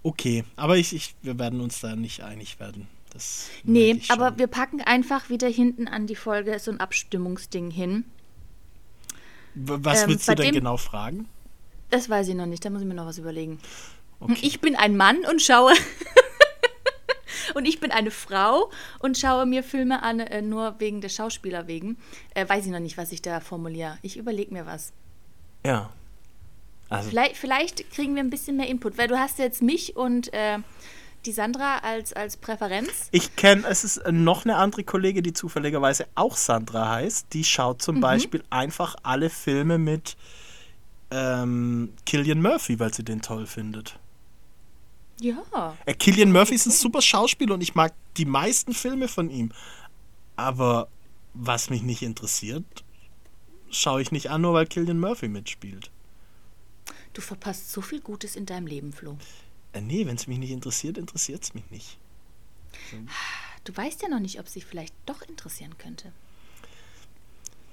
okay, 0.03 0.45
aber 0.57 0.77
ich, 0.77 0.93
ich, 0.95 1.15
wir 1.23 1.39
werden 1.39 1.61
uns 1.61 1.81
da 1.81 1.97
nicht 1.97 2.23
einig 2.23 2.61
werden. 2.61 2.87
Das 3.13 3.49
Nee, 3.65 4.03
aber 4.11 4.37
wir 4.39 4.47
packen 4.49 4.81
einfach 4.83 5.31
wieder 5.31 5.49
hinten 5.49 5.89
an 5.89 6.07
die 6.07 6.15
Folge 6.17 6.59
so 6.59 6.71
ein 6.71 6.79
Abstimmungsding 6.79 7.71
hin. 7.71 8.05
Was 9.55 10.03
ähm, 10.03 10.11
willst 10.11 10.29
du 10.29 10.35
denn 10.35 10.47
dem- 10.47 10.55
genau 10.55 10.77
fragen? 10.77 11.27
Das 11.91 12.11
weiß 12.11 12.29
ich 12.29 12.35
noch 12.35 12.45
nicht, 12.47 12.65
da 12.65 12.71
muss 12.71 12.83
ich 12.83 12.87
mir 12.87 12.95
noch 12.95 13.07
was 13.07 13.17
überlegen. 13.19 13.59
Okay. 14.21 14.37
Ich 14.43 14.61
bin 14.61 14.77
ein 14.77 14.97
Mann 14.97 15.19
und 15.31 15.41
schaue. 15.41 15.73
Und 17.55 17.65
ich 17.67 17.81
bin 17.81 17.91
eine 17.91 18.11
Frau 18.11 18.71
und 18.99 19.17
schaue 19.19 19.47
mir 19.47 19.63
Filme 19.63 20.03
an, 20.03 20.21
äh, 20.21 20.43
nur 20.43 20.77
wegen 20.79 21.01
der 21.01 21.09
Schauspieler 21.09 21.67
wegen. 21.67 21.97
Äh, 22.35 22.49
weiß 22.49 22.67
ich 22.67 22.73
noch 22.73 22.81
nicht, 22.81 22.97
was 22.99 23.13
ich 23.13 23.23
da 23.23 23.41
formuliere. 23.41 23.99
Ich 24.03 24.17
überlege 24.17 24.53
mir 24.53 24.67
was. 24.67 24.93
Ja. 25.65 25.91
Also, 26.89 27.11
Vielleicht, 27.11 27.37
vielleicht 27.37 27.91
kriegen 27.91 28.15
wir 28.15 28.23
ein 28.23 28.31
bisschen 28.31 28.57
mehr 28.57 28.69
Input, 28.69 28.97
weil 28.97 29.09
du 29.09 29.19
hast 29.19 29.39
jetzt 29.39 29.61
mich 29.61 29.97
und 29.97 30.33
äh, 30.33 30.59
die 31.27 31.33
Sandra 31.33 31.79
als, 31.79 32.13
als 32.15 32.37
Präferenz. 32.39 33.09
Ich 33.11 33.37
kenne, 33.37 33.67
es 33.69 33.85
ist 33.85 33.99
äh, 33.99 34.13
noch 34.13 34.45
eine 34.47 34.57
andere 34.57 34.85
Kollegin, 34.85 35.23
die 35.23 35.33
zufälligerweise 35.35 36.07
auch 36.15 36.37
Sandra 36.37 36.89
heißt. 36.91 37.27
Die 37.35 37.45
schaut 37.45 37.79
Mhm. 37.79 37.83
zum 37.83 38.01
Beispiel 38.01 38.43
einfach 38.51 38.97
alle 39.03 39.29
Filme 39.29 39.77
mit 39.79 40.17
ähm, 41.11 41.93
Killian 42.07 42.41
Murphy, 42.41 42.79
weil 42.79 42.93
sie 42.95 43.03
den 43.05 43.21
toll 43.23 43.47
findet. 43.47 43.99
Ja. 45.21 45.77
Äh, 45.87 45.95
Killian 45.95 46.33
Murphy 46.33 46.55
ist 46.55 46.67
ein 46.67 46.73
super 46.73 47.03
Schauspieler 47.03 47.55
und 47.55 47.61
ich 47.61 47.75
mag 47.75 47.93
die 48.17 48.25
meisten 48.25 48.73
Filme 48.73 49.09
von 49.09 49.31
ihm. 49.31 49.53
Aber 50.37 50.89
was 51.35 51.71
mich 51.71 51.83
nicht 51.83 52.03
interessiert, 52.03 52.65
schaue 53.71 54.01
ich 54.03 54.13
nicht 54.13 54.31
an, 54.31 54.43
nur 54.43 54.55
weil 54.55 54.67
Killian 54.67 55.01
Murphy 55.01 55.29
mitspielt. 55.29 55.91
Du 57.13 57.21
verpasst 57.21 57.73
so 57.73 57.81
viel 57.81 58.01
Gutes 58.01 58.37
in 58.37 58.47
deinem 58.47 58.67
Leben, 58.67 58.93
Flo. 58.93 59.19
Äh, 59.73 59.81
nee, 59.81 60.07
wenn 60.07 60.17
es 60.17 60.27
mich 60.27 60.39
nicht 60.39 60.53
interessiert, 60.53 60.99
interessiert 60.99 61.43
es 61.43 61.55
mich 61.55 61.69
nicht. 61.71 61.99
Du 63.65 63.77
weißt 63.77 64.03
ja 64.03 64.09
noch 64.09 64.21
nicht, 64.21 64.39
ob 64.39 64.49
sich 64.49 64.65
vielleicht 64.65 64.95
doch 65.07 65.23
interessieren 65.23 65.77
könnte. 65.79 66.13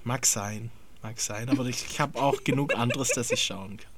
Mag 0.04 0.26
sein, 0.26 0.70
mag 1.02 1.20
sein, 1.20 1.48
aber 1.48 1.66
ich, 1.66 1.84
ich 1.88 2.00
habe 2.00 2.20
auch 2.20 2.44
genug 2.44 2.74
anderes, 2.74 3.10
das 3.10 3.30
ich 3.30 3.42
schauen 3.42 3.76
kann. 3.76 3.95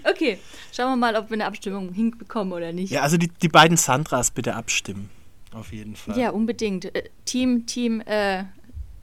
Okay, 0.03 0.39
schauen 0.71 0.91
wir 0.91 0.95
mal, 0.95 1.15
ob 1.15 1.29
wir 1.29 1.35
eine 1.35 1.45
Abstimmung 1.45 1.93
hinbekommen 1.93 2.53
oder 2.53 2.71
nicht. 2.71 2.91
Ja, 2.91 3.01
also 3.01 3.17
die, 3.17 3.27
die 3.27 3.47
beiden 3.47 3.77
Sandras 3.77 4.31
bitte 4.31 4.55
abstimmen. 4.55 5.09
Auf 5.53 5.71
jeden 5.71 5.95
Fall. 5.95 6.17
Ja, 6.17 6.31
unbedingt. 6.31 6.85
Äh, 6.95 7.09
Team, 7.25 7.65
Team, 7.65 8.01
äh, 8.01 8.45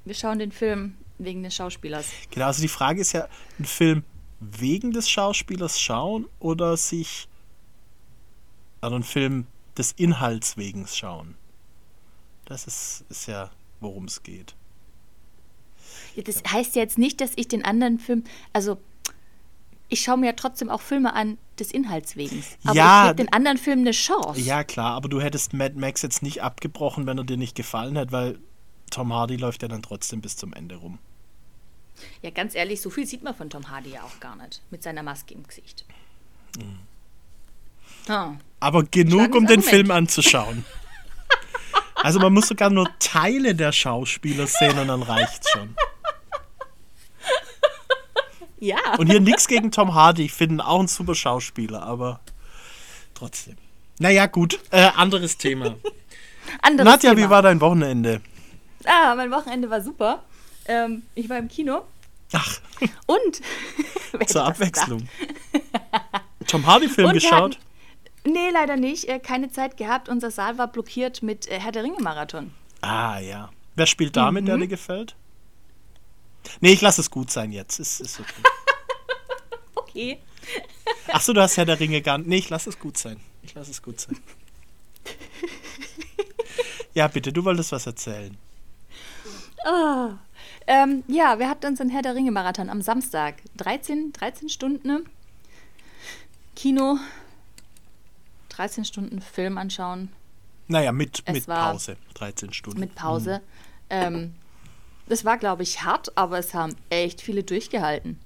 wir 0.05 0.15
schauen 0.15 0.39
den 0.39 0.53
Film 0.53 0.95
wegen 1.19 1.43
des 1.43 1.55
Schauspielers. 1.55 2.07
Genau, 2.31 2.47
also 2.47 2.61
die 2.61 2.69
Frage 2.69 3.01
ist 3.01 3.13
ja, 3.13 3.29
einen 3.59 3.67
Film 3.67 4.05
wegen 4.41 4.91
des 4.93 5.09
Schauspielers 5.09 5.81
schauen 5.81 6.27
oder 6.39 6.77
sich 6.77 7.29
also 8.81 8.97
einen 8.97 9.05
Film 9.05 9.47
des 9.77 9.93
Inhalts 9.93 10.57
wegen 10.57 10.87
schauen. 10.87 11.37
Das 12.47 12.67
ist, 12.67 13.05
ist 13.11 13.27
ja, 13.27 13.51
worum 13.81 14.07
es 14.07 14.23
geht. 14.23 14.55
Das 16.25 16.43
heißt 16.51 16.75
ja 16.75 16.83
jetzt 16.83 16.99
nicht, 16.99 17.21
dass 17.21 17.33
ich 17.37 17.47
den 17.47 17.65
anderen 17.65 17.99
Film, 17.99 18.25
also 18.53 18.79
ich 19.91 20.03
schaue 20.03 20.17
mir 20.17 20.27
ja 20.27 20.33
trotzdem 20.33 20.71
auch 20.71 20.81
Filme 20.81 21.15
an 21.15 21.37
des 21.59 21.71
Inhalts 21.73 22.17
wegen. 22.17 22.43
Aber 22.65 22.75
Ja, 22.75 23.03
ich 23.03 23.11
gebe 23.11 23.25
den 23.25 23.33
anderen 23.33 23.59
Filmen 23.59 23.83
eine 23.83 23.91
Chance. 23.91 24.41
Ja, 24.41 24.65
klar, 24.65 24.95
aber 24.95 25.09
du 25.09 25.21
hättest 25.21 25.53
Mad 25.53 25.75
Max 25.79 26.03
jetzt 26.03 26.23
nicht 26.23 26.43
abgebrochen, 26.43 27.07
wenn 27.07 27.19
er 27.19 27.25
dir 27.25 27.37
nicht 27.37 27.55
gefallen 27.57 27.99
hat, 27.99 28.13
weil 28.13 28.39
Tom 28.91 29.13
Hardy 29.13 29.37
läuft 29.37 29.63
ja 29.63 29.69
dann 29.69 29.83
trotzdem 29.83 30.21
bis 30.21 30.37
zum 30.37 30.53
Ende 30.53 30.77
rum. 30.77 30.99
Ja, 32.23 32.31
ganz 32.31 32.55
ehrlich, 32.55 32.81
so 32.81 32.89
viel 32.89 33.07
sieht 33.07 33.23
man 33.23 33.35
von 33.35 33.51
Tom 33.51 33.69
Hardy 33.69 33.91
ja 33.91 34.03
auch 34.03 34.21
gar 34.21 34.37
nicht. 34.37 34.63
Mit 34.71 34.83
seiner 34.83 35.03
Maske 35.03 35.35
im 35.35 35.47
Gesicht. 35.47 35.85
Ah. 38.09 38.33
Aber 38.61 38.85
genug, 38.85 39.35
um 39.35 39.47
den. 39.47 39.63
Film 39.63 39.91
anzuschauen. 39.91 40.65
Also 42.03 42.19
man 42.19 42.33
muss 42.33 42.49
sogar 42.49 42.71
nur 42.71 42.89
Teile 42.99 43.55
der 43.55 43.73
Schauspieler 43.73 44.47
sehen 44.47 44.79
und 44.79 44.89
dann 44.89 45.03
reicht's 45.03 45.51
schon. 45.51 45.77
Ja. 48.61 48.77
Und 48.99 49.09
hier 49.11 49.21
nichts 49.21 49.49
gegen 49.49 49.71
Tom 49.71 49.95
Hardy, 49.95 50.25
ich 50.27 50.33
finde 50.33 50.57
ihn 50.57 50.61
auch 50.61 50.81
ein 50.81 50.87
super 50.89 51.15
Schauspieler, 51.15 51.83
aber 51.83 52.21
trotzdem. 53.15 53.57
Naja, 53.99 54.27
gut, 54.27 54.61
äh, 54.71 54.91
anderes 54.97 55.37
Thema. 55.39 55.75
Anderes 56.63 56.85
Nadja, 56.91 57.15
Thema. 57.15 57.27
wie 57.27 57.31
war 57.31 57.43
dein 57.43 57.61
Wochenende? 57.61 58.21
Ah, 58.85 59.15
mein 59.15 59.31
Wochenende 59.31 59.69
war 59.71 59.81
super. 59.83 60.23
Ähm, 60.67 61.03
ich 61.15 61.29
war 61.29 61.39
im 61.39 61.49
Kino 61.49 61.83
Ach, 62.33 62.59
und 63.07 63.41
zur 64.29 64.45
Abwechslung. 64.45 65.09
Tom 66.47 66.67
Hardy-Film 66.67 67.13
geschaut? 67.13 67.57
hatten- 67.57 67.65
Nee, 68.33 68.51
leider 68.53 68.77
nicht. 68.77 69.05
Äh, 69.09 69.19
keine 69.19 69.51
Zeit 69.51 69.77
gehabt. 69.79 70.09
Unser 70.09 70.31
Saal 70.31 70.59
war 70.59 70.67
blockiert 70.69 71.23
mit 71.23 71.49
äh, 71.49 71.59
Herr 71.59 71.73
der 71.73 71.85
Ringe-Marathon. 71.85 72.53
Ah, 72.83 73.19
ja. 73.19 73.49
Wer 73.77 73.87
spielt 73.87 74.17
da 74.17 74.31
mit, 74.31 74.47
der 74.47 74.57
Mhm. 74.57 74.63
dir 74.63 74.69
gefällt? 74.69 75.15
Nee, 76.61 76.73
ich 76.73 76.81
lasse 76.81 77.01
es 77.01 77.11
gut 77.11 77.31
sein 77.31 77.53
jetzt. 77.53 77.79
Ist, 77.79 78.01
ist 78.01 78.21
okay. 78.21 78.33
Okay. 79.75 80.21
Achso, 81.09 81.33
du 81.33 81.41
hast 81.43 81.57
Herr 81.57 81.65
der 81.65 81.81
Ringe 81.81 82.01
gar 82.01 82.17
nicht. 82.19 82.29
Nee, 82.29 82.37
ich 82.37 82.49
lasse 82.49 82.71
es 82.71 82.79
gut 82.79 82.97
sein. 82.97 83.19
Ich 83.43 83.55
lasse 83.55 83.73
es 83.73 83.83
gut 83.83 84.01
sein. 84.01 84.17
Ja, 86.95 87.07
bitte, 87.09 87.33
du 87.33 87.45
wolltest 87.45 87.73
was 87.73 87.87
erzählen. 87.87 88.37
Ah. 89.65 90.19
Ähm, 90.67 91.05
ja, 91.07 91.39
wir 91.39 91.49
hatten 91.49 91.67
uns 91.67 91.81
einen 91.81 91.91
Herr 91.91 92.03
der 92.03 92.15
Ringe-Marathon 92.15 92.69
am 92.69 92.83
Samstag. 92.83 93.37
13, 93.57 94.13
13 94.13 94.49
Stunden 94.49 94.87
ne? 94.87 95.05
Kino, 96.57 96.99
13 98.51 98.85
Stunden 98.85 99.21
Film 99.23 99.57
anschauen 99.57 100.11
Naja, 100.69 100.93
mit, 100.93 101.23
Es 101.25 101.35
mit 101.35 101.47
Pause. 101.47 101.97
13 102.15 102.53
Stunden. 102.53 102.81
mit 102.81 102.95
Pause. 102.95 103.41
Ähm, 103.89 104.35
das 105.11 105.25
war, 105.25 105.39
glaube 105.39 105.65
ich, 105.65 105.83
hart, 105.83 106.17
aber 106.17 106.39
es 106.39 106.55
haben 106.55 106.77
echt 106.89 107.21
viele 107.21 107.43
durchgehalten. 107.43 108.19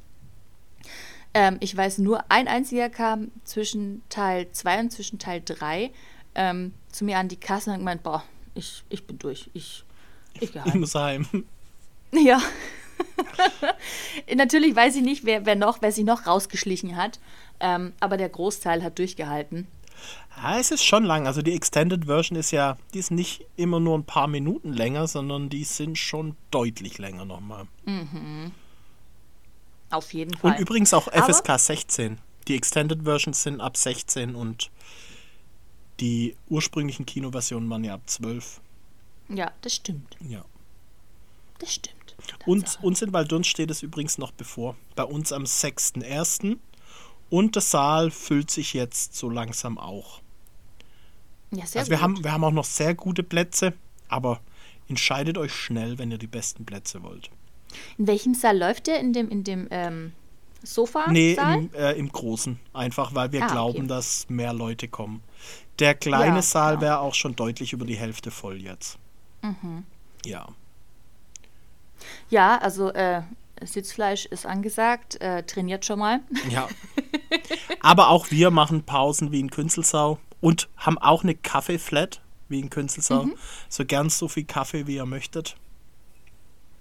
Ähm, 1.32 1.56
ich 1.60 1.74
weiß, 1.74 1.98
nur 1.98 2.30
ein 2.30 2.46
einziger 2.46 2.90
kam 2.90 3.32
zwischen 3.44 4.02
Teil 4.10 4.52
2 4.52 4.80
und 4.80 4.92
zwischen 4.92 5.18
Teil 5.18 5.42
3 5.44 5.90
ähm, 6.34 6.74
zu 6.92 7.04
mir 7.04 7.18
an 7.18 7.28
die 7.28 7.36
Kasse 7.36 7.70
und 7.70 7.74
hat 7.74 7.80
gemeint, 7.80 8.02
boah, 8.02 8.22
ich, 8.54 8.84
ich 8.90 9.06
bin 9.06 9.18
durch. 9.18 9.48
Ich, 9.54 9.82
ich 10.38 10.52
gehe 10.52 10.62
Ich 10.66 10.74
muss 10.74 10.94
heim. 10.94 11.26
Ja. 12.12 12.40
Natürlich 14.36 14.76
weiß 14.76 14.94
ich 14.94 15.02
nicht, 15.02 15.24
wer, 15.24 15.44
wer 15.46 15.56
noch, 15.56 15.82
wer 15.82 15.90
sich 15.90 16.04
noch 16.04 16.28
rausgeschlichen 16.28 16.94
hat. 16.94 17.18
Ähm, 17.58 17.92
aber 17.98 18.16
der 18.16 18.28
Großteil 18.28 18.84
hat 18.84 19.00
durchgehalten. 19.00 19.66
Ja, 20.36 20.58
es 20.58 20.70
ist 20.70 20.84
schon 20.84 21.04
lang. 21.04 21.26
Also 21.26 21.42
die 21.42 21.54
Extended 21.54 22.06
Version 22.06 22.36
ist 22.38 22.50
ja, 22.50 22.76
die 22.92 22.98
ist 22.98 23.10
nicht 23.10 23.46
immer 23.56 23.80
nur 23.80 23.96
ein 23.96 24.04
paar 24.04 24.26
Minuten 24.26 24.72
länger, 24.72 25.06
sondern 25.06 25.48
die 25.48 25.64
sind 25.64 25.96
schon 25.96 26.36
deutlich 26.50 26.98
länger 26.98 27.24
nochmal. 27.24 27.66
Auf 29.90 30.12
jeden 30.12 30.36
Fall. 30.36 30.52
Und 30.52 30.58
übrigens 30.60 30.92
auch 30.92 31.08
Aber- 31.08 31.32
FSK 31.32 31.58
16. 31.58 32.18
Die 32.48 32.56
Extended 32.56 33.04
Versions 33.04 33.42
sind 33.42 33.60
ab 33.60 33.76
16 33.76 34.34
und 34.34 34.70
die 36.00 36.36
ursprünglichen 36.48 37.06
Kinoversionen 37.06 37.70
waren 37.70 37.84
ja 37.84 37.94
ab 37.94 38.02
12. 38.06 38.60
Ja, 39.28 39.52
das 39.62 39.76
stimmt. 39.76 40.16
Ja. 40.28 40.44
Das 41.58 41.74
stimmt. 41.74 42.16
Uns, 42.46 42.64
Tatsache. 42.64 42.86
uns 42.86 43.02
in 43.02 43.12
Waldunst 43.12 43.48
steht 43.50 43.70
es 43.70 43.82
übrigens 43.82 44.18
noch 44.18 44.32
bevor. 44.32 44.76
Bei 44.96 45.04
uns 45.04 45.32
am 45.32 45.44
6.1. 45.44 46.58
Und 47.34 47.56
der 47.56 47.62
Saal 47.62 48.12
füllt 48.12 48.48
sich 48.48 48.74
jetzt 48.74 49.16
so 49.16 49.28
langsam 49.28 49.76
auch. 49.76 50.20
Ja, 51.50 51.66
sehr 51.66 51.80
also 51.80 51.90
wir 51.90 51.96
gut. 51.96 52.02
haben, 52.04 52.22
wir 52.22 52.30
haben 52.30 52.44
auch 52.44 52.52
noch 52.52 52.64
sehr 52.64 52.94
gute 52.94 53.24
Plätze, 53.24 53.72
aber 54.06 54.38
entscheidet 54.88 55.36
euch 55.36 55.52
schnell, 55.52 55.98
wenn 55.98 56.12
ihr 56.12 56.18
die 56.18 56.28
besten 56.28 56.64
Plätze 56.64 57.02
wollt. 57.02 57.30
In 57.98 58.06
welchem 58.06 58.34
Saal 58.34 58.56
läuft 58.56 58.86
der? 58.86 59.00
In 59.00 59.12
dem, 59.12 59.28
in 59.30 59.42
dem 59.42 59.66
ähm, 59.72 60.12
Sofa-Saal? 60.62 61.12
Nee, 61.12 61.32
im, 61.34 61.74
äh, 61.74 61.94
im 61.94 62.08
Großen. 62.08 62.60
Einfach, 62.72 63.16
weil 63.16 63.32
wir 63.32 63.42
Ah, 63.42 63.46
okay. 63.46 63.52
glauben, 63.52 63.88
dass 63.88 64.28
mehr 64.28 64.52
Leute 64.52 64.86
kommen. 64.86 65.20
Der 65.80 65.96
kleine 65.96 66.36
Ja, 66.36 66.42
Saal 66.42 66.80
wäre 66.80 67.00
auch 67.00 67.14
schon 67.14 67.34
deutlich 67.34 67.72
über 67.72 67.84
die 67.84 67.96
Hälfte 67.96 68.30
voll 68.30 68.62
jetzt. 68.62 68.96
Mhm. 69.42 69.82
Ja. 70.24 70.46
Ja, 72.30 72.58
also 72.58 72.92
äh, 72.92 73.22
Sitzfleisch 73.60 74.26
ist 74.26 74.46
angesagt. 74.46 75.20
Äh, 75.20 75.42
trainiert 75.42 75.84
schon 75.84 75.98
mal. 75.98 76.20
Ja. 76.48 76.68
Aber 77.80 78.08
auch 78.08 78.30
wir 78.30 78.50
machen 78.50 78.84
Pausen 78.84 79.32
wie 79.32 79.40
in 79.40 79.50
Künzelsau 79.50 80.18
und 80.40 80.68
haben 80.76 80.98
auch 80.98 81.22
eine 81.22 81.34
Kaffee-Flat 81.34 82.20
wie 82.48 82.60
in 82.60 82.70
Künzelsau. 82.70 83.24
Mhm. 83.24 83.34
So 83.68 83.84
gern 83.84 84.10
so 84.10 84.28
viel 84.28 84.44
Kaffee, 84.44 84.86
wie 84.86 84.96
ihr 84.96 85.06
möchtet. 85.06 85.56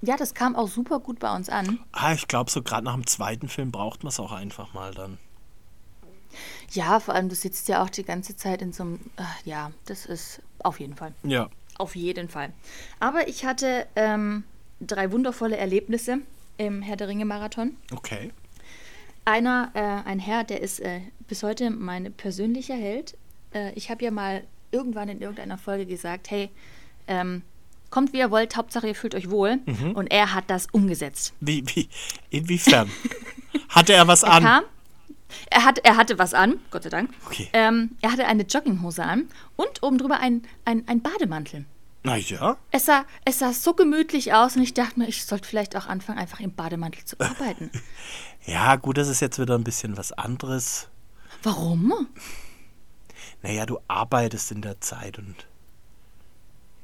Ja, 0.02 0.18
das 0.18 0.34
kam 0.34 0.56
auch 0.56 0.68
super 0.68 1.00
gut 1.00 1.20
bei 1.20 1.34
uns 1.34 1.48
an. 1.48 1.80
Ah, 1.94 2.14
ich 2.14 2.28
glaube, 2.28 2.52
so 2.52 2.62
gerade 2.62 2.84
nach 2.84 2.94
dem 2.94 3.08
zweiten 3.08 3.48
Film 3.48 3.72
braucht 3.72 4.04
man 4.04 4.10
es 4.10 4.20
auch 4.20 4.34
einfach 4.34 4.74
mal 4.74 4.94
dann. 4.94 5.18
Ja, 6.72 7.00
vor 7.00 7.14
allem, 7.14 7.30
du 7.30 7.36
sitzt 7.36 7.70
ja 7.70 7.82
auch 7.82 7.90
die 7.90 8.04
ganze 8.04 8.36
Zeit 8.36 8.62
in 8.62 8.74
so 8.74 8.84
einem. 8.84 9.00
Äh, 9.18 9.50
ja, 9.50 9.72
das 9.86 10.06
ist 10.06 10.42
auf 10.60 10.80
jeden 10.80 10.96
Fall. 10.96 11.14
Ja. 11.24 11.50
Auf 11.78 11.96
jeden 11.96 12.28
Fall. 12.28 12.52
Aber 13.00 13.28
ich 13.28 13.46
hatte 13.46 13.88
ähm, 13.96 14.44
drei 14.82 15.12
wundervolle 15.12 15.58
Erlebnisse 15.58 16.20
im 16.58 16.82
Herr 16.82 16.98
der 16.98 17.08
Ringe 17.08 17.26
Marathon. 17.26 17.78
Okay. 17.92 18.32
Einer, 19.26 19.72
äh, 19.74 20.10
ein 20.10 20.20
Herr, 20.20 20.44
der 20.44 20.62
ist 20.62 20.80
äh, 20.80 21.02
bis 21.28 21.44
heute 21.44 21.70
mein 21.70 22.12
persönlicher 22.14 22.76
Held. 22.76 23.18
Äh, 23.54 23.72
ich 23.74 23.90
habe 23.90 24.04
ja 24.04 24.12
mal 24.12 24.44
irgendwann 24.72 25.08
in 25.10 25.22
irgendeiner 25.22 25.58
Folge 25.58 25.86
gesagt, 25.86 26.30
hey, 26.30 26.50
ähm, 27.08 27.44
kommt 27.90 28.12
wie 28.12 28.18
ihr 28.18 28.32
wollt, 28.32 28.56
Hauptsache 28.58 28.88
ihr 28.88 28.96
fühlt 28.96 29.16
euch 29.16 29.30
wohl. 29.30 29.60
Und 29.94 30.08
er 30.12 30.34
hat 30.34 30.46
das 30.48 30.68
umgesetzt. 30.72 31.34
Wie, 31.40 31.64
wie, 31.68 31.88
inwiefern? 32.32 32.90
Hatte 33.70 33.94
er 33.94 34.08
was 34.08 34.24
Er 34.24 34.32
an? 34.32 34.44
kam, 34.44 34.64
er, 35.50 35.64
hat, 35.64 35.80
er 35.80 35.98
hatte 35.98 36.18
was 36.20 36.34
an, 36.34 36.60
Gott 36.72 36.84
sei 36.84 36.90
Dank. 36.90 37.12
Okay. 37.26 37.50
Ähm, 37.54 37.92
er 38.02 38.12
hatte 38.12 38.26
eine 38.26 38.44
Jogginghose 38.44 39.04
an 39.04 39.30
und 39.56 39.84
oben 39.84 39.98
drüber 39.98 40.20
ein, 40.20 40.44
ein, 40.66 40.88
ein 40.88 41.02
Bademantel. 41.02 41.66
Na 42.06 42.18
ja. 42.18 42.58
Es 42.72 42.86
sah, 42.86 43.06
es 43.24 43.40
sah 43.40 43.54
so 43.54 43.74
gemütlich 43.74 44.34
aus 44.34 44.56
und 44.58 44.62
ich 44.64 44.74
dachte 44.74 45.00
mir, 45.00 45.08
ich 45.08 45.26
sollte 45.26 45.48
vielleicht 45.48 45.76
auch 45.78 45.86
anfangen, 45.88 46.20
einfach 46.20 46.42
im 46.42 46.54
Bademantel 46.54 47.04
zu 47.06 47.20
arbeiten. 47.20 47.72
Ja, 48.46 48.76
gut, 48.76 48.98
das 48.98 49.08
ist 49.08 49.22
jetzt 49.22 49.40
wieder 49.40 49.56
ein 49.58 49.64
bisschen 49.64 49.96
was 49.96 50.12
anderes. 50.12 50.90
Warum? 51.44 52.10
Naja, 53.42 53.66
du 53.66 53.80
arbeitest 53.88 54.52
in 54.52 54.62
der 54.62 54.82
Zeit 54.82 55.18
und. 55.18 55.48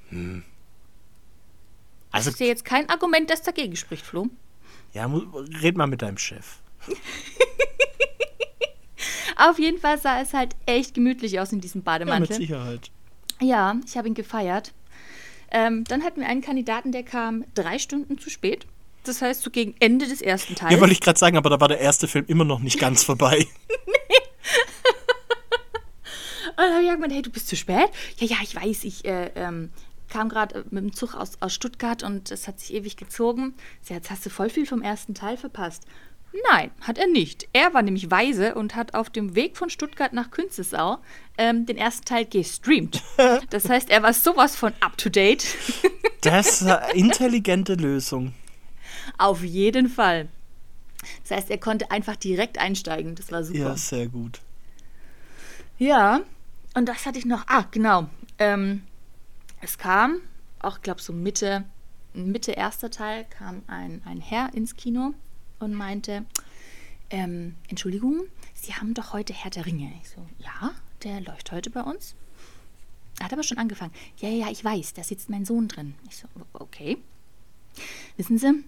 Hm. 0.07 0.45
Also, 2.11 2.29
Ich 2.29 2.37
sehe 2.37 2.47
jetzt 2.47 2.63
kein 2.63 2.87
Argument, 2.87 3.29
das 3.29 3.41
dagegen 3.41 3.75
spricht, 3.75 4.05
Flo. 4.05 4.27
ja, 4.93 5.05
red 5.61 5.75
mal 5.75 5.87
mit 5.87 6.01
deinem 6.01 6.17
Chef. 6.17 6.59
Auf 9.35 9.59
jeden 9.59 9.79
Fall 9.79 9.97
sah 9.99 10.21
es 10.21 10.33
halt 10.33 10.55
echt 10.65 10.93
gemütlich 10.93 11.39
aus 11.41 11.51
in 11.51 11.59
diesem 11.61 11.79
Ja, 11.79 11.91
mit 11.91 12.07
Bademantel. 12.07 12.35
Sicherheit. 12.37 12.89
Ja, 13.41 13.75
ich 13.85 13.97
habe 13.97 14.07
ihn 14.07 14.13
gefeiert. 14.13 14.73
Ähm, 15.51 15.83
dann 15.85 16.03
hatten 16.03 16.21
wir 16.21 16.27
einen 16.27 16.41
Kandidaten, 16.41 16.91
der 16.91 17.03
kam 17.03 17.45
drei 17.55 17.79
Stunden 17.79 18.17
zu 18.17 18.29
spät. 18.29 18.65
Das 19.03 19.21
heißt, 19.21 19.41
so 19.41 19.49
gegen 19.49 19.75
Ende 19.79 20.07
des 20.07 20.21
ersten 20.21 20.55
Teils. 20.55 20.73
Ja, 20.73 20.79
wollte 20.79 20.93
ich 20.93 21.01
gerade 21.01 21.17
sagen, 21.17 21.37
aber 21.37 21.49
da 21.49 21.59
war 21.59 21.67
der 21.67 21.79
erste 21.79 22.07
Film 22.07 22.25
immer 22.27 22.45
noch 22.45 22.59
nicht 22.59 22.79
ganz 22.79 23.03
vorbei. 23.03 23.47
Und 26.49 26.65
dann 26.65 26.73
habe 26.73 26.83
ich 26.83 26.91
gemeint, 26.91 27.13
hey, 27.13 27.21
du 27.21 27.29
bist 27.29 27.47
zu 27.47 27.55
spät? 27.55 27.89
Ja, 28.17 28.27
ja, 28.27 28.37
ich 28.43 28.53
weiß, 28.53 28.83
ich 28.83 29.05
äh, 29.05 29.31
ähm, 29.35 29.69
kam 30.09 30.27
gerade 30.27 30.65
mit 30.71 30.83
dem 30.83 30.93
Zug 30.93 31.15
aus, 31.15 31.37
aus 31.39 31.53
Stuttgart 31.53 32.03
und 32.03 32.31
es 32.31 32.47
hat 32.47 32.59
sich 32.59 32.73
ewig 32.73 32.97
gezogen. 32.97 33.53
Sie 33.81 33.93
jetzt 33.93 34.09
hast 34.09 34.25
du 34.25 34.29
voll 34.29 34.49
viel 34.49 34.65
vom 34.65 34.81
ersten 34.81 35.13
Teil 35.13 35.37
verpasst. 35.37 35.85
Nein, 36.51 36.71
hat 36.81 36.97
er 36.97 37.07
nicht. 37.07 37.47
Er 37.53 37.73
war 37.73 37.81
nämlich 37.81 38.11
weise 38.11 38.55
und 38.55 38.75
hat 38.75 38.93
auf 38.93 39.09
dem 39.09 39.35
Weg 39.35 39.57
von 39.57 39.69
Stuttgart 39.69 40.13
nach 40.13 40.29
Künzelsau 40.31 40.99
ähm, 41.37 41.65
den 41.65 41.77
ersten 41.77 42.05
Teil 42.05 42.25
gestreamt. 42.25 43.01
Das 43.49 43.67
heißt, 43.67 43.89
er 43.89 44.03
war 44.03 44.13
sowas 44.13 44.55
von 44.55 44.73
up 44.79 44.97
to 44.97 45.09
date. 45.09 45.45
Das 46.21 46.61
ist 46.61 46.67
eine 46.67 46.93
intelligente 46.93 47.75
Lösung. 47.75 48.33
auf 49.17 49.41
jeden 49.41 49.87
Fall. 49.87 50.27
Das 51.23 51.37
heißt, 51.37 51.49
er 51.49 51.57
konnte 51.57 51.91
einfach 51.91 52.17
direkt 52.17 52.57
einsteigen. 52.57 53.15
Das 53.15 53.31
war 53.31 53.41
super. 53.43 53.59
Ja, 53.59 53.77
sehr 53.77 54.07
gut. 54.09 54.41
Ja, 55.77 56.19
und 56.73 56.89
das 56.89 57.05
hatte 57.05 57.17
ich 57.17 57.25
noch. 57.25 57.45
Ah, 57.47 57.65
genau. 57.71 58.09
Ähm, 58.37 58.83
es 59.61 59.77
kam, 59.77 60.17
auch 60.59 60.81
glaube 60.81 61.01
so 61.01 61.13
Mitte, 61.13 61.63
Mitte 62.13 62.51
erster 62.51 62.91
Teil, 62.91 63.25
kam 63.29 63.61
ein, 63.67 64.01
ein 64.05 64.19
Herr 64.19 64.53
ins 64.53 64.75
Kino 64.75 65.13
und 65.59 65.73
meinte, 65.73 66.25
ähm, 67.09 67.55
Entschuldigung, 67.67 68.23
Sie 68.53 68.73
haben 68.73 68.93
doch 68.93 69.13
heute 69.13 69.33
Herr 69.33 69.51
der 69.51 69.65
Ringe. 69.65 69.91
Ich 70.01 70.09
so, 70.09 70.25
ja, 70.39 70.71
der 71.03 71.21
läuft 71.21 71.51
heute 71.51 71.69
bei 71.69 71.81
uns. 71.81 72.15
Er 73.19 73.25
hat 73.25 73.33
aber 73.33 73.43
schon 73.43 73.57
angefangen. 73.57 73.93
Ja, 74.17 74.29
ja, 74.29 74.45
ja, 74.45 74.51
ich 74.51 74.63
weiß, 74.63 74.93
da 74.93 75.03
sitzt 75.03 75.29
mein 75.29 75.45
Sohn 75.45 75.67
drin. 75.67 75.95
Ich 76.07 76.17
so, 76.17 76.27
okay. 76.53 76.97
Wissen 78.17 78.37
Sie, 78.37 78.63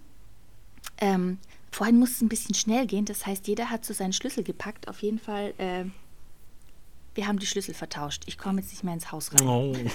ähm, 0.97 1.38
vorhin 1.71 1.99
musste 1.99 2.15
es 2.15 2.21
ein 2.21 2.30
bisschen 2.30 2.56
schnell 2.56 2.86
gehen. 2.88 3.06
Das 3.06 3.25
heißt, 3.25 3.47
jeder 3.47 3.69
hat 3.69 3.86
so 3.86 3.93
seinen 3.93 4.13
Schlüssel 4.13 4.43
gepackt. 4.43 4.88
Auf 4.88 5.01
jeden 5.01 5.19
Fall, 5.19 5.54
äh, 5.58 5.86
wir 7.15 7.27
haben 7.27 7.39
die 7.39 7.45
Schlüssel 7.45 7.73
vertauscht. 7.73 8.23
Ich 8.27 8.38
komme 8.38 8.62
jetzt 8.62 8.71
nicht 8.71 8.84
mehr 8.84 8.93
ins 8.93 9.12
Haus 9.12 9.34
rein. 9.34 9.47
Oh. 9.47 9.75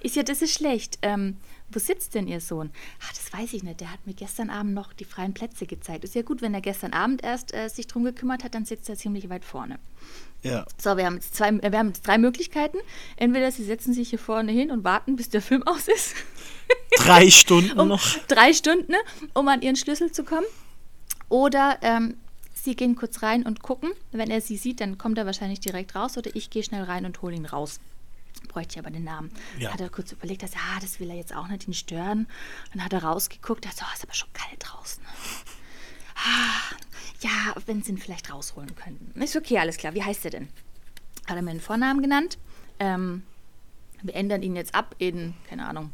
Ich 0.00 0.14
ja, 0.14 0.22
das 0.22 0.42
ist 0.42 0.54
schlecht. 0.54 0.98
Ähm, 1.02 1.36
wo 1.70 1.78
sitzt 1.78 2.14
denn 2.14 2.26
Ihr 2.26 2.40
Sohn? 2.40 2.70
Ah, 3.00 3.10
das 3.10 3.32
weiß 3.32 3.52
ich 3.52 3.62
nicht. 3.62 3.80
Der 3.80 3.92
hat 3.92 4.06
mir 4.06 4.14
gestern 4.14 4.48
Abend 4.48 4.74
noch 4.74 4.92
die 4.92 5.04
freien 5.04 5.34
Plätze 5.34 5.66
gezeigt. 5.66 6.04
Ist 6.04 6.14
ja 6.14 6.22
gut, 6.22 6.40
wenn 6.40 6.54
er 6.54 6.60
gestern 6.60 6.92
Abend 6.92 7.22
erst 7.22 7.54
äh, 7.54 7.68
sich 7.68 7.86
drum 7.86 8.04
gekümmert 8.04 8.44
hat, 8.44 8.54
dann 8.54 8.64
sitzt 8.64 8.88
er 8.88 8.96
ziemlich 8.96 9.28
weit 9.28 9.44
vorne. 9.44 9.78
Ja. 10.42 10.64
So, 10.80 10.96
wir 10.96 11.04
haben 11.04 11.16
jetzt 11.16 11.34
zwei, 11.34 11.52
wir 11.52 11.78
haben 11.78 11.88
jetzt 11.88 12.06
drei 12.06 12.16
Möglichkeiten. 12.16 12.78
Entweder 13.16 13.50
Sie 13.52 13.64
setzen 13.64 13.92
sich 13.92 14.10
hier 14.10 14.18
vorne 14.18 14.52
hin 14.52 14.70
und 14.70 14.84
warten, 14.84 15.16
bis 15.16 15.28
der 15.28 15.42
Film 15.42 15.62
aus 15.66 15.88
ist. 15.88 16.14
Drei 16.98 17.30
Stunden 17.30 17.78
um 17.78 17.88
noch. 17.88 18.02
drei 18.28 18.52
Stunden, 18.52 18.92
ne, 18.92 18.98
um 19.34 19.48
an 19.48 19.62
Ihren 19.62 19.76
Schlüssel 19.76 20.10
zu 20.12 20.24
kommen. 20.24 20.46
Oder 21.28 21.78
ähm, 21.82 22.16
Sie 22.54 22.76
gehen 22.76 22.96
kurz 22.96 23.22
rein 23.22 23.44
und 23.44 23.62
gucken. 23.62 23.90
Wenn 24.12 24.30
er 24.30 24.40
Sie 24.40 24.56
sieht, 24.56 24.80
dann 24.80 24.98
kommt 24.98 25.18
er 25.18 25.26
wahrscheinlich 25.26 25.60
direkt 25.60 25.94
raus. 25.94 26.16
Oder 26.16 26.34
ich 26.34 26.50
gehe 26.50 26.62
schnell 26.62 26.84
rein 26.84 27.04
und 27.04 27.20
hole 27.22 27.36
ihn 27.36 27.46
raus. 27.46 27.80
Bräuchte 28.46 28.74
ich 28.74 28.78
aber 28.78 28.90
den 28.90 29.04
Namen. 29.04 29.30
Ja. 29.58 29.72
Hat 29.72 29.80
er 29.80 29.90
kurz 29.90 30.12
überlegt, 30.12 30.42
dass, 30.42 30.52
ah, 30.54 30.80
das 30.80 31.00
will 31.00 31.10
er 31.10 31.16
jetzt 31.16 31.34
auch 31.34 31.48
nicht 31.48 31.66
ihn 31.66 31.74
stören. 31.74 32.28
Dann 32.72 32.84
hat 32.84 32.92
er 32.92 33.02
rausgeguckt, 33.02 33.64
dachte, 33.64 33.82
oh, 33.82 33.94
ist 33.94 34.04
aber 34.04 34.14
schon 34.14 34.32
kalt 34.32 34.56
draußen. 34.58 35.02
Ah, 36.14 36.74
ja, 37.20 37.54
wenn 37.66 37.82
Sie 37.82 37.92
ihn 37.92 37.98
vielleicht 37.98 38.32
rausholen 38.32 38.74
könnten. 38.74 39.20
Ist 39.20 39.36
okay, 39.36 39.58
alles 39.58 39.76
klar. 39.76 39.94
Wie 39.94 40.02
heißt 40.02 40.24
er 40.24 40.30
denn? 40.30 40.48
Hat 41.26 41.36
er 41.36 41.42
mir 41.42 41.50
einen 41.50 41.60
Vornamen 41.60 42.02
genannt. 42.02 42.38
Ähm, 42.78 43.22
wir 44.02 44.14
ändern 44.14 44.42
ihn 44.42 44.56
jetzt 44.56 44.74
ab 44.74 44.94
in, 44.98 45.34
keine 45.48 45.66
Ahnung, 45.66 45.92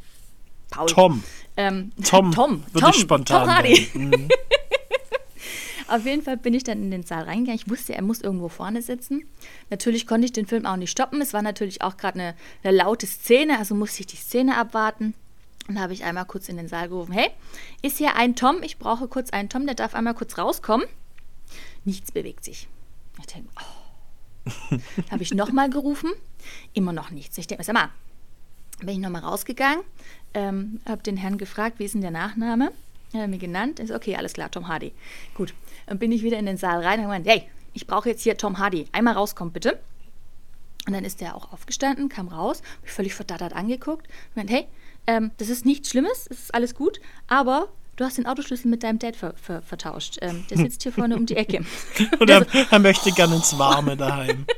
Paul. 0.69 0.87
Tom. 0.87 1.23
Ähm, 1.57 1.91
Tom. 2.03 2.31
Tom. 2.35 2.63
Würde 2.71 2.79
Tom. 2.79 2.89
ich 2.89 3.01
spontan 3.01 3.41
Tom 3.41 3.55
Hardy. 3.55 3.89
Mhm. 3.93 4.29
Auf 5.87 6.05
jeden 6.05 6.23
Fall 6.23 6.37
bin 6.37 6.53
ich 6.53 6.63
dann 6.63 6.81
in 6.81 6.91
den 6.91 7.03
Saal 7.03 7.23
reingegangen. 7.23 7.61
Ich 7.63 7.69
wusste, 7.69 7.93
er 7.93 8.01
muss 8.01 8.21
irgendwo 8.21 8.49
vorne 8.49 8.81
sitzen. 8.81 9.25
Natürlich 9.69 10.07
konnte 10.07 10.25
ich 10.25 10.33
den 10.33 10.47
Film 10.47 10.65
auch 10.65 10.77
nicht 10.77 10.91
stoppen. 10.91 11.21
Es 11.21 11.33
war 11.33 11.41
natürlich 11.41 11.81
auch 11.81 11.97
gerade 11.97 12.19
eine, 12.19 12.35
eine 12.63 12.75
laute 12.75 13.05
Szene, 13.05 13.59
also 13.59 13.75
musste 13.75 14.01
ich 14.01 14.07
die 14.07 14.17
Szene 14.17 14.57
abwarten. 14.57 15.13
Und 15.67 15.79
habe 15.79 15.93
ich 15.93 16.03
einmal 16.03 16.25
kurz 16.25 16.49
in 16.49 16.57
den 16.57 16.67
Saal 16.67 16.89
gerufen: 16.89 17.13
Hey, 17.13 17.29
ist 17.81 17.97
hier 17.97 18.15
ein 18.15 18.35
Tom? 18.35 18.63
Ich 18.63 18.77
brauche 18.77 19.07
kurz 19.07 19.31
einen 19.31 19.49
Tom, 19.49 19.65
der 19.65 19.75
darf 19.75 19.95
einmal 19.95 20.13
kurz 20.13 20.37
rauskommen. 20.37 20.87
Nichts 21.85 22.11
bewegt 22.11 22.43
sich. 22.43 22.67
Ich 23.19 23.25
denke, 23.27 23.49
oh. 23.59 23.85
habe 25.11 25.23
ich 25.23 25.33
nochmal 25.33 25.69
gerufen, 25.69 26.11
immer 26.73 26.93
noch 26.93 27.11
nichts. 27.11 27.37
Ich 27.37 27.47
denke, 27.47 27.63
sag 27.63 27.73
mal, 27.73 27.89
bin 28.79 28.89
ich 28.89 28.97
nochmal 28.97 29.21
rausgegangen, 29.21 29.83
ähm, 30.33 30.81
habe 30.87 31.01
den 31.03 31.17
Herrn 31.17 31.37
gefragt, 31.37 31.79
wie 31.79 31.85
ist 31.85 31.93
denn 31.93 32.01
der 32.01 32.11
Nachname? 32.11 32.71
Er 33.13 33.23
hat 33.23 33.29
mir 33.29 33.37
genannt. 33.37 33.79
Ist 33.79 33.91
okay, 33.91 34.15
alles 34.15 34.33
klar, 34.33 34.51
Tom 34.51 34.67
Hardy. 34.67 34.91
Gut, 35.35 35.53
dann 35.87 35.99
bin 35.99 36.11
ich 36.11 36.23
wieder 36.23 36.37
in 36.37 36.45
den 36.45 36.57
Saal 36.57 36.83
rein 36.83 36.99
und 36.99 37.05
gemeint, 37.05 37.27
hey, 37.27 37.43
ich 37.73 37.87
brauche 37.87 38.09
jetzt 38.09 38.23
hier 38.23 38.37
Tom 38.37 38.57
Hardy. 38.57 38.87
Einmal 38.91 39.13
rauskommen, 39.13 39.53
bitte. 39.53 39.79
Und 40.87 40.93
dann 40.93 41.03
ist 41.03 41.21
der 41.21 41.35
auch 41.35 41.51
aufgestanden, 41.51 42.09
kam 42.09 42.27
raus, 42.27 42.61
mich 42.83 42.91
völlig 42.91 43.15
verdattert 43.15 43.53
angeguckt. 43.53 44.07
Und 44.07 44.35
meint, 44.35 44.51
hey, 44.51 44.67
ähm, 45.07 45.31
das 45.37 45.49
ist 45.49 45.65
nichts 45.65 45.89
Schlimmes, 45.89 46.27
es 46.29 46.39
ist 46.39 46.53
alles 46.53 46.75
gut, 46.75 46.99
aber 47.27 47.69
du 47.95 48.05
hast 48.05 48.17
den 48.17 48.25
Autoschlüssel 48.25 48.69
mit 48.69 48.83
deinem 48.83 48.99
Dad 48.99 49.15
ver 49.15 49.33
ver 49.35 49.61
vertauscht. 49.61 50.17
Ähm, 50.21 50.45
der 50.49 50.57
sitzt 50.57 50.83
hier 50.83 50.91
vorne 50.91 51.15
um 51.15 51.25
die 51.25 51.37
Ecke. 51.37 51.65
Und 52.19 52.29
er, 52.29 52.45
er 52.71 52.79
möchte 52.79 53.11
gerne 53.11 53.35
ins 53.35 53.57
Warme 53.57 53.97
daheim. 53.97 54.45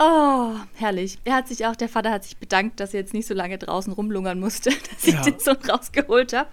Oh, 0.00 0.52
herrlich. 0.74 1.18
Er 1.24 1.34
hat 1.34 1.48
sich 1.48 1.66
auch, 1.66 1.74
der 1.74 1.88
Vater 1.88 2.10
hat 2.10 2.22
sich 2.24 2.36
bedankt, 2.36 2.78
dass 2.80 2.94
er 2.94 3.00
jetzt 3.00 3.14
nicht 3.14 3.26
so 3.26 3.34
lange 3.34 3.58
draußen 3.58 3.92
rumlungern 3.92 4.38
musste, 4.38 4.70
dass 4.94 5.04
ich 5.04 5.14
Ja. 5.14 5.22
den 5.22 5.38
Sohn 5.40 5.56
rausgeholt 5.68 6.32
habe. 6.32 6.48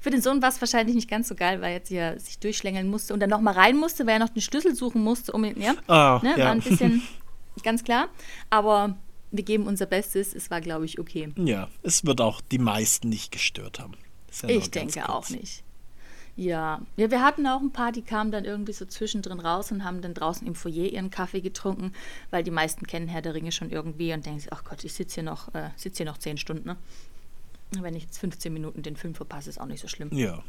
Für 0.00 0.10
den 0.10 0.22
Sohn 0.22 0.40
war 0.40 0.50
es 0.50 0.60
wahrscheinlich 0.60 0.94
nicht 0.94 1.10
ganz 1.10 1.26
so 1.28 1.34
geil, 1.34 1.60
weil 1.60 1.70
er 1.70 1.76
jetzt 1.78 1.88
hier 1.88 2.18
sich 2.20 2.38
durchschlängeln 2.38 2.88
musste 2.88 3.12
und 3.12 3.20
dann 3.20 3.30
nochmal 3.30 3.54
rein 3.54 3.76
musste, 3.76 4.06
weil 4.06 4.14
er 4.14 4.18
noch 4.20 4.28
den 4.28 4.42
Schlüssel 4.42 4.74
suchen 4.76 5.02
musste, 5.02 5.32
um 5.32 5.42
ihn, 5.44 5.60
ja, 5.60 5.74
Ah, 5.88 6.20
ne, 6.22 6.34
ja. 6.38 6.44
war 6.44 6.52
ein 6.52 6.60
bisschen, 6.60 7.02
ganz 7.64 7.82
klar. 7.82 8.08
Aber 8.50 8.96
wir 9.32 9.42
geben 9.42 9.66
unser 9.66 9.86
Bestes. 9.86 10.32
Es 10.32 10.50
war, 10.52 10.60
glaube 10.60 10.84
ich, 10.84 11.00
okay. 11.00 11.30
Ja, 11.36 11.68
es 11.82 12.06
wird 12.06 12.20
auch 12.20 12.40
die 12.40 12.58
meisten 12.58 13.08
nicht 13.08 13.32
gestört 13.32 13.80
haben. 13.80 13.94
Ja 14.42 14.48
Ich 14.50 14.70
denke 14.70 15.00
kurz. 15.00 15.08
auch 15.08 15.30
nicht. 15.30 15.64
Ja. 16.36 16.82
ja, 16.96 17.10
wir 17.10 17.22
hatten 17.22 17.46
auch 17.46 17.60
ein 17.60 17.72
paar, 17.72 17.92
die 17.92 18.02
kamen 18.02 18.30
dann 18.30 18.44
irgendwie 18.44 18.74
so 18.74 18.84
zwischendrin 18.84 19.40
raus 19.40 19.72
und 19.72 19.84
haben 19.84 20.02
dann 20.02 20.12
draußen 20.12 20.46
im 20.46 20.54
Foyer 20.54 20.92
ihren 20.92 21.10
Kaffee 21.10 21.40
getrunken, 21.40 21.94
weil 22.30 22.44
die 22.44 22.50
meisten 22.50 22.86
kennen 22.86 23.08
Herr 23.08 23.22
der 23.22 23.34
Ringe 23.34 23.52
schon 23.52 23.70
irgendwie 23.70 24.12
und 24.12 24.26
denken 24.26 24.40
sich, 24.40 24.52
ach 24.52 24.62
Gott, 24.64 24.84
ich 24.84 24.92
sitze 24.92 25.16
hier 25.16 25.22
noch, 25.22 25.54
äh, 25.54 25.70
sitz 25.76 25.96
hier 25.96 26.04
noch 26.04 26.18
zehn 26.18 26.36
Stunden. 26.36 26.68
Ne? 26.68 26.76
Wenn 27.80 27.94
ich 27.94 28.02
jetzt 28.02 28.18
15 28.18 28.52
Minuten 28.52 28.82
den 28.82 28.96
Film 28.96 29.14
verpasse, 29.14 29.48
ist 29.48 29.60
auch 29.60 29.66
nicht 29.66 29.80
so 29.80 29.88
schlimm. 29.88 30.10
Ja. 30.12 30.42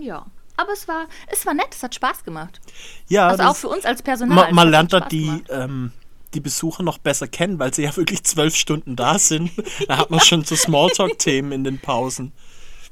Ja. 0.00 0.26
Aber 0.56 0.72
es 0.72 0.88
war, 0.88 1.06
es 1.26 1.44
war 1.44 1.52
nett, 1.52 1.68
es 1.72 1.82
hat 1.82 1.94
Spaß 1.94 2.24
gemacht. 2.24 2.60
Ja, 3.08 3.28
Also 3.28 3.42
auch 3.42 3.56
für 3.56 3.68
uns 3.68 3.84
als 3.84 4.00
Personal. 4.00 4.34
man, 4.34 4.54
man 4.54 4.70
lernt 4.70 4.94
da 4.94 5.00
die, 5.00 5.44
ähm, 5.50 5.92
die 6.32 6.40
Besucher 6.40 6.82
noch 6.82 6.96
besser 6.96 7.28
kennen, 7.28 7.58
weil 7.58 7.74
sie 7.74 7.82
ja 7.82 7.94
wirklich 7.94 8.24
zwölf 8.24 8.56
Stunden 8.56 8.96
da 8.96 9.18
sind. 9.18 9.50
Da 9.88 9.98
hat 9.98 10.10
man 10.10 10.20
schon 10.20 10.44
so 10.44 10.56
Smalltalk-Themen 10.56 11.52
in 11.52 11.64
den 11.64 11.78
Pausen. 11.78 12.32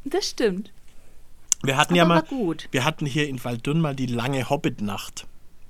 Das 0.04 0.28
stimmt. 0.28 0.70
Wir 1.66 1.76
hatten 1.76 1.94
ja 1.94 2.04
Aber 2.04 2.14
mal, 2.14 2.20
war 2.22 2.28
gut. 2.28 2.68
wir 2.70 2.84
hatten 2.84 3.06
hier 3.06 3.28
in 3.28 3.42
Waldünn 3.42 3.80
mal 3.80 3.94
die 3.94 4.06
lange 4.06 4.48
Hobbit-Nacht. 4.48 5.26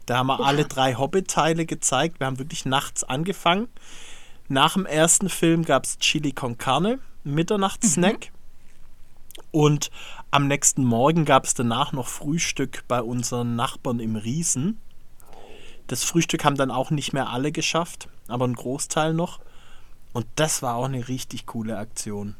Da 0.06 0.18
haben 0.18 0.26
wir 0.26 0.44
alle 0.44 0.64
drei 0.64 0.94
Hobbit-Teile 0.94 1.66
gezeigt. 1.66 2.20
Wir 2.20 2.26
haben 2.26 2.38
wirklich 2.38 2.66
nachts 2.66 3.04
angefangen. 3.04 3.68
Nach 4.48 4.74
dem 4.74 4.84
ersten 4.86 5.28
Film 5.30 5.64
gab 5.64 5.84
es 5.84 5.98
Chili 5.98 6.32
con 6.32 6.58
Carne, 6.58 6.98
Mitternachtssnack. 7.24 8.30
Und 9.50 9.90
am 10.30 10.46
nächsten 10.46 10.84
Morgen 10.84 11.24
gab 11.24 11.44
es 11.44 11.54
danach 11.54 11.92
noch 11.92 12.08
Frühstück 12.08 12.84
bei 12.88 13.00
unseren 13.00 13.56
Nachbarn 13.56 14.00
im 14.00 14.16
Riesen. 14.16 14.78
Das 15.86 16.04
Frühstück 16.04 16.44
haben 16.44 16.56
dann 16.56 16.70
auch 16.70 16.90
nicht 16.90 17.12
mehr 17.12 17.30
alle 17.30 17.52
geschafft, 17.52 18.08
aber 18.28 18.46
ein 18.46 18.54
Großteil 18.54 19.14
noch. 19.14 19.40
Und 20.12 20.26
das 20.36 20.62
war 20.62 20.76
auch 20.76 20.84
eine 20.86 21.08
richtig 21.08 21.46
coole 21.46 21.78
Aktion. 21.78 22.36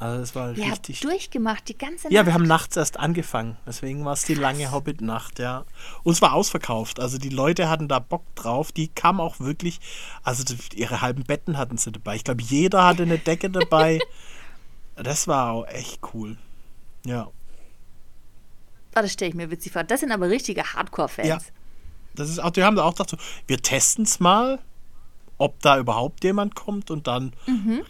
Also 0.00 0.22
es 0.22 0.34
war 0.36 0.52
Ihr 0.56 0.64
habt 0.70 0.88
richtig. 0.88 1.00
durchgemacht, 1.00 1.68
die 1.68 1.76
ganze 1.76 2.06
Ja, 2.06 2.20
wir 2.20 2.24
Nacht. 2.26 2.34
haben 2.34 2.46
nachts 2.46 2.76
erst 2.76 2.98
angefangen. 3.00 3.56
Deswegen 3.66 4.04
war 4.04 4.12
es 4.12 4.22
die 4.22 4.34
lange 4.34 4.70
Hobbit-Nacht, 4.70 5.40
ja. 5.40 5.64
Uns 6.04 6.22
war 6.22 6.34
ausverkauft. 6.34 7.00
Also 7.00 7.18
die 7.18 7.30
Leute 7.30 7.68
hatten 7.68 7.88
da 7.88 7.98
Bock 7.98 8.22
drauf. 8.36 8.70
Die 8.70 8.86
kamen 8.88 9.18
auch 9.18 9.40
wirklich, 9.40 9.80
also 10.22 10.44
die- 10.44 10.78
ihre 10.78 11.00
halben 11.00 11.24
Betten 11.24 11.58
hatten 11.58 11.78
sie 11.78 11.90
dabei. 11.90 12.14
Ich 12.14 12.22
glaube, 12.24 12.42
jeder 12.42 12.84
hatte 12.84 13.02
eine 13.02 13.18
Decke 13.18 13.50
dabei. 13.50 13.98
Das 15.00 15.28
war 15.28 15.52
auch 15.52 15.64
echt 15.68 16.00
cool. 16.12 16.36
Ja. 17.06 17.28
Ah, 18.94 19.02
das 19.02 19.12
stelle 19.12 19.28
ich 19.28 19.36
mir 19.36 19.48
witzig 19.48 19.72
vor. 19.72 19.84
Das 19.84 20.00
sind 20.00 20.10
aber 20.10 20.28
richtige 20.28 20.64
Hardcore-Fans. 20.64 21.28
Ja. 21.28 21.38
Das 22.16 22.28
ist 22.28 22.40
auch, 22.40 22.50
die 22.50 22.64
haben 22.64 22.74
da 22.74 22.82
auch 22.82 22.94
gedacht, 22.94 23.10
so, 23.10 23.16
wir 23.46 23.58
testen 23.62 24.04
es 24.04 24.18
mal, 24.18 24.58
ob 25.38 25.60
da 25.60 25.78
überhaupt 25.78 26.24
jemand 26.24 26.54
kommt. 26.54 26.90
Und 26.90 27.06
dann 27.06 27.32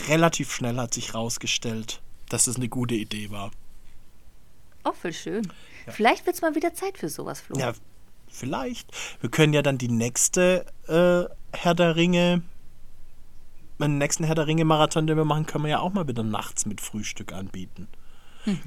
relativ 0.09 0.53
schnell 0.53 0.77
hat 0.77 0.95
sich 0.95 1.15
rausgestellt, 1.15 2.01
dass 2.29 2.47
es 2.47 2.57
eine 2.57 2.69
gute 2.69 2.95
Idee 2.95 3.31
war. 3.31 3.51
Oh, 4.85 4.93
voll 4.93 5.13
schön. 5.13 5.51
Vielleicht 5.89 6.27
wird 6.27 6.37
es 6.37 6.43
mal 6.43 6.55
wieder 6.55 6.75
Zeit 6.75 6.99
für 6.99 7.09
sowas, 7.09 7.41
Flo. 7.41 7.59
Ja, 7.59 7.73
vielleicht. 8.29 8.91
Wir 9.21 9.31
können 9.31 9.53
ja 9.53 9.63
dann 9.63 9.79
die 9.79 9.89
nächste 9.89 10.67
äh, 10.87 11.57
Herr 11.57 11.75
der 11.75 11.97
Ringe, 11.97 12.43
den 13.81 13.99
nächsten 13.99 14.25
Herr 14.25 14.35
der 14.35 14.47
Ringe 14.47 14.65
Marathon, 14.65 15.07
den 15.07 15.17
wir 15.17 15.25
machen, 15.25 15.47
können 15.47 15.65
wir 15.65 15.71
ja 15.71 15.81
auch 15.81 15.93
mal 15.93 16.07
wieder 16.09 16.23
nachts 16.23 16.67
mit 16.67 16.81
Frühstück 16.81 17.33
anbieten. 17.33 17.89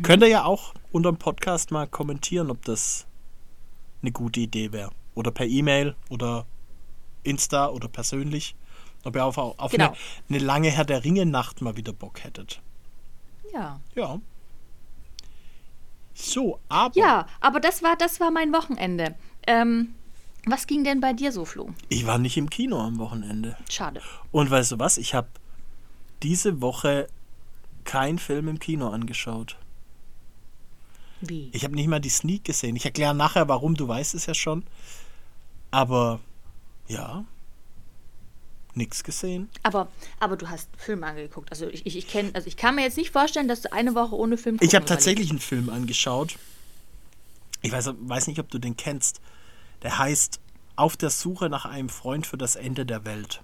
Könnt 0.03 0.21
ihr 0.21 0.29
ja 0.29 0.43
auch 0.45 0.73
unter 0.91 1.11
dem 1.11 1.17
Podcast 1.17 1.71
mal 1.71 1.87
kommentieren, 1.87 2.51
ob 2.51 2.63
das 2.65 3.07
eine 4.01 4.11
gute 4.11 4.39
Idee 4.41 4.71
wäre. 4.71 4.91
Oder 5.15 5.31
per 5.31 5.47
E-Mail 5.47 5.95
oder 6.09 6.45
Insta 7.23 7.67
oder 7.69 7.87
persönlich. 7.87 8.55
Ob 9.03 9.15
ihr 9.15 9.25
auf, 9.25 9.37
auf 9.37 9.71
Genau. 9.71 9.87
eine, 9.87 9.95
eine 10.29 10.37
lange 10.39 10.69
Herr 10.69 10.85
der 10.85 11.03
Ringe 11.03 11.25
Nacht 11.25 11.61
mal 11.61 11.75
wieder 11.77 11.93
Bock 11.93 12.23
hättet. 12.23 12.61
Ja. 13.53 13.79
Ja. 13.95 14.19
So, 16.13 16.59
aber 16.69 16.95
Ja, 16.97 17.25
aber 17.39 17.59
das 17.59 17.81
war, 17.83 17.95
das 17.95 18.19
war 18.19 18.31
mein 18.31 18.53
Wochenende. 18.53 19.15
Ähm, 19.47 19.95
was 20.45 20.67
ging 20.67 20.83
denn 20.83 20.99
bei 21.01 21.13
dir 21.13 21.31
so, 21.31 21.45
Flo? 21.45 21.71
ich 21.89 22.05
war 22.05 22.17
nicht 22.17 22.37
im 22.37 22.49
Kino 22.49 22.79
am 22.79 22.97
Wochenende. 22.99 23.57
Schade. 23.69 24.01
Und 24.31 24.51
weißt 24.51 24.73
du 24.73 24.79
was? 24.79 24.97
Ich 24.97 25.13
habe 25.13 25.27
diese 26.21 26.61
Woche 26.61 27.07
keinen 27.83 28.19
Film 28.19 28.47
im 28.47 28.59
Kino 28.59 28.89
angeschaut. 28.89 29.57
Wie? 31.21 31.49
Ich 31.53 31.63
habe 31.63 31.75
nicht 31.75 31.87
mal 31.87 31.99
die 31.99 32.09
Sneak 32.09 32.43
gesehen. 32.45 32.75
Ich 32.75 32.85
erkläre 32.85 33.13
nachher, 33.15 33.47
warum. 33.47 33.75
Du 33.75 33.87
weißt 33.87 34.15
es 34.15 34.25
ja 34.25 34.33
schon. 34.33 34.63
Aber 35.69 36.19
ja, 36.87 37.23
nichts 38.75 39.03
gesehen. 39.03 39.49
Aber, 39.63 39.87
aber 40.19 40.37
du 40.37 40.49
hast 40.49 40.69
Filme 40.77 41.05
angeguckt. 41.07 41.49
Also 41.51 41.67
ich, 41.67 41.85
ich, 41.85 41.97
ich 41.97 42.07
kenne, 42.07 42.31
also 42.33 42.47
ich 42.47 42.57
kann 42.57 42.75
mir 42.75 42.83
jetzt 42.83 42.97
nicht 42.97 43.11
vorstellen, 43.11 43.47
dass 43.47 43.61
du 43.61 43.71
eine 43.73 43.95
Woche 43.95 44.15
ohne 44.15 44.37
Film 44.37 44.57
Ich 44.61 44.75
habe 44.75 44.85
tatsächlich 44.85 45.29
einen 45.29 45.39
Film 45.39 45.69
angeschaut. 45.69 46.35
Ich 47.61 47.71
weiß, 47.71 47.91
weiß 47.99 48.27
nicht, 48.27 48.39
ob 48.39 48.49
du 48.49 48.59
den 48.59 48.77
kennst. 48.77 49.21
Der 49.83 49.97
heißt 49.97 50.39
Auf 50.75 50.97
der 50.97 51.09
Suche 51.09 51.49
nach 51.49 51.65
einem 51.65 51.89
Freund 51.89 52.25
für 52.25 52.37
das 52.37 52.55
Ende 52.55 52.85
der 52.85 53.05
Welt. 53.05 53.41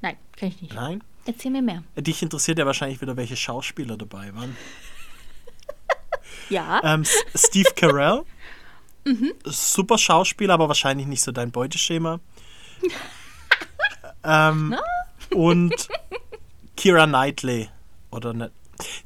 Nein, 0.00 0.16
kenne 0.36 0.52
ich 0.54 0.62
nicht. 0.62 0.74
Nein? 0.74 1.02
Erzähl 1.26 1.50
mir 1.50 1.62
mehr. 1.62 1.82
Dich 1.96 2.22
interessiert 2.22 2.58
ja 2.58 2.66
wahrscheinlich 2.66 3.00
wieder, 3.00 3.16
welche 3.16 3.36
Schauspieler 3.36 3.96
dabei 3.96 4.34
waren. 4.34 4.56
Ja, 6.50 6.80
Ähm, 6.84 7.04
Steve 7.34 7.70
Carell. 7.74 8.22
Super 9.44 9.96
Schauspieler, 9.96 10.54
aber 10.54 10.68
wahrscheinlich 10.68 11.06
nicht 11.06 11.22
so 11.22 11.32
dein 11.32 11.50
Beuteschema. 11.50 12.20
ähm, 14.24 14.74
und 15.32 15.88
Kira 16.76 17.06
Knightley. 17.06 17.68
Oder 18.10 18.32
ne 18.32 18.50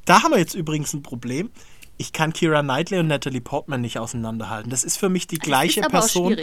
da 0.05 0.23
haben 0.23 0.31
wir 0.31 0.39
jetzt 0.39 0.55
übrigens 0.55 0.93
ein 0.93 1.03
Problem. 1.03 1.51
Ich 1.97 2.13
kann 2.13 2.33
Kira 2.33 2.61
Knightley 2.61 2.99
und 2.99 3.07
Natalie 3.07 3.41
Portman 3.41 3.81
nicht 3.81 3.99
auseinanderhalten. 3.99 4.69
Das 4.71 4.83
ist 4.83 4.97
für 4.97 5.09
mich 5.09 5.27
die 5.27 5.37
gleiche 5.37 5.81
Person. 5.81 6.37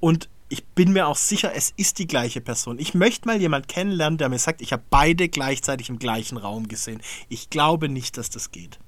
Und 0.00 0.28
ich 0.48 0.64
bin 0.64 0.92
mir 0.92 1.06
auch 1.06 1.16
sicher, 1.16 1.52
es 1.54 1.72
ist 1.76 1.98
die 1.98 2.06
gleiche 2.06 2.40
Person. 2.40 2.78
Ich 2.78 2.94
möchte 2.94 3.28
mal 3.28 3.40
jemand 3.40 3.68
kennenlernen, 3.68 4.18
der 4.18 4.28
mir 4.28 4.38
sagt, 4.38 4.62
ich 4.62 4.72
habe 4.72 4.82
beide 4.90 5.28
gleichzeitig 5.28 5.88
im 5.88 5.98
gleichen 5.98 6.36
Raum 6.36 6.68
gesehen. 6.68 7.02
Ich 7.28 7.50
glaube 7.50 7.88
nicht, 7.88 8.16
dass 8.16 8.30
das 8.30 8.50
geht. 8.50 8.78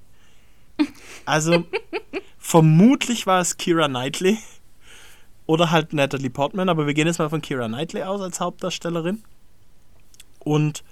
Also, 1.25 1.65
vermutlich 2.37 3.27
war 3.27 3.41
es 3.41 3.57
Kira 3.57 3.87
Knightley 3.87 4.39
oder 5.45 5.71
halt 5.71 5.93
Natalie 5.93 6.29
Portman, 6.29 6.69
aber 6.69 6.87
wir 6.87 6.93
gehen 6.93 7.07
jetzt 7.07 7.19
mal 7.19 7.29
von 7.29 7.41
Kira 7.41 7.67
Knightley 7.67 8.03
aus 8.03 8.21
als 8.21 8.39
Hauptdarstellerin. 8.39 9.23
Und 10.39 10.83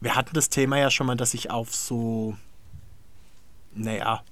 wir 0.00 0.14
hatten 0.14 0.34
das 0.34 0.48
Thema 0.48 0.78
ja 0.78 0.90
schon 0.90 1.06
mal, 1.06 1.16
dass 1.16 1.34
ich 1.34 1.50
auf 1.50 1.74
so, 1.74 2.36
naja, 3.74 4.22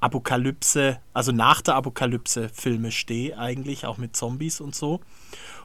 Apokalypse, 0.00 1.00
also 1.12 1.32
nach 1.32 1.60
der 1.60 1.74
Apokalypse 1.74 2.48
Filme 2.48 2.92
stehe 2.92 3.36
eigentlich, 3.36 3.84
auch 3.84 3.98
mit 3.98 4.14
Zombies 4.16 4.60
und 4.60 4.74
so. 4.74 5.00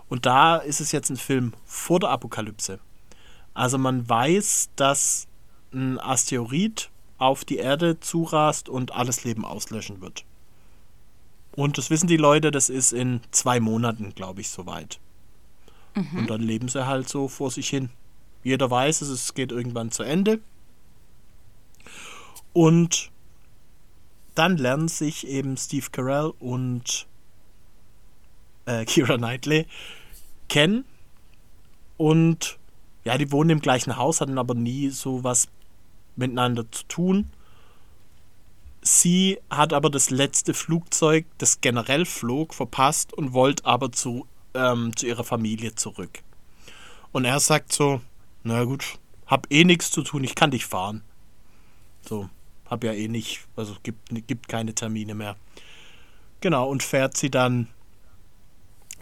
Und 0.09 0.25
da 0.25 0.57
ist 0.57 0.81
es 0.81 0.91
jetzt 0.91 1.09
ein 1.09 1.17
Film 1.17 1.53
vor 1.65 1.99
der 1.99 2.09
Apokalypse. 2.09 2.79
Also 3.53 3.77
man 3.77 4.07
weiß, 4.09 4.71
dass 4.75 5.27
ein 5.71 5.99
Asteroid 5.99 6.89
auf 7.17 7.45
die 7.45 7.57
Erde 7.57 7.99
zurast 7.99 8.69
und 8.69 8.91
alles 8.91 9.23
Leben 9.23 9.45
auslöschen 9.45 10.01
wird. 10.01 10.25
Und 11.55 11.77
das 11.77 11.89
wissen 11.89 12.07
die 12.07 12.17
Leute, 12.17 12.51
das 12.51 12.69
ist 12.69 12.93
in 12.93 13.21
zwei 13.31 13.59
Monaten, 13.59 14.13
glaube 14.15 14.41
ich, 14.41 14.49
soweit. 14.49 14.99
Und 16.17 16.29
dann 16.29 16.41
leben 16.41 16.67
sie 16.67 16.87
halt 16.87 17.07
so 17.07 17.27
vor 17.27 17.51
sich 17.51 17.69
hin. 17.69 17.89
Jeder 18.43 18.69
weiß, 18.69 19.01
es 19.01 19.33
geht 19.35 19.51
irgendwann 19.51 19.91
zu 19.91 20.03
Ende. 20.03 20.39
Und 22.51 23.11
dann 24.35 24.57
lernen 24.57 24.87
sich 24.87 25.27
eben 25.27 25.55
Steve 25.57 25.87
Carell 25.91 26.33
und 26.39 27.07
äh, 28.65 28.85
Kira 28.85 29.17
Knightley 29.17 29.67
kennen. 30.49 30.85
Und 31.97 32.57
ja, 33.03 33.17
die 33.17 33.31
wohnen 33.31 33.51
im 33.51 33.59
gleichen 33.59 33.97
Haus, 33.97 34.21
hatten 34.21 34.37
aber 34.37 34.55
nie 34.55 34.89
so 34.89 35.23
was 35.23 35.47
miteinander 36.15 36.69
zu 36.71 36.83
tun. 36.87 37.29
Sie 38.83 39.39
hat 39.49 39.71
aber 39.71 39.89
das 39.89 40.09
letzte 40.09 40.53
Flugzeug, 40.53 41.25
das 41.37 41.61
generell 41.61 42.05
flog, 42.05 42.53
verpasst 42.53 43.13
und 43.13 43.31
wollte 43.31 43.65
aber 43.65 43.93
zu, 43.93 44.27
ähm, 44.53 44.95
zu 44.95 45.07
ihrer 45.07 45.23
Familie 45.23 45.75
zurück. 45.75 46.21
Und 47.13 47.23
er 47.23 47.39
sagt 47.39 47.71
so, 47.71 48.01
na 48.43 48.65
gut, 48.65 48.99
hab 49.25 49.47
eh 49.49 49.63
nichts 49.63 49.89
zu 49.89 50.01
tun, 50.01 50.25
ich 50.25 50.35
kann 50.35 50.51
dich 50.51 50.65
fahren. 50.65 51.01
So, 52.01 52.29
hab 52.69 52.83
ja 52.83 52.91
eh 52.91 53.07
nicht, 53.07 53.47
also 53.55 53.75
gibt, 53.83 54.27
gibt 54.27 54.49
keine 54.49 54.75
Termine 54.75 55.15
mehr. 55.15 55.37
Genau, 56.41 56.67
und 56.67 56.83
fährt 56.83 57.15
sie 57.15 57.31
dann 57.31 57.69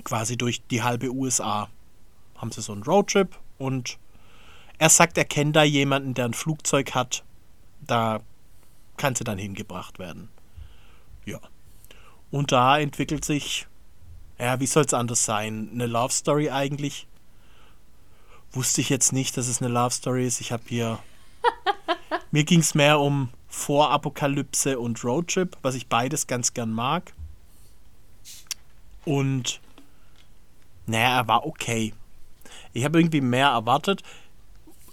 quasi 0.03 0.37
durch 0.37 0.61
die 0.67 0.83
halbe 0.83 1.09
USA 1.09 1.69
haben 2.37 2.51
sie 2.51 2.61
so 2.61 2.73
einen 2.73 2.83
Roadtrip 2.83 3.37
und 3.57 3.97
er 4.77 4.89
sagt, 4.89 5.17
er 5.17 5.25
kennt 5.25 5.55
da 5.55 5.63
jemanden, 5.63 6.13
der 6.13 6.25
ein 6.25 6.33
Flugzeug 6.33 6.93
hat. 6.93 7.23
Da 7.81 8.21
kann 9.01 9.15
sie 9.15 9.23
dann 9.23 9.39
hingebracht 9.39 9.97
werden. 9.97 10.29
Ja. 11.25 11.39
Und 12.29 12.51
da 12.51 12.77
entwickelt 12.77 13.25
sich, 13.25 13.65
ja, 14.37 14.59
wie 14.59 14.67
soll 14.67 14.85
es 14.85 14.93
anders 14.93 15.25
sein? 15.25 15.71
Eine 15.73 15.87
Love 15.87 16.13
Story 16.13 16.51
eigentlich. 16.51 17.07
Wusste 18.51 18.79
ich 18.79 18.89
jetzt 18.89 19.11
nicht, 19.11 19.37
dass 19.37 19.47
es 19.47 19.59
eine 19.59 19.73
Love 19.73 19.89
Story 19.89 20.27
ist. 20.27 20.39
Ich 20.39 20.51
habe 20.51 20.61
hier. 20.67 20.99
mir 22.31 22.43
ging 22.43 22.59
es 22.59 22.75
mehr 22.75 22.99
um 22.99 23.29
Vorapokalypse 23.47 24.77
und 24.77 25.03
Roadtrip, 25.03 25.57
was 25.63 25.73
ich 25.73 25.87
beides 25.87 26.27
ganz 26.27 26.53
gern 26.53 26.71
mag. 26.71 27.13
Und 29.03 29.61
naja, 30.85 31.21
er 31.21 31.27
war 31.27 31.47
okay. 31.47 31.95
Ich 32.73 32.85
habe 32.85 32.99
irgendwie 32.99 33.21
mehr 33.21 33.47
erwartet. 33.47 34.03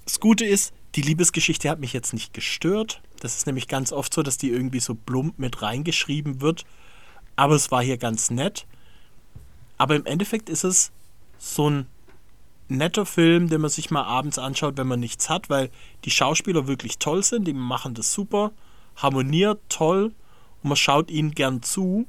Das 0.06 0.18
Gute 0.18 0.46
ist, 0.46 0.72
die 0.98 1.02
Liebesgeschichte 1.02 1.70
hat 1.70 1.78
mich 1.78 1.92
jetzt 1.92 2.12
nicht 2.12 2.34
gestört. 2.34 3.00
Das 3.20 3.36
ist 3.36 3.46
nämlich 3.46 3.68
ganz 3.68 3.92
oft 3.92 4.12
so, 4.12 4.24
dass 4.24 4.36
die 4.36 4.50
irgendwie 4.50 4.80
so 4.80 4.96
plump 4.96 5.38
mit 5.38 5.62
reingeschrieben 5.62 6.40
wird. 6.40 6.64
Aber 7.36 7.54
es 7.54 7.70
war 7.70 7.84
hier 7.84 7.98
ganz 7.98 8.32
nett. 8.32 8.66
Aber 9.76 9.94
im 9.94 10.06
Endeffekt 10.06 10.48
ist 10.48 10.64
es 10.64 10.90
so 11.38 11.70
ein 11.70 11.86
netter 12.66 13.06
Film, 13.06 13.48
den 13.48 13.60
man 13.60 13.70
sich 13.70 13.92
mal 13.92 14.02
abends 14.02 14.38
anschaut, 14.38 14.76
wenn 14.76 14.88
man 14.88 14.98
nichts 14.98 15.30
hat, 15.30 15.48
weil 15.48 15.70
die 16.04 16.10
Schauspieler 16.10 16.66
wirklich 16.66 16.98
toll 16.98 17.22
sind, 17.22 17.46
die 17.46 17.52
machen 17.52 17.94
das 17.94 18.12
super, 18.12 18.50
harmoniert 18.96 19.60
toll 19.68 20.12
und 20.64 20.68
man 20.68 20.76
schaut 20.76 21.12
ihnen 21.12 21.30
gern 21.30 21.62
zu. 21.62 22.08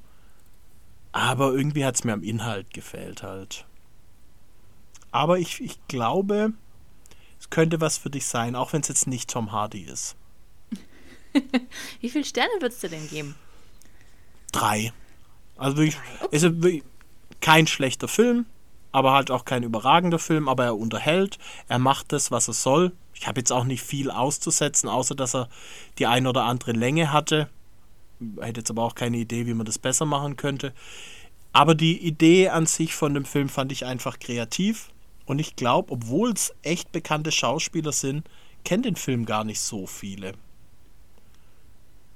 Aber 1.12 1.54
irgendwie 1.54 1.86
hat 1.86 1.94
es 1.94 2.04
mir 2.04 2.14
am 2.14 2.24
Inhalt 2.24 2.74
gefehlt 2.74 3.22
halt. 3.22 3.68
Aber 5.12 5.38
ich, 5.38 5.62
ich 5.62 5.78
glaube, 5.88 6.54
es 7.40 7.50
könnte 7.50 7.82
was 7.82 7.98
für 7.98 8.10
dich 8.10 8.26
sein, 8.26 8.56
auch 8.56 8.74
wenn 8.74 8.82
es 8.82 8.88
jetzt 8.88 9.08
nicht 9.08 9.30
Tom 9.30 9.52
Hardy 9.52 9.82
ist. 9.82 10.16
Wie 12.02 12.10
viele 12.10 12.26
Sterne 12.26 12.52
würdest 12.60 12.84
du 12.84 12.90
denn 12.90 13.08
geben? 13.08 13.36
Drei. 14.52 14.92
Also 15.58 15.78
wirklich, 15.78 15.98
ist 16.32 16.44
wirklich 16.44 16.84
kein 17.42 17.68
schlechter 17.68 18.08
Film, 18.08 18.46
aber 18.92 19.14
halt 19.14 19.32
auch 19.32 19.46
kein 19.46 19.64
überragender 19.64 20.20
Film, 20.20 20.48
aber 20.48 20.66
er 20.66 20.78
unterhält, 20.78 21.38
er 21.68 21.80
macht 21.80 22.12
das, 22.12 22.32
was 22.32 22.48
er 22.48 22.54
soll. 22.54 22.92
Ich 23.14 23.28
habe 23.28 23.40
jetzt 23.40 23.52
auch 23.52 23.66
nicht 23.66 23.84
viel 23.84 24.12
auszusetzen, 24.12 24.90
außer 24.90 25.16
dass 25.16 25.36
er 25.36 25.50
die 25.98 26.08
ein 26.08 26.28
oder 26.28 26.44
andere 26.44 26.72
Länge 26.72 27.12
hatte. 27.12 27.50
Ich 28.20 28.44
hätte 28.44 28.62
jetzt 28.62 28.70
aber 28.70 28.84
auch 28.84 28.96
keine 28.96 29.18
Idee, 29.18 29.46
wie 29.46 29.54
man 29.54 29.66
das 29.66 29.78
besser 29.78 30.06
machen 30.06 30.38
könnte. 30.38 30.74
Aber 31.52 31.76
die 31.76 31.98
Idee 31.98 32.50
an 32.50 32.66
sich 32.66 32.96
von 32.96 33.14
dem 33.14 33.26
Film 33.26 33.50
fand 33.50 33.72
ich 33.72 33.86
einfach 33.86 34.20
kreativ. 34.20 34.90
Und 35.30 35.38
ich 35.38 35.56
glaube, 35.56 35.92
obwohl 35.92 36.32
es 36.32 36.56
echt 36.64 36.92
bekannte 36.92 37.32
Schauspieler 37.32 37.92
sind, 37.92 38.28
kennt 38.64 38.86
den 38.86 38.96
Film 38.96 39.28
gar 39.28 39.44
nicht 39.44 39.60
so 39.60 39.86
viele. 39.86 40.34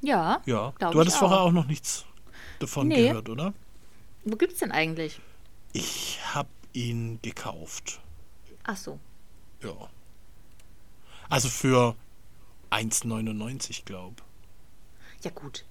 Ja. 0.01 0.41
Ja. 0.47 0.73
Du 0.79 0.99
hattest 0.99 1.17
vorher 1.17 1.41
auch 1.41 1.51
noch 1.51 1.67
nichts 1.67 2.05
davon 2.57 2.87
nee. 2.87 3.09
gehört, 3.09 3.29
oder? 3.29 3.53
Wo 4.25 4.35
gibt's 4.35 4.61
denn 4.61 4.71
eigentlich? 4.71 5.19
Ich 5.73 6.21
habe 6.33 6.49
ihn 6.73 7.19
gekauft. 7.21 8.01
Ach 8.63 8.77
so. 8.77 8.97
Ja. 9.61 9.75
Also 11.29 11.49
für 11.49 11.95
1,99, 12.71 13.85
glaube 13.85 14.23
Ja, 15.21 15.29
gut. 15.29 15.65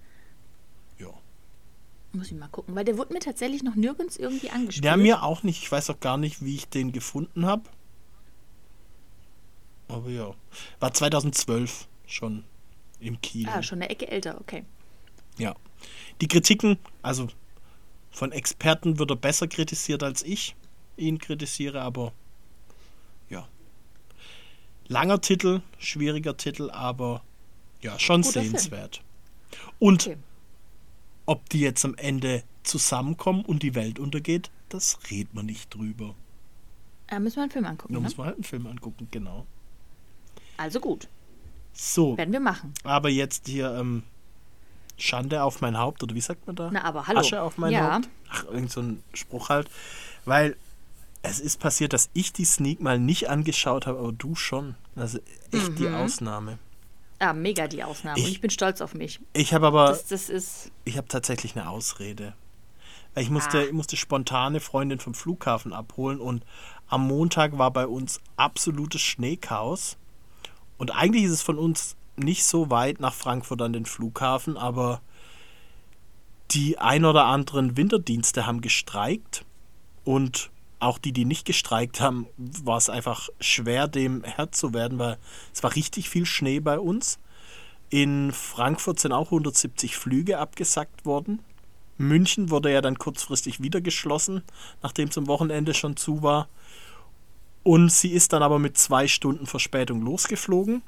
Muss 2.14 2.30
ich 2.30 2.36
mal 2.36 2.48
gucken, 2.48 2.74
weil 2.74 2.84
der 2.84 2.98
wurde 2.98 3.14
mir 3.14 3.20
tatsächlich 3.20 3.62
noch 3.62 3.74
nirgends 3.74 4.18
irgendwie 4.18 4.50
angespielt. 4.50 4.84
Ja, 4.84 4.96
mir 4.96 5.22
auch 5.22 5.42
nicht. 5.42 5.62
Ich 5.62 5.72
weiß 5.72 5.88
auch 5.90 6.00
gar 6.00 6.18
nicht, 6.18 6.44
wie 6.44 6.56
ich 6.56 6.68
den 6.68 6.92
gefunden 6.92 7.46
habe. 7.46 7.62
Aber 9.88 10.10
ja. 10.10 10.34
War 10.78 10.92
2012 10.92 11.88
schon 12.06 12.44
im 13.00 13.20
Kino. 13.22 13.50
Ah, 13.50 13.62
schon 13.62 13.80
eine 13.80 13.90
Ecke 13.90 14.08
älter, 14.08 14.38
okay. 14.40 14.64
Ja. 15.38 15.54
Die 16.20 16.28
Kritiken, 16.28 16.78
also 17.00 17.28
von 18.10 18.30
Experten 18.30 18.98
wird 18.98 19.10
er 19.10 19.16
besser 19.16 19.48
kritisiert 19.48 20.02
als 20.02 20.22
ich 20.22 20.54
ihn 20.98 21.18
kritisiere, 21.18 21.80
aber 21.80 22.12
ja. 23.30 23.48
Langer 24.86 25.22
Titel, 25.22 25.62
schwieriger 25.78 26.36
Titel, 26.36 26.70
aber 26.70 27.22
ja, 27.80 27.98
schon 27.98 28.20
Guter 28.20 28.42
sehenswert. 28.42 28.96
Film. 28.96 29.72
Und 29.78 30.06
okay 30.06 30.18
ob 31.32 31.48
die 31.48 31.60
jetzt 31.60 31.82
am 31.86 31.94
Ende 31.94 32.42
zusammenkommen 32.62 33.42
und 33.46 33.62
die 33.62 33.74
Welt 33.74 33.98
untergeht, 33.98 34.50
das 34.68 34.98
redet 35.10 35.32
man 35.32 35.46
nicht 35.46 35.74
drüber. 35.74 36.14
Da 37.06 37.18
müssen 37.18 37.36
wir 37.36 37.44
einen 37.44 37.50
Film 37.50 37.64
angucken. 37.64 37.94
Da 37.94 38.00
ne? 38.00 38.04
muss 38.04 38.18
man 38.18 38.26
halt 38.26 38.36
einen 38.36 38.44
Film 38.44 38.66
angucken, 38.66 39.08
genau. 39.10 39.46
Also 40.58 40.78
gut. 40.78 41.08
So. 41.72 42.18
Werden 42.18 42.34
wir 42.34 42.40
machen. 42.40 42.74
Aber 42.84 43.08
jetzt 43.08 43.48
hier 43.48 43.74
ähm, 43.74 44.02
Schande 44.98 45.42
auf 45.42 45.62
mein 45.62 45.78
Haupt, 45.78 46.02
oder 46.02 46.14
wie 46.14 46.20
sagt 46.20 46.46
man 46.46 46.54
da? 46.54 46.68
Na, 46.70 46.84
aber 46.84 47.06
hallo. 47.06 47.20
Asche 47.20 47.40
auf 47.40 47.56
mein 47.56 47.72
ja. 47.72 47.94
Haupt. 47.94 48.10
Ach, 48.28 48.44
irgend 48.44 48.70
so 48.70 48.82
ein 48.82 49.02
Spruch 49.14 49.48
halt. 49.48 49.70
Weil 50.26 50.54
es 51.22 51.40
ist 51.40 51.60
passiert, 51.60 51.94
dass 51.94 52.10
ich 52.12 52.34
die 52.34 52.44
Sneak 52.44 52.82
mal 52.82 52.98
nicht 52.98 53.30
angeschaut 53.30 53.86
habe, 53.86 53.98
aber 53.98 54.12
du 54.12 54.34
schon. 54.34 54.74
Also 54.96 55.18
echt 55.50 55.70
mhm. 55.70 55.76
die 55.76 55.88
Ausnahme. 55.88 56.58
Ja, 57.22 57.32
mega 57.32 57.68
die 57.68 57.84
Ausnahme. 57.84 58.18
Ich, 58.18 58.24
und 58.24 58.30
ich 58.32 58.40
bin 58.40 58.50
stolz 58.50 58.80
auf 58.80 58.94
mich. 58.94 59.20
Ich 59.32 59.54
habe 59.54 59.68
aber. 59.68 59.86
Das, 59.86 60.06
das 60.06 60.28
ist 60.28 60.72
ich 60.84 60.96
habe 60.96 61.06
tatsächlich 61.06 61.56
eine 61.56 61.68
Ausrede. 61.68 62.34
Ich 63.14 63.30
musste, 63.30 63.58
ah. 63.58 63.62
ich 63.62 63.72
musste 63.72 63.96
spontane 63.96 64.58
Freundin 64.58 64.98
vom 64.98 65.14
Flughafen 65.14 65.72
abholen 65.72 66.18
und 66.18 66.44
am 66.88 67.06
Montag 67.06 67.56
war 67.56 67.70
bei 67.70 67.86
uns 67.86 68.20
absolutes 68.36 69.02
Schneechaos. 69.02 69.98
Und 70.78 70.90
eigentlich 70.90 71.22
ist 71.22 71.30
es 71.30 71.42
von 71.42 71.58
uns 71.58 71.94
nicht 72.16 72.42
so 72.42 72.70
weit 72.70 72.98
nach 72.98 73.14
Frankfurt 73.14 73.62
an 73.62 73.72
den 73.72 73.86
Flughafen, 73.86 74.56
aber 74.56 75.00
die 76.50 76.78
ein 76.78 77.04
oder 77.04 77.26
anderen 77.26 77.76
Winterdienste 77.76 78.46
haben 78.46 78.60
gestreikt 78.60 79.44
und 80.02 80.50
auch 80.82 80.98
die, 80.98 81.12
die 81.12 81.24
nicht 81.24 81.46
gestreikt 81.46 82.00
haben, 82.00 82.26
war 82.36 82.76
es 82.76 82.90
einfach 82.90 83.28
schwer, 83.40 83.88
dem 83.88 84.24
Herr 84.24 84.50
zu 84.52 84.74
werden, 84.74 84.98
weil 84.98 85.18
es 85.52 85.62
war 85.62 85.74
richtig 85.74 86.10
viel 86.10 86.26
Schnee 86.26 86.60
bei 86.60 86.78
uns. 86.78 87.18
In 87.88 88.32
Frankfurt 88.32 88.98
sind 88.98 89.12
auch 89.12 89.26
170 89.26 89.96
Flüge 89.96 90.38
abgesackt 90.38 91.04
worden. 91.04 91.40
München 91.98 92.50
wurde 92.50 92.72
ja 92.72 92.80
dann 92.80 92.98
kurzfristig 92.98 93.62
wieder 93.62 93.80
geschlossen, 93.80 94.42
nachdem 94.82 95.08
es 95.08 95.18
am 95.18 95.28
Wochenende 95.28 95.74
schon 95.74 95.96
zu 95.96 96.22
war. 96.22 96.48
Und 97.62 97.92
sie 97.92 98.10
ist 98.10 98.32
dann 98.32 98.42
aber 98.42 98.58
mit 98.58 98.76
zwei 98.76 99.06
Stunden 99.06 99.46
Verspätung 99.46 100.02
losgeflogen 100.02 100.82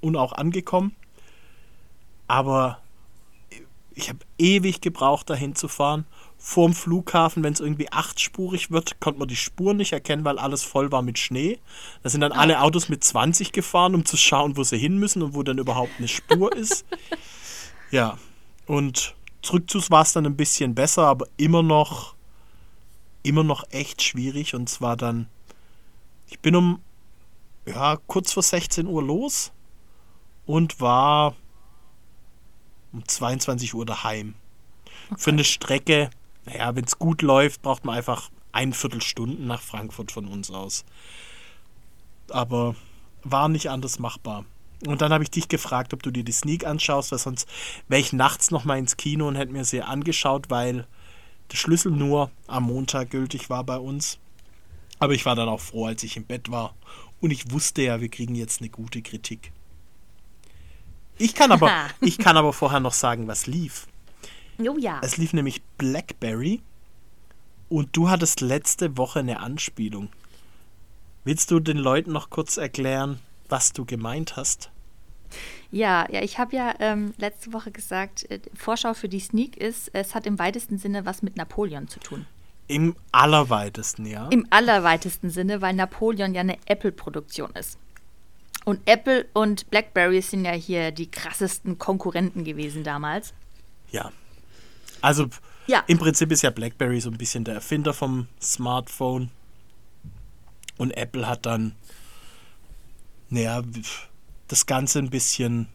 und 0.00 0.16
auch 0.16 0.32
angekommen. 0.32 0.94
Aber 2.26 2.82
ich 3.94 4.08
habe 4.10 4.18
ewig 4.38 4.80
gebraucht, 4.80 5.30
dahin 5.30 5.54
zu 5.54 5.66
fahren 5.66 6.04
vorm 6.42 6.72
Flughafen, 6.72 7.44
wenn 7.44 7.52
es 7.52 7.60
irgendwie 7.60 7.92
achtspurig 7.92 8.70
wird, 8.70 8.98
konnte 8.98 9.18
man 9.18 9.28
die 9.28 9.36
Spuren 9.36 9.76
nicht 9.76 9.92
erkennen, 9.92 10.24
weil 10.24 10.38
alles 10.38 10.62
voll 10.62 10.90
war 10.90 11.02
mit 11.02 11.18
Schnee. 11.18 11.58
Da 12.02 12.08
sind 12.08 12.22
dann 12.22 12.32
alle 12.32 12.62
Autos 12.62 12.88
mit 12.88 13.04
20 13.04 13.52
gefahren, 13.52 13.94
um 13.94 14.06
zu 14.06 14.16
schauen, 14.16 14.56
wo 14.56 14.64
sie 14.64 14.78
hin 14.78 14.96
müssen 14.98 15.22
und 15.22 15.34
wo 15.34 15.42
dann 15.42 15.58
überhaupt 15.58 15.92
eine 15.98 16.08
Spur 16.08 16.52
ist. 16.56 16.86
Ja, 17.90 18.16
und 18.66 19.14
Rückzugs 19.52 19.90
war 19.90 20.02
es 20.02 20.14
dann 20.14 20.24
ein 20.24 20.36
bisschen 20.36 20.74
besser, 20.74 21.06
aber 21.06 21.26
immer 21.36 21.62
noch, 21.62 22.14
immer 23.22 23.44
noch 23.44 23.64
echt 23.70 24.02
schwierig. 24.02 24.54
Und 24.54 24.68
zwar 24.70 24.96
dann, 24.96 25.28
ich 26.28 26.40
bin 26.40 26.56
um, 26.56 26.80
ja, 27.66 27.98
kurz 28.06 28.32
vor 28.32 28.42
16 28.42 28.86
Uhr 28.86 29.02
los 29.02 29.52
und 30.46 30.80
war 30.80 31.36
um 32.92 33.06
22 33.06 33.74
Uhr 33.74 33.84
daheim. 33.84 34.34
Okay. 35.10 35.20
Für 35.20 35.30
eine 35.30 35.44
Strecke, 35.44 36.10
naja, 36.46 36.74
wenn 36.74 36.84
es 36.84 36.98
gut 36.98 37.22
läuft, 37.22 37.62
braucht 37.62 37.84
man 37.84 37.96
einfach 37.96 38.30
ein 38.52 38.72
Viertelstunden 38.72 39.46
nach 39.46 39.60
Frankfurt 39.60 40.12
von 40.12 40.26
uns 40.26 40.50
aus. 40.50 40.84
Aber 42.30 42.74
war 43.22 43.48
nicht 43.48 43.70
anders 43.70 43.98
machbar. 43.98 44.44
Und 44.86 45.02
dann 45.02 45.12
habe 45.12 45.22
ich 45.22 45.30
dich 45.30 45.48
gefragt, 45.48 45.92
ob 45.92 46.02
du 46.02 46.10
dir 46.10 46.24
die 46.24 46.32
Sneak 46.32 46.66
anschaust, 46.66 47.12
weil 47.12 47.18
sonst 47.18 47.46
wäre 47.88 48.00
ich 48.00 48.12
nachts 48.12 48.50
noch 48.50 48.64
mal 48.64 48.78
ins 48.78 48.96
Kino 48.96 49.28
und 49.28 49.36
hätte 49.36 49.52
mir 49.52 49.64
sie 49.64 49.82
angeschaut, 49.82 50.48
weil 50.48 50.86
der 51.52 51.56
Schlüssel 51.56 51.92
nur 51.92 52.30
am 52.46 52.64
Montag 52.64 53.10
gültig 53.10 53.50
war 53.50 53.64
bei 53.64 53.76
uns. 53.76 54.18
Aber 54.98 55.12
ich 55.12 55.26
war 55.26 55.34
dann 55.34 55.48
auch 55.48 55.60
froh, 55.60 55.86
als 55.86 56.02
ich 56.02 56.16
im 56.16 56.24
Bett 56.24 56.50
war. 56.50 56.74
Und 57.20 57.30
ich 57.30 57.50
wusste 57.50 57.82
ja, 57.82 58.00
wir 58.00 58.08
kriegen 58.08 58.34
jetzt 58.34 58.60
eine 58.60 58.70
gute 58.70 59.02
Kritik. 59.02 59.52
Ich 61.18 61.34
kann 61.34 61.52
aber, 61.52 61.70
ich 62.00 62.18
kann 62.18 62.38
aber 62.38 62.52
vorher 62.52 62.80
noch 62.80 62.94
sagen, 62.94 63.28
was 63.28 63.46
lief. 63.46 63.86
Oh 64.68 64.78
ja. 64.78 65.00
Es 65.02 65.16
lief 65.16 65.32
nämlich 65.32 65.62
Blackberry 65.78 66.60
und 67.68 67.96
du 67.96 68.08
hattest 68.08 68.40
letzte 68.40 68.96
Woche 68.96 69.20
eine 69.20 69.40
Anspielung. 69.40 70.08
Willst 71.24 71.50
du 71.50 71.60
den 71.60 71.76
Leuten 71.76 72.12
noch 72.12 72.30
kurz 72.30 72.56
erklären, 72.56 73.20
was 73.48 73.72
du 73.72 73.84
gemeint 73.84 74.36
hast? 74.36 74.70
Ja, 75.70 76.06
ja, 76.10 76.22
ich 76.22 76.38
habe 76.38 76.56
ja 76.56 76.74
ähm, 76.80 77.14
letzte 77.18 77.52
Woche 77.52 77.70
gesagt, 77.70 78.28
äh, 78.30 78.40
Vorschau 78.54 78.94
für 78.94 79.08
die 79.08 79.20
Sneak 79.20 79.56
ist, 79.56 79.90
es 79.92 80.14
hat 80.14 80.26
im 80.26 80.38
weitesten 80.38 80.78
Sinne 80.78 81.06
was 81.06 81.22
mit 81.22 81.36
Napoleon 81.36 81.88
zu 81.88 82.00
tun. 82.00 82.26
Im 82.66 82.96
allerweitesten, 83.12 84.06
ja. 84.06 84.28
Im 84.28 84.46
allerweitesten 84.50 85.30
Sinne, 85.30 85.60
weil 85.60 85.74
Napoleon 85.74 86.34
ja 86.34 86.40
eine 86.40 86.58
Apple-Produktion 86.66 87.50
ist. 87.52 87.78
Und 88.64 88.80
Apple 88.86 89.26
und 89.32 89.70
BlackBerry 89.70 90.20
sind 90.20 90.44
ja 90.44 90.52
hier 90.52 90.90
die 90.90 91.10
krassesten 91.10 91.78
Konkurrenten 91.78 92.44
gewesen 92.44 92.84
damals. 92.84 93.32
Ja. 93.90 94.12
Also 95.02 95.28
Ja. 95.66 95.84
im 95.86 95.98
Prinzip 95.98 96.30
ist 96.32 96.42
ja 96.42 96.50
BlackBerry 96.50 97.00
so 97.00 97.10
ein 97.10 97.18
bisschen 97.18 97.44
der 97.44 97.54
Erfinder 97.54 97.92
vom 97.94 98.28
Smartphone. 98.40 99.30
Und 100.78 100.92
Apple 100.96 101.26
hat 101.28 101.46
dann, 101.46 101.74
naja, 103.28 103.62
das 104.48 104.66
Ganze 104.66 104.98
ein 104.98 105.10
bisschen, 105.10 105.68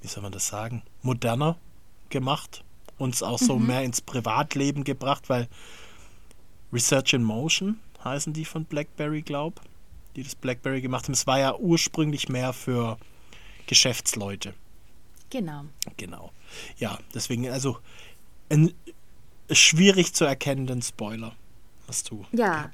wie 0.00 0.08
soll 0.08 0.22
man 0.22 0.32
das 0.32 0.46
sagen, 0.48 0.82
moderner 1.02 1.58
gemacht. 2.08 2.64
Uns 2.96 3.22
auch 3.22 3.38
so 3.38 3.58
mehr 3.58 3.82
ins 3.82 4.00
Privatleben 4.00 4.84
gebracht, 4.84 5.28
weil 5.28 5.48
Research 6.72 7.12
in 7.12 7.22
Motion 7.24 7.78
heißen 8.04 8.32
die 8.32 8.44
von 8.44 8.64
BlackBerry, 8.64 9.22
glaub, 9.22 9.60
die 10.16 10.22
das 10.22 10.34
BlackBerry 10.34 10.80
gemacht 10.80 11.04
haben. 11.04 11.14
Es 11.14 11.26
war 11.26 11.38
ja 11.38 11.56
ursprünglich 11.56 12.28
mehr 12.28 12.52
für 12.52 12.96
Geschäftsleute. 13.66 14.54
Genau. 15.34 15.64
Genau. 15.96 16.30
Ja, 16.78 16.96
deswegen, 17.12 17.48
also 17.48 17.78
ein 18.50 18.72
schwierig 19.50 20.14
zu 20.14 20.24
erkennenden 20.24 20.80
Spoiler 20.80 21.34
hast 21.88 22.08
du. 22.12 22.24
Ja. 22.30 22.70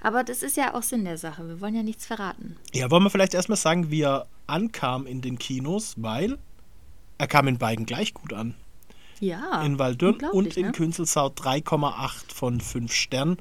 Aber 0.00 0.24
das 0.24 0.42
ist 0.42 0.56
ja 0.56 0.74
auch 0.74 0.82
Sinn 0.82 1.04
der 1.04 1.16
Sache. 1.16 1.46
Wir 1.46 1.60
wollen 1.60 1.76
ja 1.76 1.84
nichts 1.84 2.04
verraten. 2.04 2.56
Ja, 2.74 2.90
wollen 2.90 3.04
wir 3.04 3.10
vielleicht 3.10 3.34
erstmal 3.34 3.56
sagen, 3.56 3.92
wie 3.92 4.02
er 4.02 4.26
ankam 4.48 5.06
in 5.06 5.20
den 5.20 5.38
Kinos, 5.38 5.94
weil 5.96 6.38
er 7.18 7.28
kam 7.28 7.46
in 7.46 7.58
beiden 7.58 7.86
gleich 7.86 8.14
gut 8.14 8.32
an. 8.32 8.56
Ja. 9.20 9.62
in 9.62 9.78
Waldürn 9.78 10.18
und 10.32 10.56
in 10.56 10.66
ne? 10.66 10.72
Künzelsau 10.72 11.28
3,8 11.28 12.34
von 12.34 12.60
5 12.60 12.92
Sternen. 12.92 13.36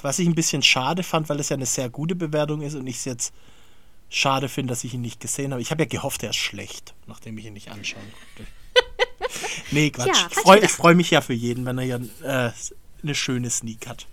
Was 0.00 0.18
ich 0.18 0.26
ein 0.26 0.34
bisschen 0.34 0.62
schade 0.62 1.02
fand, 1.02 1.28
weil 1.28 1.40
es 1.40 1.50
ja 1.50 1.56
eine 1.56 1.66
sehr 1.66 1.90
gute 1.90 2.14
Bewertung 2.14 2.62
ist 2.62 2.74
und 2.74 2.86
ich 2.86 2.96
es 2.96 3.04
jetzt 3.04 3.34
schade 4.10 4.48
finde, 4.48 4.72
dass 4.72 4.84
ich 4.84 4.92
ihn 4.92 5.00
nicht 5.00 5.20
gesehen 5.20 5.52
habe. 5.52 5.62
Ich 5.62 5.70
habe 5.70 5.82
ja 5.82 5.88
gehofft, 5.88 6.22
er 6.22 6.30
ist 6.30 6.36
schlecht, 6.36 6.94
nachdem 7.06 7.38
ich 7.38 7.46
ihn 7.46 7.54
nicht 7.54 7.70
anschauen 7.70 8.02
konnte. 8.36 8.50
nee, 9.70 9.90
Quatsch. 9.90 10.08
Ja, 10.08 10.28
ich 10.30 10.38
freue 10.38 10.68
freu 10.68 10.94
mich 10.94 11.10
ja 11.10 11.20
für 11.20 11.32
jeden, 11.32 11.64
wenn 11.64 11.78
er 11.78 11.84
ja 11.84 11.96
äh, 12.22 12.52
eine 13.02 13.14
schöne 13.14 13.48
Sneak 13.48 13.86
hat. 13.86 14.06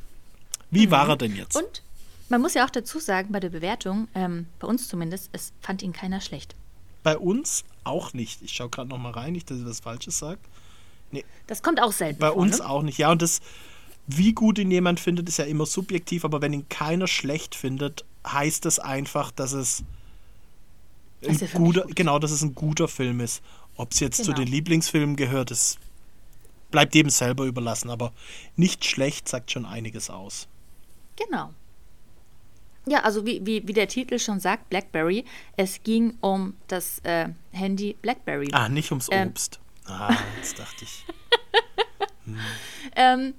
Wie 0.72 0.92
war 0.92 1.10
er 1.10 1.18
denn 1.18 1.36
jetzt? 1.36 1.56
Mhm. 1.56 1.64
Und 1.64 1.84
man 2.30 2.42
muss 2.42 2.54
ja 2.54 2.66
auch 2.66 2.70
dazu 2.70 3.00
sagen, 3.00 3.32
bei 3.32 3.40
der 3.40 3.50
Bewertung, 3.50 4.08
ähm, 4.14 4.48
bei 4.60 4.68
uns 4.68 4.88
zumindest, 4.88 5.30
es 5.32 5.54
fand 5.62 5.82
ihn 5.82 5.94
keiner 5.94 6.22
schlecht. 6.22 6.56
Bei 7.04 7.18
uns 7.18 7.64
auch 7.84 8.14
nicht. 8.14 8.42
Ich 8.42 8.54
schaue 8.54 8.70
gerade 8.70 8.90
noch 8.90 8.98
mal 8.98 9.12
rein, 9.12 9.34
nicht, 9.34 9.50
dass 9.50 9.60
ich 9.60 9.66
was 9.66 9.80
Falsches 9.80 10.20
sage. 10.20 10.40
Das 11.48 11.64
kommt 11.64 11.82
auch 11.82 11.94
selten 11.94 12.20
Bei 12.20 12.28
vor, 12.28 12.38
uns 12.38 12.60
ne? 12.60 12.70
auch 12.70 12.82
nicht. 12.82 12.98
Ja, 12.98 13.12
und 13.12 13.22
das, 13.22 13.40
wie 14.08 14.34
gut 14.34 14.60
ihn 14.60 14.72
jemand 14.72 15.00
findet, 15.00 15.30
ist 15.30 15.38
ja 15.38 15.46
immer 15.46 15.66
subjektiv, 15.66 16.26
aber 16.26 16.42
wenn 16.42 16.52
ihn 16.52 16.68
keiner 16.68 17.08
schlecht 17.08 17.56
findet, 17.56 18.04
heißt 18.34 18.66
das 18.66 18.80
einfach, 18.80 19.32
dass 19.32 19.54
es 19.54 19.84
ein 21.26 21.38
Film 21.38 21.52
guter, 21.64 21.82
gut 21.84 21.96
genau, 21.96 22.20
dass 22.20 22.32
es 22.32 22.42
ein 22.42 22.54
guter 22.56 22.88
Film 22.88 23.20
ist. 23.20 23.42
Ob 23.76 23.92
es 23.92 24.00
jetzt 24.00 24.18
zu 24.18 24.32
Genau. 24.32 24.38
den 24.38 24.48
Lieblingsfilmen 24.48 25.16
gehört, 25.16 25.52
das 25.52 25.78
bleibt 26.72 26.96
jedem 26.96 27.10
selber 27.10 27.46
überlassen, 27.46 27.90
aber 27.90 28.12
nicht 28.56 28.86
schlecht 28.86 29.28
sagt 29.28 29.52
schon 29.52 29.66
einiges 29.66 30.10
aus. 30.10 30.48
Genau. 31.16 31.54
Ja, 32.88 33.02
also 33.04 33.26
wie, 33.26 33.46
wie, 33.46 33.68
wie 33.68 33.74
der 33.74 33.88
Titel 33.88 34.18
schon 34.18 34.40
sagt, 34.40 34.70
BlackBerry, 34.70 35.26
es 35.58 35.84
ging 35.84 36.18
um 36.22 36.56
das 36.68 37.00
äh, 37.00 37.30
Handy 37.52 37.96
BlackBerry. 38.02 38.48
Ah, 38.54 38.70
nicht 38.70 38.92
ums 38.92 39.08
Ähm. 39.12 39.30
Obst. 39.30 39.60
Ah, 39.86 40.16
jetzt 40.38 40.58
dachte 40.60 40.84
ich. 40.84 41.06
Ähm, 42.96 43.34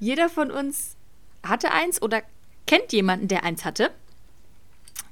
jeder 0.00 0.28
von 0.28 0.50
uns 0.50 0.96
hatte 1.44 1.70
eins 1.70 2.02
oder 2.02 2.22
kennt 2.66 2.92
jemanden, 2.92 3.28
der 3.28 3.44
eins 3.44 3.64
hatte. 3.64 3.92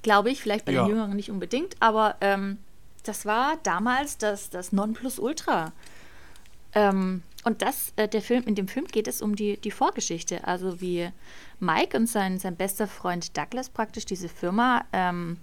Glaube 0.02 0.30
ich, 0.30 0.40
vielleicht 0.40 0.64
bei 0.64 0.72
Ja. 0.72 0.82
den 0.84 0.90
Jüngeren 0.90 1.16
nicht 1.16 1.30
unbedingt, 1.30 1.76
aber 1.80 2.16
ähm, 2.20 2.58
das 3.04 3.26
war 3.26 3.58
damals 3.62 4.18
das, 4.18 4.50
das 4.50 4.72
Nonplusultra. 4.72 5.72
Ähm, 6.74 7.22
und 7.44 7.62
das, 7.62 7.92
äh, 7.96 8.06
der 8.06 8.22
Film, 8.22 8.44
in 8.44 8.54
dem 8.54 8.68
Film 8.68 8.86
geht 8.86 9.08
es 9.08 9.22
um 9.22 9.34
die, 9.34 9.56
die 9.56 9.70
Vorgeschichte, 9.70 10.46
also 10.46 10.80
wie 10.80 11.10
Mike 11.58 11.96
und 11.96 12.06
sein, 12.06 12.38
sein 12.38 12.56
bester 12.56 12.86
Freund 12.86 13.36
Douglas 13.36 13.70
praktisch 13.70 14.04
diese 14.04 14.28
Firma 14.28 14.84
ähm, 14.92 15.38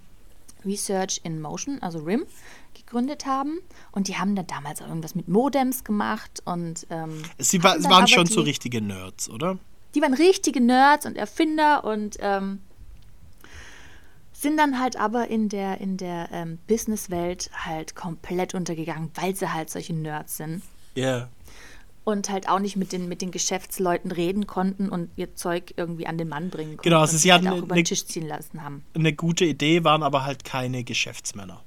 Research 0.64 1.20
in 1.24 1.40
Motion, 1.40 1.80
also 1.82 1.98
RIM, 2.00 2.24
gegründet 2.74 3.26
haben. 3.26 3.58
Und 3.92 4.08
die 4.08 4.16
haben 4.16 4.36
dann 4.36 4.46
damals 4.46 4.80
auch 4.80 4.88
irgendwas 4.88 5.14
mit 5.14 5.28
Modems 5.28 5.84
gemacht 5.84 6.42
und 6.44 6.86
ähm, 6.90 7.22
Sie 7.38 7.62
war, 7.62 7.82
waren 7.84 8.06
schon 8.08 8.24
die, 8.24 8.32
so 8.32 8.40
richtige 8.42 8.80
Nerds, 8.80 9.28
oder? 9.28 9.58
die 9.94 10.02
waren 10.02 10.14
richtige 10.14 10.60
Nerds 10.60 11.06
und 11.06 11.16
Erfinder 11.16 11.82
und 11.84 12.16
ähm, 12.20 12.60
sind 14.38 14.56
dann 14.56 14.78
halt 14.78 14.96
aber 14.96 15.28
in 15.28 15.48
der, 15.48 15.80
in 15.80 15.96
der 15.96 16.28
ähm, 16.32 16.58
Businesswelt 16.68 17.50
halt 17.52 17.96
komplett 17.96 18.54
untergegangen, 18.54 19.10
weil 19.14 19.34
sie 19.34 19.52
halt 19.52 19.68
solche 19.68 19.92
Nerds 19.94 20.36
sind 20.36 20.62
Ja. 20.94 21.28
und 22.04 22.30
halt 22.30 22.48
auch 22.48 22.60
nicht 22.60 22.76
mit 22.76 22.92
den, 22.92 23.08
mit 23.08 23.20
den 23.20 23.32
Geschäftsleuten 23.32 24.12
reden 24.12 24.46
konnten 24.46 24.88
und 24.90 25.10
ihr 25.16 25.34
Zeug 25.34 25.74
irgendwie 25.76 26.06
an 26.06 26.18
den 26.18 26.28
Mann 26.28 26.50
bringen 26.50 26.76
konnten. 26.76 26.82
Genau, 26.82 27.00
also 27.00 27.16
sie 27.16 27.32
halt 27.32 27.44
hatten 27.44 27.58
auch 27.58 27.62
über 27.64 27.74
den 27.74 27.84
Tisch 27.84 28.04
ziehen 28.06 28.28
lassen 28.28 28.62
haben. 28.62 28.84
Eine 28.94 29.12
gute 29.12 29.44
Idee, 29.44 29.82
waren 29.82 30.04
aber 30.04 30.24
halt 30.24 30.44
keine 30.44 30.84
Geschäftsmänner. 30.84 31.60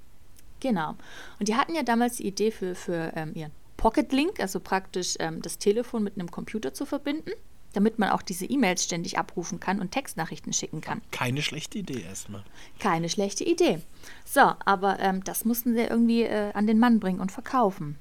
Genau. 0.61 0.95
Und 1.39 1.49
die 1.49 1.55
hatten 1.55 1.75
ja 1.75 1.83
damals 1.83 2.17
die 2.17 2.27
Idee 2.27 2.51
für, 2.51 2.75
für 2.75 3.11
ähm, 3.15 3.33
ihren 3.35 3.51
Pocket 3.75 4.11
Link, 4.13 4.39
also 4.39 4.59
praktisch 4.61 5.15
ähm, 5.19 5.41
das 5.41 5.57
Telefon 5.57 6.03
mit 6.03 6.15
einem 6.15 6.31
Computer 6.31 6.73
zu 6.73 6.85
verbinden, 6.85 7.31
damit 7.73 7.99
man 7.99 8.09
auch 8.09 8.21
diese 8.21 8.45
E-Mails 8.45 8.83
ständig 8.83 9.17
abrufen 9.17 9.59
kann 9.59 9.79
und 9.79 9.91
Textnachrichten 9.91 10.53
schicken 10.53 10.81
kann. 10.81 11.01
Keine 11.11 11.41
schlechte 11.41 11.79
Idee 11.79 12.01
erstmal. 12.01 12.43
Keine 12.79 13.09
schlechte 13.09 13.43
Idee. 13.43 13.79
So, 14.25 14.53
aber 14.65 14.99
ähm, 14.99 15.23
das 15.23 15.45
mussten 15.45 15.73
sie 15.73 15.81
irgendwie 15.81 16.23
äh, 16.23 16.51
an 16.53 16.67
den 16.67 16.79
Mann 16.79 16.99
bringen 16.99 17.19
und 17.19 17.31
verkaufen. 17.31 17.97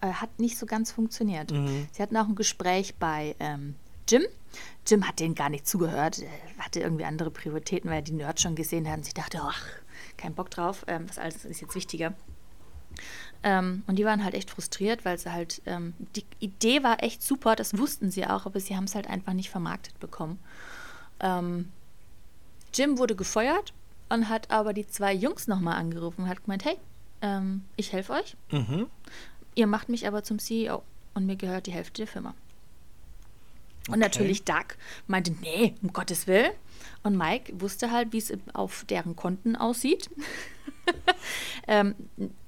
Äh, 0.00 0.08
hat 0.08 0.38
nicht 0.38 0.58
so 0.58 0.66
ganz 0.66 0.92
funktioniert. 0.92 1.52
Sie 1.92 2.02
hatten 2.02 2.16
auch 2.16 2.28
ein 2.28 2.34
Gespräch 2.34 2.96
bei 2.96 3.34
ähm, 3.40 3.74
Jim. 4.08 4.22
Jim 4.86 5.08
hat 5.08 5.18
denen 5.18 5.34
gar 5.34 5.48
nicht 5.48 5.66
zugehört, 5.66 6.20
er 6.20 6.64
hatte 6.64 6.80
irgendwie 6.80 7.04
andere 7.04 7.30
Prioritäten, 7.30 7.90
weil 7.90 7.98
er 7.98 8.02
die 8.02 8.12
Nerds 8.12 8.42
schon 8.42 8.54
gesehen 8.54 8.88
hat 8.88 8.98
und 8.98 9.04
sich 9.04 9.14
dachte, 9.14 9.40
ach, 9.42 9.66
kein 10.16 10.34
Bock 10.34 10.50
drauf, 10.50 10.84
ähm, 10.86 11.08
was 11.08 11.18
alles 11.18 11.44
ist 11.44 11.60
jetzt 11.60 11.74
wichtiger. 11.74 12.14
Ähm, 13.46 13.82
und 13.86 13.96
die 13.96 14.06
waren 14.06 14.24
halt 14.24 14.32
echt 14.34 14.50
frustriert, 14.50 15.04
weil 15.04 15.18
sie 15.18 15.30
halt, 15.30 15.60
ähm, 15.66 15.92
die 16.16 16.24
Idee 16.40 16.82
war 16.82 17.02
echt 17.02 17.22
super, 17.22 17.54
das 17.54 17.76
wussten 17.76 18.10
sie 18.10 18.26
auch, 18.26 18.46
aber 18.46 18.58
sie 18.58 18.74
haben 18.74 18.84
es 18.84 18.94
halt 18.94 19.06
einfach 19.06 19.34
nicht 19.34 19.50
vermarktet 19.50 20.00
bekommen. 20.00 20.38
Ähm, 21.20 21.70
Jim 22.72 22.96
wurde 22.98 23.14
gefeuert 23.14 23.74
und 24.08 24.28
hat 24.30 24.50
aber 24.50 24.72
die 24.72 24.86
zwei 24.86 25.12
Jungs 25.12 25.46
nochmal 25.46 25.76
angerufen 25.76 26.22
und 26.22 26.28
hat 26.28 26.42
gemeint, 26.42 26.64
hey, 26.64 26.76
ähm, 27.20 27.64
ich 27.76 27.92
helfe 27.92 28.14
euch, 28.14 28.34
Mhm. 28.50 28.86
ihr 29.54 29.66
macht 29.66 29.90
mich 29.90 30.06
aber 30.08 30.24
zum 30.24 30.38
CEO 30.38 30.82
und 31.12 31.26
mir 31.26 31.36
gehört 31.36 31.66
die 31.66 31.72
Hälfte 31.72 32.02
der 32.02 32.06
Firma. 32.06 32.34
Und 33.88 33.98
Okay. 33.98 34.00
natürlich 34.00 34.44
Doug 34.44 34.64
meinte, 35.06 35.32
nee, 35.42 35.74
um 35.82 35.92
Gottes 35.92 36.26
Willen. 36.26 36.50
Und 37.04 37.16
Mike 37.16 37.60
wusste 37.60 37.92
halt, 37.92 38.12
wie 38.12 38.18
es 38.18 38.32
auf 38.54 38.84
deren 38.88 39.14
Konten 39.14 39.56
aussieht. 39.56 40.10
ähm, 41.68 41.94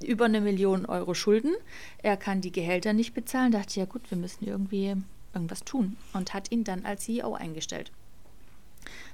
über 0.02 0.24
eine 0.24 0.40
Million 0.40 0.86
Euro 0.86 1.14
Schulden. 1.14 1.54
Er 2.02 2.16
kann 2.16 2.40
die 2.40 2.52
Gehälter 2.52 2.94
nicht 2.94 3.14
bezahlen. 3.14 3.52
Dachte, 3.52 3.78
ja 3.78 3.86
gut, 3.86 4.10
wir 4.10 4.18
müssen 4.18 4.46
irgendwie 4.46 4.96
irgendwas 5.34 5.62
tun. 5.62 5.98
Und 6.14 6.32
hat 6.32 6.50
ihn 6.50 6.64
dann 6.64 6.86
als 6.86 7.04
CEO 7.04 7.34
eingestellt. 7.34 7.92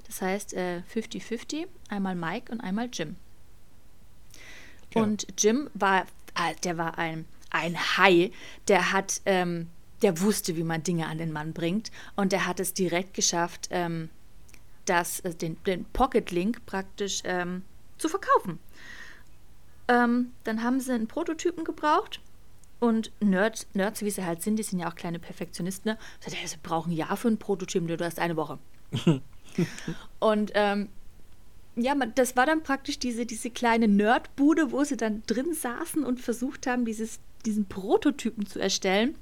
Das 0.07 0.21
heißt 0.21 0.53
äh, 0.53 0.81
50-50, 0.93 1.67
einmal 1.89 2.15
Mike 2.15 2.51
und 2.51 2.61
einmal 2.61 2.89
Jim. 2.91 3.17
Ja. 4.93 5.01
Und 5.01 5.27
Jim 5.37 5.69
war, 5.73 6.03
äh, 6.35 6.55
der 6.63 6.77
war 6.77 6.97
ein, 6.97 7.25
ein 7.49 7.77
Hai, 7.97 8.31
der 8.67 8.93
hat, 8.93 9.21
ähm, 9.25 9.67
der 10.01 10.21
wusste, 10.21 10.55
wie 10.55 10.63
man 10.63 10.83
Dinge 10.83 11.07
an 11.07 11.17
den 11.17 11.31
Mann 11.31 11.53
bringt 11.53 11.91
und 12.15 12.31
der 12.31 12.45
hat 12.45 12.59
es 12.59 12.73
direkt 12.73 13.13
geschafft, 13.13 13.69
ähm, 13.71 14.09
das, 14.85 15.19
äh, 15.21 15.33
den, 15.33 15.57
den 15.63 15.85
Pocket 15.85 16.29
Link 16.31 16.65
praktisch 16.65 17.21
ähm, 17.23 17.63
zu 17.97 18.09
verkaufen. 18.09 18.59
Ähm, 19.87 20.31
dann 20.43 20.63
haben 20.63 20.79
sie 20.79 20.93
einen 20.93 21.07
Prototypen 21.07 21.63
gebraucht 21.63 22.21
und 22.79 23.11
Nerds, 23.19 23.67
Nerds, 23.73 24.01
wie 24.01 24.09
sie 24.09 24.25
halt 24.25 24.41
sind, 24.41 24.57
die 24.57 24.63
sind 24.63 24.79
ja 24.79 24.89
auch 24.89 24.95
kleine 24.95 25.19
Perfektionisten, 25.19 25.91
ne? 25.91 25.97
Sagt, 26.19 26.41
"Ja, 26.41 26.47
sie 26.47 26.57
brauchen 26.61 26.91
ein 26.91 26.95
Jahr 26.95 27.15
für 27.17 27.27
einen 27.27 27.37
Prototypen, 27.37 27.87
du 27.87 28.03
hast 28.03 28.19
eine 28.19 28.35
Woche. 28.35 28.59
und 30.19 30.51
ähm, 30.53 30.89
ja, 31.75 31.95
das 31.95 32.35
war 32.35 32.45
dann 32.45 32.61
praktisch 32.61 32.99
diese, 32.99 33.25
diese 33.25 33.49
kleine 33.49 33.87
Nerdbude, 33.87 34.71
wo 34.71 34.83
sie 34.83 34.97
dann 34.97 35.23
drin 35.27 35.53
saßen 35.53 36.03
und 36.03 36.19
versucht 36.19 36.67
haben, 36.67 36.85
dieses, 36.85 37.19
diesen 37.45 37.65
Prototypen 37.65 38.45
zu 38.45 38.59
erstellen. 38.59 39.15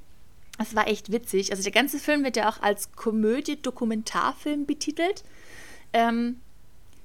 Das 0.62 0.76
war 0.76 0.88
echt 0.88 1.12
witzig. 1.12 1.51
Also 1.51 1.64
der 1.64 1.72
ganze 1.72 1.97
Film 1.99 2.24
wird 2.24 2.38
ja 2.38 2.47
auch 2.49 2.62
als 2.62 2.91
Komödie-Dokumentarfilm 2.93 4.66
betitelt. 4.66 5.24
Ähm, 5.93 6.38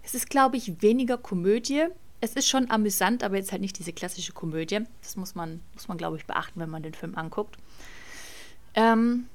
es 0.03 0.15
ist, 0.15 0.29
glaube 0.31 0.57
ich, 0.57 0.83
weniger 0.83 1.17
Komödie. 1.19 1.85
Es 2.21 2.35
ist 2.35 2.49
schon 2.49 2.71
amüsant, 2.71 3.25
aber 3.25 3.37
jetzt 3.37 3.53
halt 3.53 3.63
nicht 3.63 3.79
diese 3.79 3.93
klassische 3.93 4.33
Komödie. 4.33 4.81
Das 5.03 5.17
muss 5.17 5.35
man, 5.35 5.61
muss 5.75 5.89
man 5.89 5.97
glaube 5.99 6.17
ich, 6.17 6.27
beachten, 6.27 6.61
wenn 6.61 6.71
man 6.71 6.83
den 6.83 6.95
Film 6.95 7.17
anguckt. 7.17 7.57
Ähm, 8.75 9.27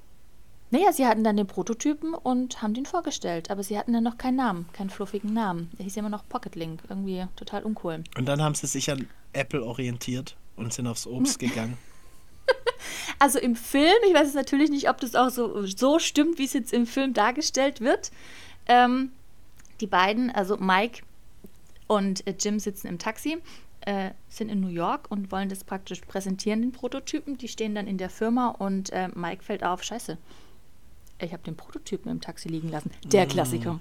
Naja, 0.69 0.93
sie 0.93 1.05
hatten 1.05 1.23
dann 1.23 1.35
den 1.35 1.47
Prototypen 1.47 2.13
und 2.13 2.61
haben 2.61 2.73
den 2.73 2.85
vorgestellt, 2.85 3.51
aber 3.51 3.61
sie 3.63 3.77
hatten 3.77 3.91
dann 3.91 4.03
noch 4.05 4.17
keinen 4.17 4.37
Namen, 4.37 4.69
keinen 4.71 4.89
fluffigen 4.89 5.33
Namen. 5.33 5.69
Der 5.77 5.83
hieß 5.83 5.97
immer 5.97 6.09
noch 6.09 6.27
Pocket 6.29 6.55
Link, 6.55 6.81
irgendwie 6.87 7.25
total 7.35 7.63
uncool. 7.63 8.03
Und 8.17 8.25
dann 8.25 8.41
haben 8.41 8.55
sie 8.55 8.67
sich 8.67 8.89
an 8.89 9.07
Apple 9.33 9.63
orientiert 9.65 10.37
und 10.55 10.71
sind 10.71 10.87
aufs 10.87 11.05
Obst 11.07 11.39
gegangen. 11.45 11.77
Also 13.19 13.37
im 13.37 13.55
Film, 13.55 13.93
ich 14.07 14.15
weiß 14.15 14.23
jetzt 14.23 14.35
natürlich 14.35 14.71
nicht, 14.71 14.89
ob 14.89 14.99
das 14.99 15.13
auch 15.13 15.29
so, 15.29 15.65
so 15.67 15.99
stimmt, 15.99 16.39
wie 16.39 16.45
es 16.45 16.53
jetzt 16.53 16.73
im 16.73 16.87
Film 16.87 17.13
dargestellt 17.13 17.79
wird. 17.79 18.11
Ähm, 18.67 19.11
die 19.79 19.87
beiden, 19.87 20.31
also 20.31 20.57
Mike 20.57 21.03
und 21.87 22.25
äh, 22.25 22.33
Jim 22.39 22.57
sitzen 22.57 22.87
im 22.87 22.97
Taxi, 22.97 23.37
äh, 23.81 24.11
sind 24.29 24.49
in 24.49 24.59
New 24.59 24.69
York 24.69 25.05
und 25.09 25.31
wollen 25.31 25.49
das 25.49 25.63
praktisch 25.63 26.01
präsentieren, 26.01 26.61
den 26.61 26.71
Prototypen. 26.71 27.37
Die 27.37 27.47
stehen 27.47 27.75
dann 27.75 27.85
in 27.85 27.97
der 27.97 28.09
Firma 28.09 28.49
und 28.49 28.91
äh, 28.91 29.09
Mike 29.13 29.43
fällt 29.43 29.63
auf, 29.63 29.83
scheiße, 29.83 30.17
ich 31.19 31.33
habe 31.33 31.43
den 31.43 31.55
Prototypen 31.55 32.11
im 32.11 32.21
Taxi 32.21 32.49
liegen 32.49 32.69
lassen. 32.69 32.89
Der 33.05 33.27
Klassiker. 33.27 33.79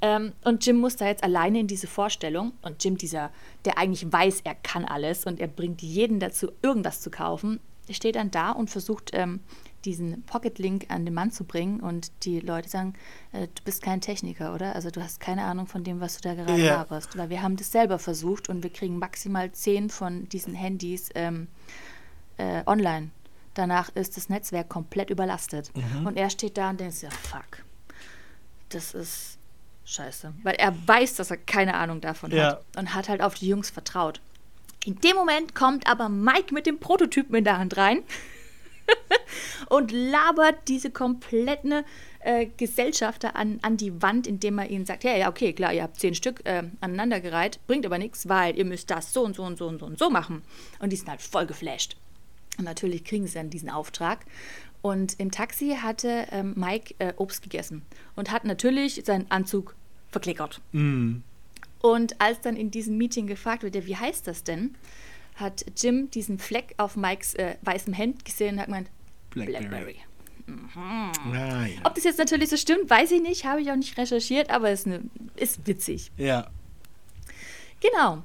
Ähm, 0.00 0.32
und 0.44 0.66
Jim 0.66 0.78
muss 0.78 0.96
da 0.96 1.06
jetzt 1.06 1.22
alleine 1.22 1.60
in 1.60 1.66
diese 1.66 1.86
Vorstellung. 1.86 2.52
Und 2.62 2.82
Jim, 2.82 2.96
dieser, 2.96 3.30
der 3.64 3.78
eigentlich 3.78 4.12
weiß, 4.12 4.40
er 4.42 4.54
kann 4.56 4.84
alles 4.84 5.24
und 5.24 5.38
er 5.40 5.46
bringt 5.46 5.82
jeden 5.82 6.18
dazu, 6.20 6.50
irgendwas 6.62 7.00
zu 7.00 7.10
kaufen, 7.10 7.60
steht 7.92 8.16
dann 8.16 8.30
da 8.30 8.50
und 8.52 8.70
versucht, 8.70 9.10
ähm, 9.12 9.40
diesen 9.84 10.22
Pocket 10.24 10.58
Link 10.58 10.86
an 10.88 11.04
den 11.06 11.14
Mann 11.14 11.30
zu 11.30 11.44
bringen. 11.44 11.80
Und 11.80 12.10
die 12.24 12.40
Leute 12.40 12.68
sagen, 12.68 12.94
äh, 13.32 13.46
du 13.46 13.62
bist 13.64 13.82
kein 13.82 14.00
Techniker, 14.00 14.54
oder? 14.54 14.74
Also 14.74 14.90
du 14.90 15.02
hast 15.02 15.20
keine 15.20 15.44
Ahnung 15.44 15.66
von 15.66 15.84
dem, 15.84 16.00
was 16.00 16.16
du 16.20 16.28
da 16.28 16.34
gerade 16.34 16.60
Ja. 16.62 16.76
laberst. 16.76 17.16
Weil 17.16 17.30
wir 17.30 17.40
haben 17.42 17.56
das 17.56 17.72
selber 17.72 17.98
versucht 17.98 18.48
und 18.48 18.62
wir 18.62 18.70
kriegen 18.70 18.98
maximal 18.98 19.50
zehn 19.52 19.88
von 19.88 20.28
diesen 20.28 20.54
Handys 20.54 21.08
ähm, 21.14 21.48
äh, 22.36 22.62
online. 22.66 23.10
Danach 23.54 23.88
ist 23.96 24.16
das 24.16 24.28
Netzwerk 24.28 24.68
komplett 24.68 25.10
überlastet. 25.10 25.70
Und 26.04 26.16
er 26.16 26.30
steht 26.30 26.56
da 26.56 26.70
und 26.70 26.78
denkt 26.80 27.00
ja, 27.02 27.10
fuck, 27.10 27.64
das 28.68 28.94
ist 28.94 29.38
scheiße. 29.84 30.32
Weil 30.44 30.54
er 30.54 30.72
weiß, 30.86 31.14
dass 31.16 31.30
er 31.30 31.36
keine 31.36 31.74
Ahnung 31.74 32.00
davon 32.00 32.30
Ja. 32.30 32.44
hat 32.52 32.64
und 32.76 32.94
hat 32.94 33.08
halt 33.08 33.22
auf 33.22 33.34
die 33.34 33.48
Jungs 33.48 33.70
vertraut. 33.70 34.20
In 34.84 34.98
dem 35.00 35.16
Moment 35.16 35.54
kommt 35.54 35.86
aber 35.86 36.08
Mike 36.08 36.54
mit 36.54 36.66
dem 36.66 36.78
Prototypen 36.78 37.34
in 37.34 37.44
der 37.44 37.58
Hand 37.58 37.76
rein 37.76 38.02
und 39.68 39.92
labert 39.92 40.68
diese 40.68 40.90
kompletten 40.90 41.84
äh, 42.20 42.46
Gesellschafter 42.56 43.36
an, 43.36 43.58
an 43.62 43.76
die 43.76 44.00
Wand, 44.02 44.26
indem 44.26 44.58
er 44.58 44.70
ihnen 44.70 44.86
sagt, 44.86 45.04
ja, 45.04 45.16
ja, 45.16 45.28
okay, 45.28 45.52
klar, 45.52 45.72
ihr 45.72 45.82
habt 45.82 46.00
zehn 46.00 46.14
Stück 46.14 46.44
äh, 46.44 46.62
aneinandergereiht, 46.80 47.60
bringt 47.66 47.84
aber 47.84 47.98
nichts, 47.98 48.28
weil 48.28 48.56
ihr 48.56 48.64
müsst 48.64 48.90
das 48.90 49.12
so 49.12 49.22
und 49.22 49.36
so 49.36 49.44
und 49.44 49.58
so 49.58 49.66
und 49.66 49.80
so 49.80 49.86
und 49.86 49.98
so 49.98 50.10
machen. 50.10 50.42
Und 50.78 50.90
die 50.90 50.96
sind 50.96 51.08
halt 51.08 51.22
voll 51.22 51.46
geflasht. 51.46 51.96
Und 52.58 52.64
natürlich 52.64 53.04
kriegen 53.04 53.26
sie 53.26 53.34
dann 53.34 53.50
diesen 53.50 53.70
Auftrag. 53.70 54.24
Und 54.82 55.20
im 55.20 55.30
Taxi 55.30 55.76
hatte 55.80 56.26
ähm, 56.30 56.54
Mike 56.56 56.94
äh, 56.98 57.12
Obst 57.16 57.42
gegessen 57.42 57.82
und 58.16 58.30
hat 58.30 58.44
natürlich 58.44 59.02
seinen 59.04 59.30
Anzug 59.30 59.74
verklickert. 60.10 60.60
Und 61.82 62.20
als 62.20 62.40
dann 62.40 62.56
in 62.56 62.70
diesem 62.70 62.98
Meeting 62.98 63.26
gefragt 63.26 63.62
wird, 63.62 63.74
ja, 63.74 63.86
wie 63.86 63.96
heißt 63.96 64.26
das 64.26 64.44
denn, 64.44 64.76
hat 65.36 65.64
Jim 65.76 66.10
diesen 66.10 66.38
Fleck 66.38 66.74
auf 66.76 66.96
Mikes 66.96 67.34
äh, 67.34 67.56
weißem 67.62 67.94
Hemd 67.94 68.24
gesehen 68.24 68.54
und 68.54 68.60
hat 68.60 68.66
gemeint, 68.66 68.90
Blackberry. 69.30 69.60
Blackberry. 69.66 69.96
Ah, 70.76 71.12
ja. 71.66 71.80
Ob 71.84 71.94
das 71.94 72.04
jetzt 72.04 72.18
natürlich 72.18 72.48
so 72.48 72.56
stimmt, 72.56 72.90
weiß 72.90 73.12
ich 73.12 73.22
nicht, 73.22 73.44
habe 73.44 73.62
ich 73.62 73.70
auch 73.70 73.76
nicht 73.76 73.96
recherchiert, 73.96 74.50
aber 74.50 74.70
ist, 74.70 74.86
ne, 74.86 75.02
ist 75.36 75.66
witzig. 75.66 76.10
ja. 76.16 76.50
Genau. 77.80 78.22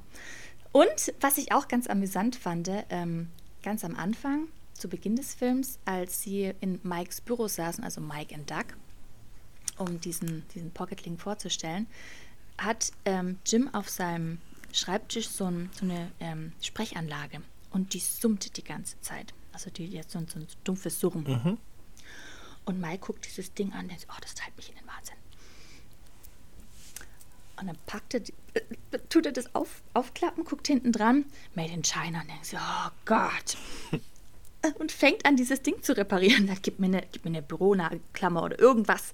Und 0.72 1.14
was 1.22 1.38
ich 1.38 1.52
auch 1.52 1.68
ganz 1.68 1.86
amüsant 1.86 2.36
fand, 2.36 2.70
ähm, 2.90 3.30
ganz 3.62 3.82
am 3.82 3.96
Anfang, 3.96 4.48
zu 4.74 4.88
Beginn 4.88 5.16
des 5.16 5.34
Films, 5.34 5.78
als 5.86 6.22
sie 6.22 6.52
in 6.60 6.78
Mikes 6.82 7.22
Büro 7.22 7.48
saßen, 7.48 7.82
also 7.82 8.02
Mike 8.02 8.34
und 8.34 8.50
Doug, 8.50 8.66
um 9.78 9.98
diesen, 10.00 10.46
diesen 10.54 10.70
Pocket 10.72 11.02
Link 11.06 11.20
vorzustellen, 11.20 11.86
hat 12.58 12.92
ähm, 13.04 13.38
Jim 13.46 13.72
auf 13.74 13.88
seinem 13.88 14.38
Schreibtisch 14.72 15.28
so, 15.28 15.46
ein, 15.46 15.70
so 15.78 15.84
eine 15.84 16.10
ähm, 16.20 16.52
Sprechanlage 16.62 17.40
und 17.70 17.94
die 17.94 18.00
summt 18.00 18.56
die 18.56 18.64
ganze 18.64 19.00
Zeit. 19.00 19.32
Also 19.52 19.70
die 19.70 19.86
jetzt 19.86 20.10
so, 20.12 20.18
ein- 20.18 20.28
so 20.28 20.38
ein 20.38 20.46
dumpfes 20.64 21.00
Surren. 21.00 21.24
Und 22.66 22.80
Mike 22.80 22.98
guckt 23.06 23.24
dieses 23.26 23.54
Ding 23.54 23.72
an 23.72 23.82
und 23.82 23.88
denkt, 23.90 24.06
oh, 24.10 24.16
das 24.20 24.34
treibt 24.34 24.56
mich 24.56 24.68
in 24.70 24.76
den 24.76 24.86
Wahnsinn. 24.86 25.16
Und 27.58 27.68
dann 27.68 27.78
packt 27.86 28.12
er, 28.14 28.20
die- 28.20 28.34
äh, 28.54 28.98
tut 29.08 29.24
er 29.26 29.32
das 29.32 29.54
auf, 29.54 29.82
aufklappen, 29.94 30.44
guckt 30.44 30.66
hinten 30.66 30.92
dran, 30.92 31.24
Made 31.54 31.72
in 31.72 31.82
China 31.82 32.20
und 32.20 32.28
denkt 32.28 32.54
oh 32.54 32.90
Gott. 33.04 33.56
Und 34.78 34.92
fängt 34.92 35.24
an, 35.24 35.36
dieses 35.36 35.62
Ding 35.62 35.82
zu 35.82 35.96
reparieren. 35.96 36.46
Sagt, 36.48 36.62
gib 36.62 36.78
mir 36.78 36.86
eine, 36.86 37.02
gib 37.12 37.26
eine 37.26 37.42
Büroklammer 37.42 38.42
oder 38.42 38.58
irgendwas. 38.58 39.12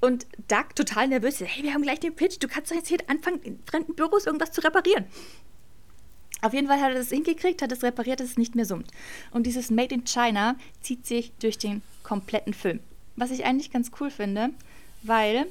Und 0.00 0.26
Doug, 0.48 0.74
total 0.74 1.08
nervös, 1.08 1.38
sagt, 1.38 1.56
hey, 1.56 1.64
wir 1.64 1.74
haben 1.74 1.82
gleich 1.82 2.00
den 2.00 2.14
Pitch, 2.14 2.36
du 2.40 2.48
kannst 2.48 2.70
doch 2.70 2.76
jetzt 2.76 2.88
hier 2.88 2.98
anfangen, 3.08 3.40
in 3.42 3.58
fremden 3.64 3.94
Büros 3.94 4.26
irgendwas 4.26 4.52
zu 4.52 4.62
reparieren. 4.62 5.06
Auf 6.42 6.54
jeden 6.54 6.68
Fall 6.68 6.80
hat 6.80 6.90
er 6.90 6.98
das 6.98 7.10
hingekriegt, 7.10 7.60
hat 7.60 7.72
es 7.72 7.82
repariert, 7.82 8.20
dass 8.20 8.30
es 8.30 8.38
nicht 8.38 8.54
mehr 8.54 8.64
summt. 8.64 8.90
Und 9.30 9.46
dieses 9.46 9.70
Made 9.70 9.94
in 9.94 10.04
China 10.04 10.56
zieht 10.80 11.06
sich 11.06 11.32
durch 11.38 11.58
den 11.58 11.82
kompletten 12.02 12.54
Film. 12.54 12.80
Was 13.16 13.30
ich 13.30 13.44
eigentlich 13.44 13.70
ganz 13.70 13.90
cool 14.00 14.10
finde, 14.10 14.50
weil, 15.02 15.46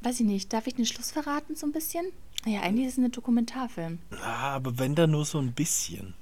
weiß 0.00 0.20
ich 0.20 0.26
nicht, 0.26 0.52
darf 0.52 0.66
ich 0.66 0.74
den 0.74 0.86
Schluss 0.86 1.12
verraten 1.12 1.54
so 1.54 1.66
ein 1.66 1.72
bisschen? 1.72 2.06
Naja, 2.44 2.62
eigentlich 2.62 2.88
ist 2.88 2.98
es 2.98 3.04
ein 3.04 3.12
Dokumentarfilm. 3.12 4.00
Ah, 4.20 4.54
aber 4.54 4.78
wenn 4.78 4.96
da 4.96 5.06
nur 5.06 5.24
so 5.24 5.38
ein 5.38 5.52
bisschen. 5.52 6.14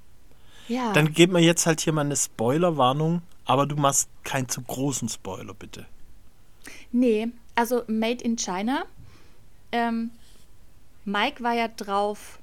Ja. 0.70 0.92
Dann 0.92 1.12
gib 1.12 1.32
mir 1.32 1.40
jetzt 1.40 1.66
halt 1.66 1.80
hier 1.80 1.92
mal 1.92 2.02
eine 2.02 2.14
Spoilerwarnung, 2.14 3.22
aber 3.44 3.66
du 3.66 3.74
machst 3.74 4.08
keinen 4.22 4.48
zu 4.48 4.62
großen 4.62 5.08
Spoiler, 5.08 5.52
bitte. 5.52 5.86
Nee, 6.92 7.28
also 7.56 7.82
Made 7.88 8.22
in 8.22 8.36
China. 8.36 8.84
Ähm, 9.72 10.10
Mike 11.04 11.42
war 11.42 11.54
ja 11.54 11.66
drauf, 11.66 12.38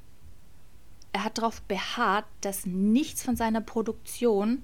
er 1.14 1.24
hat 1.24 1.38
darauf 1.38 1.62
beharrt, 1.62 2.26
dass 2.42 2.66
nichts 2.66 3.24
von 3.24 3.38
seiner 3.38 3.62
Produktion 3.62 4.62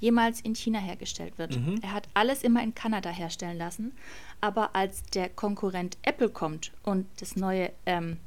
jemals 0.00 0.40
in 0.40 0.56
China 0.56 0.80
hergestellt 0.80 1.38
wird. 1.38 1.58
Er 1.82 1.92
hat 1.92 2.08
alles 2.12 2.42
immer 2.42 2.62
in 2.62 2.74
Kanada 2.74 3.10
herstellen 3.10 3.56
lassen. 3.56 3.92
Aber 4.40 4.74
als 4.74 5.04
der 5.14 5.28
Konkurrent 5.28 5.96
Apple 6.02 6.28
kommt 6.28 6.72
und 6.82 7.06
das 7.20 7.36
neue 7.36 7.70
ähm, 7.86 8.18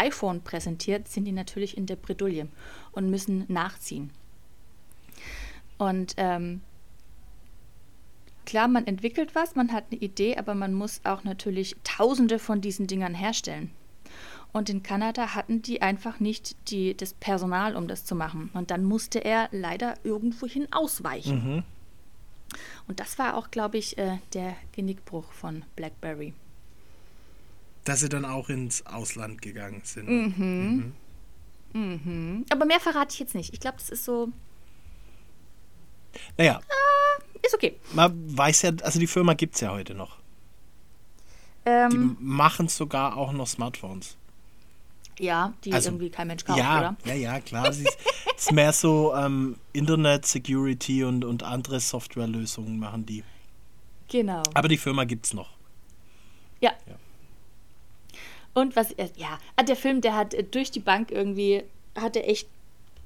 iPhone 0.00 0.42
präsentiert, 0.42 1.08
sind 1.08 1.24
die 1.24 1.32
natürlich 1.32 1.76
in 1.76 1.86
der 1.86 1.96
Bredouille 1.96 2.48
und 2.92 3.10
müssen 3.10 3.44
nachziehen. 3.48 4.10
Und 5.78 6.14
ähm, 6.16 6.60
klar, 8.46 8.68
man 8.68 8.86
entwickelt 8.86 9.34
was, 9.34 9.54
man 9.54 9.72
hat 9.72 9.84
eine 9.90 10.00
Idee, 10.00 10.36
aber 10.36 10.54
man 10.54 10.74
muss 10.74 11.00
auch 11.04 11.24
natürlich 11.24 11.76
tausende 11.84 12.38
von 12.38 12.60
diesen 12.60 12.86
Dingern 12.86 13.14
herstellen. 13.14 13.70
Und 14.52 14.68
in 14.68 14.82
Kanada 14.82 15.34
hatten 15.34 15.62
die 15.62 15.80
einfach 15.80 16.18
nicht 16.18 16.56
die, 16.70 16.96
das 16.96 17.14
Personal, 17.14 17.76
um 17.76 17.86
das 17.86 18.04
zu 18.04 18.14
machen. 18.16 18.50
Und 18.52 18.70
dann 18.70 18.84
musste 18.84 19.20
er 19.20 19.48
leider 19.52 19.94
irgendwohin 20.02 20.72
ausweichen. 20.72 21.64
Und 22.88 22.98
das 22.98 23.18
war 23.18 23.36
auch, 23.36 23.50
glaube 23.50 23.78
ich, 23.78 23.96
äh, 23.96 24.18
der 24.32 24.56
Genickbruch 24.72 25.30
von 25.32 25.64
BlackBerry. 25.76 26.34
Dass 27.90 27.98
sie 27.98 28.08
dann 28.08 28.24
auch 28.24 28.48
ins 28.48 28.86
Ausland 28.86 29.42
gegangen 29.42 29.80
sind. 29.82 30.92
Mhm. 31.72 32.44
Aber 32.48 32.64
mehr 32.64 32.78
verrate 32.78 33.12
ich 33.14 33.18
jetzt 33.18 33.34
nicht. 33.34 33.52
Ich 33.52 33.58
glaube, 33.58 33.78
das 33.78 33.90
ist 33.90 34.04
so, 34.04 34.28
Naja, 36.38 36.60
ist 37.42 37.52
okay. 37.52 37.74
man 37.92 38.12
weiß 38.38 38.62
ja, 38.62 38.70
also 38.82 39.00
die 39.00 39.08
Firma 39.08 39.34
gibt 39.34 39.56
es 39.56 39.60
ja 39.62 39.72
heute 39.72 39.94
noch. 39.94 40.18
Die 41.66 41.70
Ähm, 41.70 42.16
machen 42.20 42.68
sogar 42.68 43.16
auch 43.16 43.32
noch 43.32 43.48
Smartphones. 43.48 44.16
ja, 45.18 45.52
die 45.64 45.72
also, 45.72 45.88
irgendwie 45.88 46.10
kein 46.10 46.28
Mensch 46.28 46.44
kauft, 46.44 46.60
ja, 46.60 46.78
oder? 46.78 46.96
ja, 47.06 47.14
ja, 47.14 47.40
klar. 47.40 47.70
Es 47.70 47.80
ist, 47.80 47.98
ist 48.36 48.52
mehr 48.52 48.72
so 48.72 49.16
ähm, 49.16 49.56
Internet 49.72 50.26
Security 50.26 51.02
und, 51.02 51.24
und 51.24 51.42
andere 51.42 51.80
Softwarelösungen 51.80 52.78
machen 52.78 53.04
die. 53.04 53.24
Genau. 54.06 54.44
Aber 54.54 54.68
die 54.68 54.78
Firma 54.78 55.02
gibt 55.04 55.26
es 55.26 55.34
noch. 55.34 55.50
Ja. 56.60 56.70
Ja. 56.86 56.94
Und 58.54 58.76
was, 58.76 58.92
äh, 58.92 59.08
ja, 59.16 59.38
der 59.62 59.76
Film, 59.76 60.00
der 60.00 60.16
hat 60.16 60.34
äh, 60.34 60.42
durch 60.42 60.70
die 60.70 60.80
Bank 60.80 61.10
irgendwie, 61.10 61.62
hatte 61.96 62.22
echt 62.24 62.48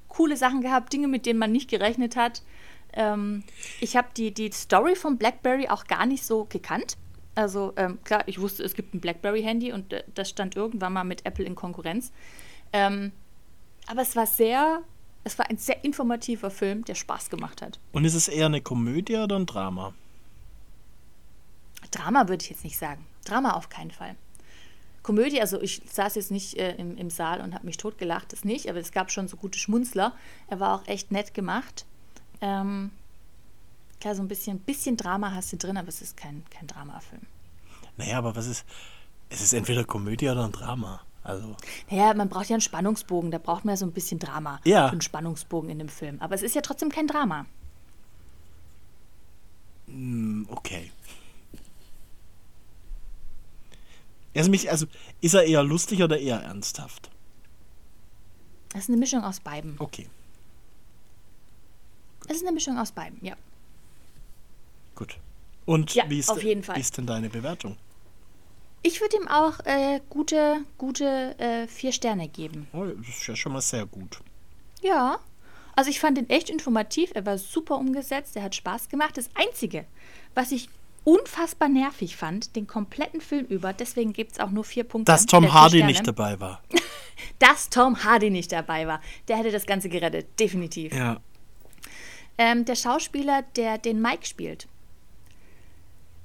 coole 0.07 0.37
Sachen 0.37 0.61
gehabt, 0.61 0.93
Dinge, 0.93 1.07
mit 1.07 1.25
denen 1.25 1.39
man 1.39 1.51
nicht 1.51 1.69
gerechnet 1.69 2.15
hat. 2.15 2.41
Ähm, 2.93 3.43
ich 3.81 3.97
habe 3.97 4.07
die, 4.15 4.33
die 4.33 4.51
Story 4.51 4.95
von 4.95 5.17
BlackBerry 5.17 5.67
auch 5.67 5.85
gar 5.85 6.05
nicht 6.05 6.25
so 6.25 6.45
gekannt. 6.45 6.97
Also 7.35 7.73
ähm, 7.75 7.99
klar, 8.05 8.23
ich 8.27 8.39
wusste, 8.39 8.63
es 8.63 8.73
gibt 8.73 8.93
ein 8.93 9.01
BlackBerry-Handy 9.01 9.73
und 9.73 9.91
äh, 9.91 10.03
das 10.15 10.29
stand 10.29 10.55
irgendwann 10.55 10.93
mal 10.93 11.03
mit 11.03 11.25
Apple 11.25 11.45
in 11.45 11.55
Konkurrenz. 11.55 12.13
Ähm, 12.71 13.11
aber 13.87 14.01
es 14.01 14.15
war 14.15 14.25
sehr, 14.25 14.81
es 15.25 15.37
war 15.37 15.49
ein 15.49 15.57
sehr 15.57 15.83
informativer 15.83 16.49
Film, 16.49 16.85
der 16.85 16.95
Spaß 16.95 17.29
gemacht 17.29 17.61
hat. 17.61 17.79
Und 17.91 18.05
ist 18.05 18.15
es 18.15 18.29
eher 18.29 18.45
eine 18.45 18.61
Komödie 18.61 19.17
oder 19.17 19.37
ein 19.37 19.45
Drama? 19.45 19.93
Drama 21.91 22.29
würde 22.29 22.43
ich 22.43 22.49
jetzt 22.49 22.63
nicht 22.63 22.77
sagen. 22.77 23.05
Drama 23.25 23.51
auf 23.51 23.69
keinen 23.69 23.91
Fall. 23.91 24.15
Komödie, 25.05 25.39
also 25.39 25.61
ich 25.61 25.83
saß 25.87 26.15
jetzt 26.15 26.31
nicht 26.31 26.57
äh, 26.57 26.75
im, 26.77 26.97
im 26.97 27.11
Saal 27.11 27.39
und 27.41 27.53
habe 27.53 27.65
mich 27.65 27.77
totgelacht, 27.77 28.33
das 28.33 28.43
nicht, 28.43 28.69
aber 28.69 28.79
es 28.79 28.91
gab 28.91 29.11
schon 29.11 29.27
so 29.27 29.37
gute 29.37 29.59
Schmunzler. 29.59 30.13
Er 30.47 30.59
war 30.59 30.73
auch 30.75 30.87
echt 30.87 31.11
nett 31.11 31.35
gemacht. 31.35 31.85
Ähm, 32.41 32.89
Klar, 33.99 34.15
so 34.15 34.21
ein 34.21 34.27
bisschen, 34.27 34.59
bisschen 34.59 34.97
Drama 34.97 35.31
hast 35.33 35.51
du 35.53 35.57
drin, 35.57 35.77
aber 35.77 35.87
es 35.87 36.01
ist 36.01 36.17
kein, 36.17 36.43
kein 36.49 36.67
Dramafilm. 36.67 37.23
Naja, 37.97 38.17
aber 38.17 38.35
was 38.35 38.47
ist. 38.47 38.65
Es 39.29 39.41
ist 39.41 39.53
entweder 39.53 39.83
Komödie 39.83 40.29
oder 40.29 40.45
ein 40.45 40.51
Drama. 40.51 41.01
Also. 41.23 41.55
Naja, 41.89 42.13
man 42.13 42.29
braucht 42.29 42.49
ja 42.49 42.53
einen 42.53 42.61
Spannungsbogen, 42.61 43.31
da 43.31 43.39
braucht 43.39 43.65
man 43.65 43.73
ja 43.73 43.77
so 43.77 43.85
ein 43.85 43.93
bisschen 43.93 44.19
Drama. 44.19 44.59
Ja. 44.63 44.87
Einen 44.87 45.01
Spannungsbogen 45.01 45.71
in 45.71 45.79
dem 45.79 45.89
Film. 45.89 46.21
Aber 46.21 46.35
es 46.35 46.43
ist 46.43 46.53
ja 46.53 46.61
trotzdem 46.61 46.89
kein 46.89 47.07
Drama. 47.07 47.45
Okay. 50.49 50.91
Also, 54.35 54.51
mich, 54.51 54.69
also 54.69 54.85
ist 55.21 55.33
er 55.33 55.43
eher 55.45 55.63
lustig 55.63 56.01
oder 56.03 56.19
eher 56.19 56.41
ernsthaft? 56.41 57.09
Es 58.73 58.81
ist 58.81 58.89
eine 58.89 58.97
Mischung 58.97 59.23
aus 59.23 59.39
beiden. 59.39 59.75
Okay, 59.79 60.07
Es 62.27 62.37
ist 62.37 62.41
eine 62.43 62.51
Mischung 62.51 62.77
aus 62.77 62.91
beiden, 62.91 63.19
ja. 63.23 63.35
gut. 64.95 65.17
Und 65.65 65.93
Ja, 65.95 66.09
wie, 66.09 66.19
ist, 66.19 66.29
auf 66.29 66.43
jeden 66.43 66.63
Fall. 66.63 66.75
wie 66.75 66.81
ist 66.81 66.97
denn 66.97 67.07
deine 67.07 67.29
Bewertung? 67.29 67.77
Ich 68.83 69.01
würde 69.01 69.17
ihm 69.17 69.27
auch 69.27 69.59
äh, 69.65 69.99
gute, 70.09 70.57
gute 70.77 71.37
äh, 71.39 71.67
vier 71.67 71.91
Sterne 71.91 72.27
geben. 72.27 72.67
Oh, 72.71 72.85
das 72.85 73.07
ist 73.07 73.25
ja 73.27 73.35
schon 73.35 73.53
mal 73.53 73.61
sehr 73.61 73.85
gut. 73.87 74.19
Ja. 74.83 75.19
Also 75.75 75.89
ich 75.89 75.99
fand 75.99 76.17
ihn 76.19 76.29
echt 76.29 76.49
informativ, 76.49 77.11
er 77.15 77.25
war 77.25 77.37
super 77.37 77.77
umgesetzt, 77.77 78.35
er 78.35 78.43
hat 78.43 78.55
Spaß 78.55 78.87
gemacht. 78.89 79.17
Das 79.17 79.29
Einzige, 79.33 79.85
was 80.35 80.51
ich 80.51 80.69
unfassbar 81.05 81.69
nervig 81.69 82.17
fand, 82.17 82.55
den 82.57 82.67
kompletten 82.67 83.21
Film 83.21 83.45
über, 83.45 83.71
deswegen 83.71 84.11
gibt 84.11 84.33
es 84.33 84.39
auch 84.39 84.49
nur 84.49 84.65
vier 84.65 84.83
Punkte. 84.83 85.11
Dass 85.11 85.25
Tom 85.25 85.53
Hardy 85.53 85.77
Sterne, 85.77 85.91
nicht 85.91 86.05
dabei 86.05 86.39
war. 86.41 86.61
Dass 87.39 87.69
Tom 87.69 88.03
Hardy 88.03 88.29
nicht 88.29 88.51
dabei 88.51 88.87
war. 88.87 89.01
Der 89.29 89.37
hätte 89.37 89.51
das 89.51 89.65
Ganze 89.65 89.87
gerettet, 89.87 90.37
definitiv. 90.39 90.93
Ja. 90.93 91.21
Ähm, 92.37 92.65
der 92.65 92.75
Schauspieler, 92.75 93.43
der 93.55 93.77
den 93.77 94.01
Mike 94.01 94.25
spielt, 94.25 94.67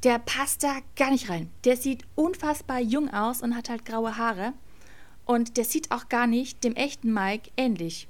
der 0.02 0.18
passt 0.18 0.64
da 0.64 0.78
gar 0.96 1.10
nicht 1.10 1.28
rein. 1.28 1.50
Der 1.64 1.76
sieht 1.76 2.04
unfassbar 2.14 2.80
jung 2.80 3.12
aus 3.12 3.42
und 3.42 3.54
hat 3.54 3.68
halt 3.68 3.84
graue 3.84 4.16
Haare. 4.16 4.54
Und 5.26 5.56
der 5.58 5.64
sieht 5.64 5.92
auch 5.92 6.08
gar 6.08 6.26
nicht 6.26 6.64
dem 6.64 6.74
echten 6.74 7.12
Mike 7.12 7.50
ähnlich. 7.56 8.08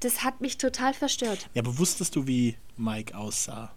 Das 0.00 0.24
hat 0.24 0.40
mich 0.40 0.56
total 0.56 0.94
verstört. 0.94 1.50
Ja, 1.54 1.62
aber 1.62 1.78
wusstest 1.78 2.16
du, 2.16 2.26
wie 2.26 2.56
Mike 2.76 3.16
aussah? 3.16 3.74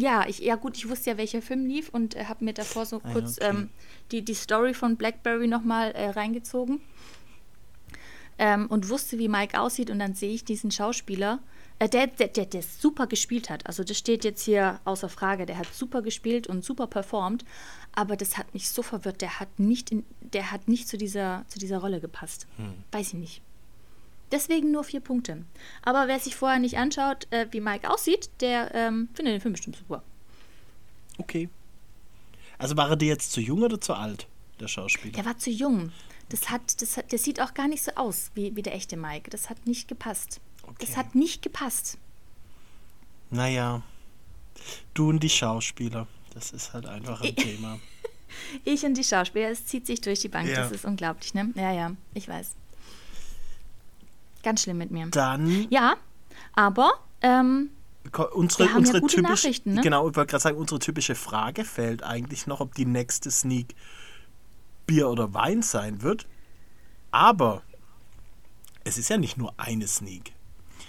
Ja, 0.00 0.26
ich, 0.26 0.38
ja 0.38 0.56
gut, 0.56 0.76
ich 0.76 0.88
wusste 0.88 1.10
ja, 1.10 1.16
welcher 1.18 1.42
Film 1.42 1.66
lief 1.66 1.88
und 1.90 2.16
äh, 2.16 2.24
habe 2.24 2.44
mir 2.44 2.54
davor 2.54 2.86
so 2.86 3.00
Ah, 3.04 3.12
kurz 3.12 3.38
okay. 3.38 3.50
ähm, 3.50 3.70
die, 4.12 4.24
die 4.24 4.34
Story 4.34 4.74
von 4.74 4.96
Blackberry 4.96 5.46
nochmal 5.46 5.92
äh, 5.92 6.10
reingezogen. 6.10 6.80
Ähm, 8.38 8.68
und 8.68 8.88
wusste, 8.88 9.18
wie 9.18 9.28
Mike 9.28 9.60
aussieht 9.60 9.90
und 9.90 9.98
dann 9.98 10.14
sehe 10.14 10.32
ich 10.32 10.44
diesen 10.44 10.70
Schauspieler, 10.70 11.40
äh, 11.78 11.90
der, 11.90 12.06
der, 12.06 12.28
der, 12.28 12.46
der 12.46 12.62
super 12.62 13.06
gespielt 13.06 13.50
hat. 13.50 13.66
Also 13.66 13.84
das 13.84 13.98
steht 13.98 14.24
jetzt 14.24 14.42
hier 14.42 14.80
außer 14.84 15.10
Frage. 15.10 15.44
Der 15.44 15.58
hat 15.58 15.66
super 15.74 16.00
gespielt 16.00 16.46
und 16.46 16.64
super 16.64 16.86
performt, 16.86 17.44
aber 17.92 18.16
das 18.16 18.38
hat 18.38 18.54
mich 18.54 18.70
so 18.70 18.82
verwirrt. 18.82 19.20
Der 19.20 19.40
hat 19.40 19.58
nicht, 19.58 19.92
in, 19.92 20.06
der 20.20 20.50
hat 20.52 20.68
nicht 20.68 20.88
zu 20.88 20.96
dieser, 20.96 21.44
zu 21.48 21.58
dieser 21.58 21.78
Rolle 21.78 22.00
gepasst. 22.00 22.46
Weiß 22.92 23.08
ich 23.08 23.14
nicht. 23.14 23.42
Deswegen 24.32 24.70
nur 24.70 24.84
vier 24.84 25.00
Punkte. 25.00 25.44
Aber 25.82 26.06
wer 26.08 26.20
sich 26.20 26.36
vorher 26.36 26.58
nicht 26.58 26.76
anschaut, 26.78 27.26
äh, 27.30 27.46
wie 27.50 27.60
Mike 27.60 27.90
aussieht, 27.90 28.30
der 28.40 28.74
ähm, 28.74 29.08
findet 29.14 29.34
den 29.34 29.40
Film 29.40 29.52
bestimmt 29.54 29.76
super. 29.76 30.02
Okay. 31.18 31.48
Also 32.58 32.76
war 32.76 32.90
er 32.90 32.96
dir 32.96 33.08
jetzt 33.08 33.32
zu 33.32 33.40
jung 33.40 33.62
oder 33.62 33.80
zu 33.80 33.94
alt, 33.94 34.26
der 34.60 34.68
Schauspieler? 34.68 35.14
Der 35.14 35.24
war 35.24 35.38
zu 35.38 35.50
jung. 35.50 35.92
Das 36.28 36.50
hat, 36.50 36.80
das 36.80 36.96
hat, 36.96 37.10
der 37.10 37.18
sieht 37.18 37.40
auch 37.40 37.54
gar 37.54 37.66
nicht 37.66 37.82
so 37.82 37.90
aus 37.96 38.30
wie, 38.34 38.54
wie 38.54 38.62
der 38.62 38.74
echte 38.74 38.96
Mike. 38.96 39.30
Das 39.30 39.50
hat 39.50 39.66
nicht 39.66 39.88
gepasst. 39.88 40.40
Das 40.78 40.90
Okay. 40.90 40.96
hat 40.98 41.14
nicht 41.16 41.42
gepasst. 41.42 41.98
Naja. 43.30 43.82
Du 44.94 45.08
und 45.08 45.20
die 45.20 45.28
Schauspieler. 45.30 46.06
Das 46.34 46.52
ist 46.52 46.72
halt 46.72 46.86
einfach 46.86 47.20
ein 47.22 47.34
Thema. 47.34 47.78
Ich 48.64 48.84
und 48.84 48.94
die 48.94 49.02
Schauspieler, 49.02 49.50
es 49.50 49.66
zieht 49.66 49.88
sich 49.88 50.00
durch 50.02 50.20
die 50.20 50.28
Bank. 50.28 50.48
Ja. 50.48 50.62
Das 50.62 50.70
ist 50.70 50.84
unglaublich, 50.84 51.34
ne? 51.34 51.52
Ja, 51.56 51.72
ja, 51.72 51.96
ich 52.14 52.28
weiß. 52.28 52.52
Ganz 54.42 54.62
schlimm 54.62 54.78
mit 54.78 54.90
mir. 54.90 55.06
Dann 55.08 55.66
Ja, 55.70 55.96
aber 56.54 56.92
ähm, 57.22 57.70
unsere, 58.32 58.64
Wir 58.64 58.68
haben 58.68 58.74
ja 58.74 58.78
unsere 58.78 59.00
gute 59.00 59.16
typische, 59.16 59.46
Nachrichten, 59.46 59.74
ne? 59.74 59.80
genau, 59.82 60.08
ich 60.08 60.16
wollte 60.16 60.30
gerade 60.30 60.42
sagen, 60.42 60.56
unsere 60.56 60.78
typische 60.78 61.14
Frage 61.14 61.64
fällt 61.64 62.02
eigentlich 62.02 62.46
noch, 62.46 62.60
ob 62.60 62.74
die 62.74 62.86
nächste 62.86 63.30
Sneak 63.30 63.74
Bier 64.86 65.08
oder 65.08 65.32
Wein 65.34 65.62
sein 65.62 66.02
wird. 66.02 66.26
Aber 67.10 67.62
es 68.84 68.98
ist 68.98 69.10
ja 69.10 69.18
nicht 69.18 69.36
nur 69.36 69.52
eine 69.56 69.86
Sneak. 69.86 70.32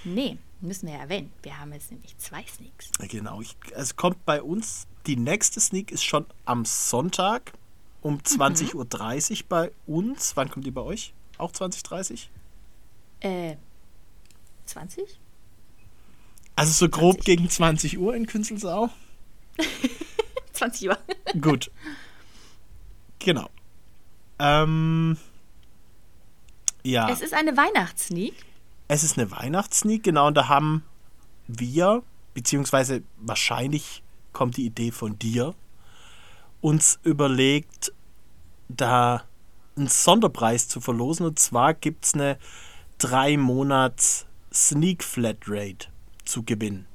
nee, 0.04 0.38
müssen 0.62 0.88
wir 0.88 0.94
ja 0.96 1.02
erwähnen. 1.02 1.32
Wir 1.44 1.60
haben 1.60 1.74
jetzt 1.74 1.92
nämlich 1.92 2.18
zwei 2.18 2.46
Sneaks. 2.46 2.92
Genau, 3.10 3.42
ich, 3.42 3.56
es 3.72 3.96
kommt 3.96 4.24
bei 4.26 4.42
uns, 4.42 4.88
die 5.08 5.18
nächste 5.18 5.60
Sneak 5.60 5.92
ist 5.92 6.04
schon 6.04 6.26
am 6.46 6.66
Sonntag 6.66 7.54
um 8.02 8.14
Mhm. 8.16 8.20
20.30 8.20 9.42
Uhr 9.44 9.46
bei 9.50 9.72
uns. 9.88 10.36
Wann 10.38 10.50
kommt 10.50 10.66
die 10.66 10.72
bei 10.72 10.82
euch? 10.82 11.14
Auch 11.38 11.52
20.30 11.52 12.28
Äh, 13.22 13.56
20? 14.66 15.20
Also 16.56 16.72
so 16.74 16.90
grob 16.90 17.16
20. 17.16 17.26
gegen 17.26 17.50
20 17.50 17.98
Uhr 17.98 18.16
in 18.16 18.26
Künzelsau. 18.28 18.90
20 20.54 20.90
Uhr. 20.90 20.98
Gut. 21.42 21.72
Genau. 23.20 23.50
Ähm, 24.40 25.18
ja, 26.84 27.10
Es 27.10 27.22
ist 27.22 27.34
eine 27.34 27.56
Weihnachtssneak. 27.58 28.34
es 28.88 29.04
ist 29.04 29.18
eine 29.18 29.30
Weihnachtssneak, 29.32 30.04
genau, 30.04 30.28
und 30.28 30.36
da 30.36 30.48
haben 30.48 30.84
wir, 31.48 32.04
beziehungsweise 32.34 33.04
wahrscheinlich 33.18 34.02
kommt 34.34 34.58
die 34.58 34.66
Idee 34.66 34.92
von 34.92 35.20
dir, 35.20 35.54
uns 36.62 37.00
überlegt, 37.04 37.92
da 38.68 39.24
einen 39.76 39.88
Sonderpreis 39.88 40.68
zu 40.68 40.80
verlosen. 40.82 41.26
Und 41.26 41.40
zwar 41.40 41.74
gibt 41.74 42.06
es 42.06 42.14
eine 42.14 42.38
drei 43.02 43.38
Monats 43.38 44.26
Sneak 44.54 45.04
Flatrate 45.04 45.88
zu 46.26 46.44
gewinnen. 46.44 46.86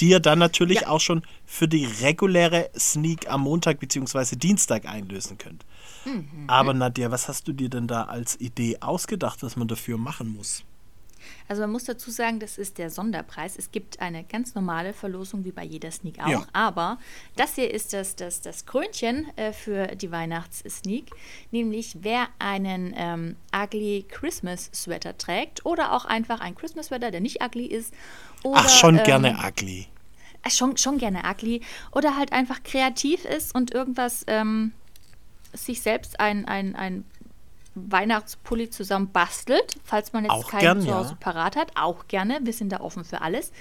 Die 0.00 0.08
ihr 0.08 0.20
dann 0.20 0.38
natürlich 0.38 0.82
Ja. 0.82 0.88
auch 0.88 1.00
schon 1.00 1.22
für 1.46 1.68
die 1.68 1.84
reguläre 2.02 2.70
Sneak 2.78 3.30
am 3.30 3.42
Montag 3.42 3.78
bzw. 3.80 4.36
Dienstag 4.36 4.86
einlösen 4.86 5.38
könnt. 5.38 5.64
Aber 6.46 6.74
Nadja, 6.74 7.10
was 7.10 7.28
hast 7.28 7.48
du 7.48 7.52
dir 7.52 7.70
denn 7.70 7.86
da 7.86 8.04
als 8.04 8.38
Idee 8.40 8.78
ausgedacht, 8.80 9.42
was 9.42 9.56
man 9.56 9.68
dafür 9.68 9.96
machen 9.96 10.28
muss? 10.28 10.64
Also 11.48 11.62
man 11.62 11.70
muss 11.70 11.84
dazu 11.84 12.10
sagen, 12.10 12.40
das 12.40 12.58
ist 12.58 12.78
der 12.78 12.90
Sonderpreis. 12.90 13.56
Es 13.56 13.70
gibt 13.70 14.00
eine 14.00 14.24
ganz 14.24 14.54
normale 14.54 14.92
Verlosung 14.92 15.44
wie 15.44 15.52
bei 15.52 15.64
jeder 15.64 15.90
Sneak 15.90 16.20
auch. 16.20 16.28
Ja. 16.28 16.46
Aber 16.52 16.98
das 17.36 17.54
hier 17.54 17.72
ist 17.72 17.92
das, 17.92 18.16
das, 18.16 18.40
das 18.40 18.66
Krönchen 18.66 19.26
äh, 19.36 19.52
für 19.52 19.88
die 19.88 20.10
Weihnachts-Sneak. 20.10 21.10
Nämlich 21.50 21.98
wer 22.00 22.28
einen 22.38 22.94
ähm, 22.96 23.36
Ugly 23.54 24.06
Christmas 24.08 24.70
Sweater 24.74 25.16
trägt 25.18 25.64
oder 25.66 25.92
auch 25.92 26.04
einfach 26.04 26.40
ein 26.40 26.54
Christmas 26.54 26.86
Sweater, 26.86 27.10
der 27.10 27.20
nicht 27.20 27.42
ugly 27.42 27.66
ist. 27.66 27.94
Oder, 28.42 28.60
Ach, 28.60 28.68
schon 28.68 28.98
ähm, 28.98 29.04
gerne 29.04 29.38
ugly. 29.46 29.86
äh, 30.42 30.50
Schon, 30.50 30.76
schon 30.76 30.98
gerne 30.98 31.22
ugly. 31.24 31.62
Oder 31.92 32.16
halt 32.16 32.32
einfach 32.32 32.62
kreativ 32.62 33.24
ist 33.24 33.54
und 33.54 33.72
irgendwas 33.72 34.24
ähm, 34.26 34.72
sich 35.52 35.80
selbst 35.80 36.20
ein, 36.20 36.46
ein, 36.46 36.74
ein 36.74 37.04
Weihnachtspulli 37.74 38.70
zusammen 38.70 39.10
bastelt, 39.10 39.76
falls 39.84 40.12
man 40.12 40.24
jetzt 40.24 40.32
Auch 40.32 40.48
keinen 40.48 40.60
gern, 40.60 40.80
zu 40.82 40.88
ja. 40.88 40.94
Hause 40.98 41.16
parat 41.18 41.56
hat, 41.56 41.72
auch 41.76 42.06
gerne, 42.08 42.40
wir 42.42 42.52
sind 42.52 42.70
da 42.70 42.80
offen 42.80 43.04
für 43.04 43.20
alles, 43.20 43.52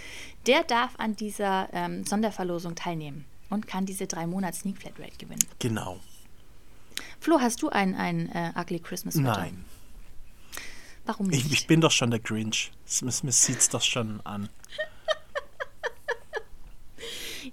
der 0.47 0.63
darf 0.63 0.91
an 0.97 1.15
dieser 1.15 1.69
ähm, 1.73 2.05
Sonderverlosung 2.05 2.75
teilnehmen 2.75 3.25
und 3.49 3.67
kann 3.67 3.85
diese 3.85 4.07
drei 4.07 4.27
Monats 4.27 4.59
Sneak 4.59 4.77
Flatrate 4.77 5.17
gewinnen. 5.17 5.43
Genau. 5.59 5.99
Flo, 7.19 7.39
hast 7.39 7.61
du 7.61 7.69
ein, 7.69 7.95
ein 7.95 8.29
äh, 8.33 8.51
Ugly 8.59 8.79
Christmas 8.79 9.15
Sweater? 9.15 9.41
Nein. 9.41 9.65
Warum 11.05 11.27
nicht? 11.27 11.45
Ich, 11.47 11.51
ich 11.53 11.67
bin 11.67 11.81
doch 11.81 11.91
schon 11.91 12.11
der 12.11 12.19
Grinch. 12.19 12.71
Mir 13.01 13.11
sieht 13.31 13.57
es 13.59 13.69
doch 13.69 13.81
schon 13.81 14.21
an. 14.25 14.49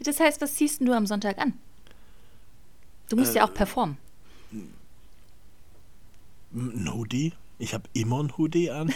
das 0.00 0.20
heißt, 0.20 0.40
was 0.40 0.54
ziehst 0.54 0.80
du 0.80 0.92
am 0.92 1.06
Sonntag 1.06 1.38
an? 1.38 1.54
Du 3.08 3.16
musst 3.16 3.34
Äh, 3.34 3.38
ja 3.38 3.44
auch 3.44 3.54
performen. 3.54 3.96
Ein 6.53 6.92
Hoodie? 6.92 7.32
Ich 7.59 7.74
habe 7.74 7.84
immer 7.92 8.22
ein 8.22 8.36
Hoodie 8.36 8.70
an. 8.70 8.92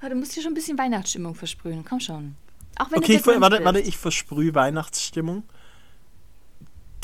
Aber 0.00 0.08
du 0.10 0.16
musst 0.16 0.36
dir 0.36 0.42
schon 0.42 0.52
ein 0.52 0.54
bisschen 0.54 0.78
Weihnachtsstimmung 0.78 1.34
versprühen. 1.34 1.84
Komm 1.84 2.00
schon. 2.00 2.34
Auch 2.78 2.90
wenn 2.90 2.98
Okay, 2.98 3.16
ich, 3.16 3.26
warte, 3.26 3.64
warte, 3.64 3.80
ich 3.80 3.96
versprühe 3.96 4.54
Weihnachtsstimmung. 4.54 5.44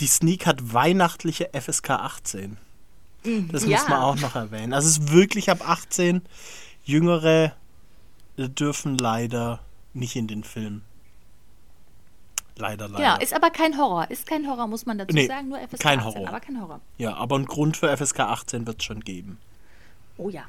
Die 0.01 0.07
Sneak 0.07 0.47
hat 0.47 0.73
weihnachtliche 0.73 1.51
FSK 1.53 1.91
18. 1.91 2.57
Das 3.51 3.65
ja. 3.65 3.79
muss 3.79 3.89
man 3.89 4.01
auch 4.01 4.17
noch 4.17 4.35
erwähnen. 4.35 4.73
Also 4.73 4.89
es 4.89 4.99
ist 4.99 5.13
wirklich 5.13 5.51
ab 5.51 5.69
18. 5.69 6.23
Jüngere 6.85 7.55
dürfen 8.37 8.97
leider 8.97 9.61
nicht 9.93 10.17
in 10.17 10.29
den 10.29 10.45
Film. 10.45 10.83
Leider, 12.59 12.89
leider. 12.89 13.03
Genau, 13.05 13.19
ist 13.23 13.33
aber 13.35 13.51
kein 13.51 13.79
Horror. 13.79 14.11
Ist 14.11 14.27
kein 14.27 14.47
Horror, 14.49 14.67
muss 14.67 14.85
man 14.87 14.99
dazu 14.99 15.15
Nee, 15.15 15.27
sagen. 15.27 15.49
Nur 15.49 15.59
FSK 15.61 15.79
kein 15.81 15.99
18, 16.01 16.15
Horror. 16.15 16.29
aber 16.29 16.41
kein 16.41 16.61
Horror. 16.61 16.81
ja, 16.99 17.15
aber 17.15 17.37
einen 17.37 17.47
Grund 17.47 17.77
für 17.77 17.97
FSK 17.97 18.21
18 18.21 18.67
wird 18.67 18.79
es 18.81 18.85
schon 18.85 19.01
geben. 19.01 19.39
Oh 20.17 20.29
ja. 20.29 20.45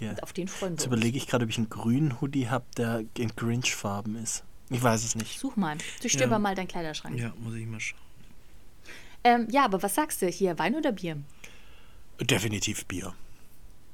Ja. 0.00 0.10
Und 0.10 0.22
auf 0.22 0.32
den 0.32 0.46
freuen 0.48 0.72
wir 0.72 0.74
Jetzt 0.76 0.86
uns. 0.86 0.94
überlege 0.94 1.16
ich 1.16 1.26
gerade, 1.26 1.44
ob 1.44 1.50
ich 1.50 1.56
einen 1.58 1.70
grünen 1.70 2.20
Hoodie 2.20 2.48
habe, 2.48 2.64
der 2.76 3.02
in 3.16 3.34
Grinch-Farben 3.34 4.14
ist. 4.16 4.44
Ich 4.70 4.82
weiß 4.82 5.02
es 5.04 5.14
nicht. 5.14 5.38
Such 5.40 5.56
mal. 5.56 5.76
Durchstöber 6.02 6.32
Ja. 6.32 6.38
mal 6.38 6.54
deinen 6.54 6.68
Kleiderschrank. 6.68 7.18
Ja, 7.18 7.32
muss 7.40 7.54
ich 7.54 7.66
mal 7.66 7.80
schauen. 7.80 7.98
Ähm, 9.24 9.48
ja, 9.50 9.64
aber 9.64 9.82
was 9.82 9.94
sagst 9.94 10.22
du 10.22 10.26
hier? 10.28 10.58
Wein 10.58 10.74
oder 10.76 10.92
Bier? 10.92 11.16
Definitiv 12.20 12.84
Bier. 12.86 13.14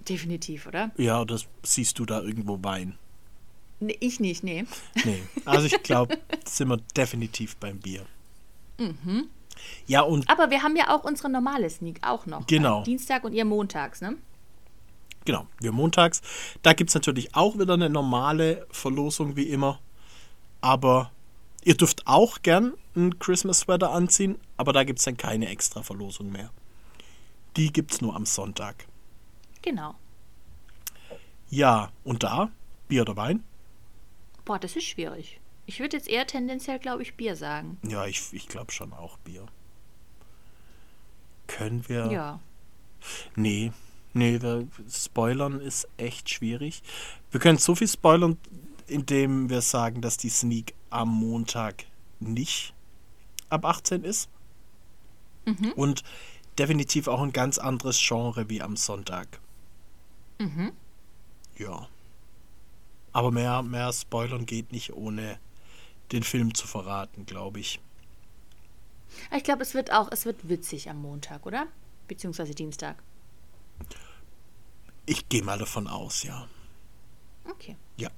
Definitiv, 0.08 0.66
oder? 0.66 0.90
Ja, 0.98 1.24
das 1.24 1.46
siehst 1.62 1.98
du 1.98 2.04
da 2.04 2.20
irgendwo 2.20 2.58
Wein. 2.62 2.98
Nee, 3.80 3.96
ich 4.00 4.20
nicht, 4.20 4.44
nee. 4.44 4.64
Nee, 5.04 5.22
also 5.44 5.66
ich 5.66 5.82
glaube, 5.82 6.18
sind 6.46 6.68
wir 6.68 6.78
definitiv 6.96 7.56
beim 7.56 7.78
Bier. 7.78 8.06
Ja, 9.86 10.02
und 10.02 10.28
Aber 10.28 10.50
wir 10.50 10.62
haben 10.62 10.76
ja 10.76 10.94
auch 10.94 11.04
unsere 11.04 11.28
normale 11.28 11.68
Sneak 11.70 12.00
auch 12.06 12.26
noch. 12.26 12.46
Genau. 12.46 12.80
Äh, 12.82 12.84
Dienstag 12.84 13.24
und 13.24 13.32
ihr 13.32 13.44
montags, 13.44 14.00
ne? 14.00 14.16
genau, 15.24 15.46
wir 15.60 15.72
montags. 15.72 16.22
Da 16.62 16.72
gibt 16.72 16.90
es 16.90 16.94
natürlich 16.94 17.34
auch 17.34 17.58
wieder 17.58 17.74
eine 17.74 17.90
normale 17.90 18.66
Verlosung 18.70 19.36
wie 19.36 19.48
immer. 19.48 19.80
Aber 20.60 21.10
ihr 21.62 21.76
dürft 21.76 22.06
auch 22.06 22.42
gern 22.42 22.74
ein 22.96 23.18
Christmas 23.18 23.60
Sweater 23.60 23.90
anziehen, 23.90 24.38
aber 24.56 24.72
da 24.72 24.84
gibt 24.84 24.98
es 24.98 25.04
dann 25.04 25.16
keine 25.16 25.48
extra 25.48 25.82
Verlosung 25.82 26.30
mehr. 26.30 26.50
Die 27.56 27.72
gibt 27.72 27.92
es 27.92 28.00
nur 28.00 28.14
am 28.14 28.26
Sonntag. 28.26 28.86
Genau. 29.62 29.94
Ja, 31.50 31.90
und 32.02 32.22
da? 32.22 32.50
Bier 32.88 33.02
oder 33.02 33.16
Wein? 33.16 33.44
Boah, 34.44 34.58
das 34.58 34.76
ist 34.76 34.84
schwierig. 34.84 35.40
Ich 35.66 35.80
würde 35.80 35.96
jetzt 35.96 36.08
eher 36.08 36.26
tendenziell, 36.26 36.78
glaube 36.78 37.02
ich, 37.02 37.14
Bier 37.14 37.36
sagen. 37.36 37.78
Ja, 37.82 38.06
ich, 38.06 38.32
ich 38.32 38.48
glaube 38.48 38.72
schon 38.72 38.92
auch 38.92 39.16
Bier. 39.18 39.46
Können 41.46 41.88
wir. 41.88 42.10
Ja. 42.10 42.40
Nee, 43.36 43.72
nee, 44.12 44.40
wir, 44.40 44.66
spoilern 44.90 45.60
ist 45.60 45.88
echt 45.96 46.30
schwierig. 46.30 46.82
Wir 47.30 47.40
können 47.40 47.58
so 47.58 47.74
viel 47.74 47.88
spoilern, 47.88 48.38
indem 48.86 49.48
wir 49.50 49.60
sagen, 49.60 50.00
dass 50.00 50.16
die 50.16 50.28
Sneak 50.28 50.74
am 50.90 51.08
Montag 51.08 51.84
nicht 52.20 52.74
ab 53.48 53.64
18 53.64 54.04
ist. 54.04 54.28
Und 55.76 56.02
definitiv 56.58 57.08
auch 57.08 57.20
ein 57.20 57.32
ganz 57.32 57.58
anderes 57.58 57.98
Genre 58.00 58.48
wie 58.48 58.62
am 58.62 58.76
Sonntag. 58.76 59.40
Ja. 61.56 61.88
Aber 63.14 63.30
mehr, 63.30 63.62
mehr 63.62 63.92
spoilern 63.92 64.44
geht 64.44 64.72
nicht, 64.72 64.92
ohne 64.92 65.38
den 66.12 66.24
Film 66.24 66.52
zu 66.54 66.66
verraten, 66.66 67.24
glaube 67.24 67.60
ich. 67.60 67.80
Ich 69.34 69.44
glaube, 69.44 69.62
es 69.62 69.72
wird 69.72 69.92
auch, 69.92 70.08
es 70.10 70.26
wird 70.26 70.48
witzig 70.48 70.90
am 70.90 71.00
Montag, 71.00 71.46
oder? 71.46 71.68
Beziehungsweise 72.08 72.54
Dienstag. 72.54 73.02
Ich 75.06 75.28
gehe 75.28 75.42
mal 75.44 75.58
davon 75.58 75.86
aus, 75.86 76.24
ja. 76.24 76.48
Okay. 77.48 77.76
Ja. 77.96 78.10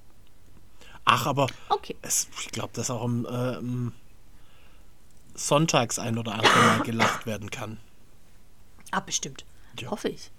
Ach, 1.05 1.27
aber 1.27 1.47
Okay. 1.69 1.95
es, 2.03 2.29
ich 2.41 2.49
glaube, 2.49 2.73
dass 2.73 2.91
auch 2.91 3.03
am 3.03 3.27
ähm, 3.31 3.93
Sonntags 5.35 5.99
ein 5.99 6.17
oder 6.17 6.33
andere 6.35 6.59
Mal 6.59 6.81
gelacht 6.85 7.27
werden 7.27 7.51
kann. 7.51 7.79
Ah, 8.93 9.01
bestimmt. 9.01 9.45
Ja. 9.79 9.91
Hoffe 9.91 10.09
ich. 10.09 10.31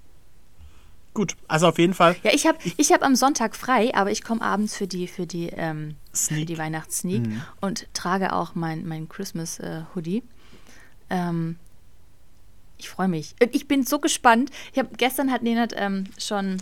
Gut, 1.17 1.35
also 1.47 1.67
auf 1.69 1.79
jeden 1.79 1.95
Fall 1.95 2.15
Ja, 2.21 2.29
ich 2.31 2.45
habe 2.45 2.59
ich 2.77 2.91
hab 2.91 3.03
am 3.03 3.15
Sonntag 3.15 3.55
frei, 3.55 3.91
aber 3.95 4.11
ich 4.11 4.23
komme 4.23 4.39
abends 4.43 4.77
für 4.77 4.85
die, 4.85 5.07
für 5.07 5.25
die, 5.25 5.47
ähm, 5.47 5.95
Sneak. 6.13 6.41
Mhm. 6.41 6.45
die 6.45 6.57
Weihnachtssneak 6.59 7.23
und 7.59 7.87
trage 7.95 8.33
auch 8.33 8.53
mein, 8.53 8.87
mein 8.87 9.09
Christmas-Hoodie. 9.09 10.21
ähm, 11.09 11.55
ich 12.77 12.87
freue 12.87 13.07
mich. 13.07 13.33
Und 13.41 13.55
ich 13.55 13.67
bin 13.67 13.83
so 13.83 13.97
gespannt. 13.97 14.51
Ich 14.71 14.77
habe 14.77 14.89
gestern 14.95 15.31
hat 15.31 15.41
Nenad 15.41 15.73
ähm, 15.75 16.03
schon 16.19 16.61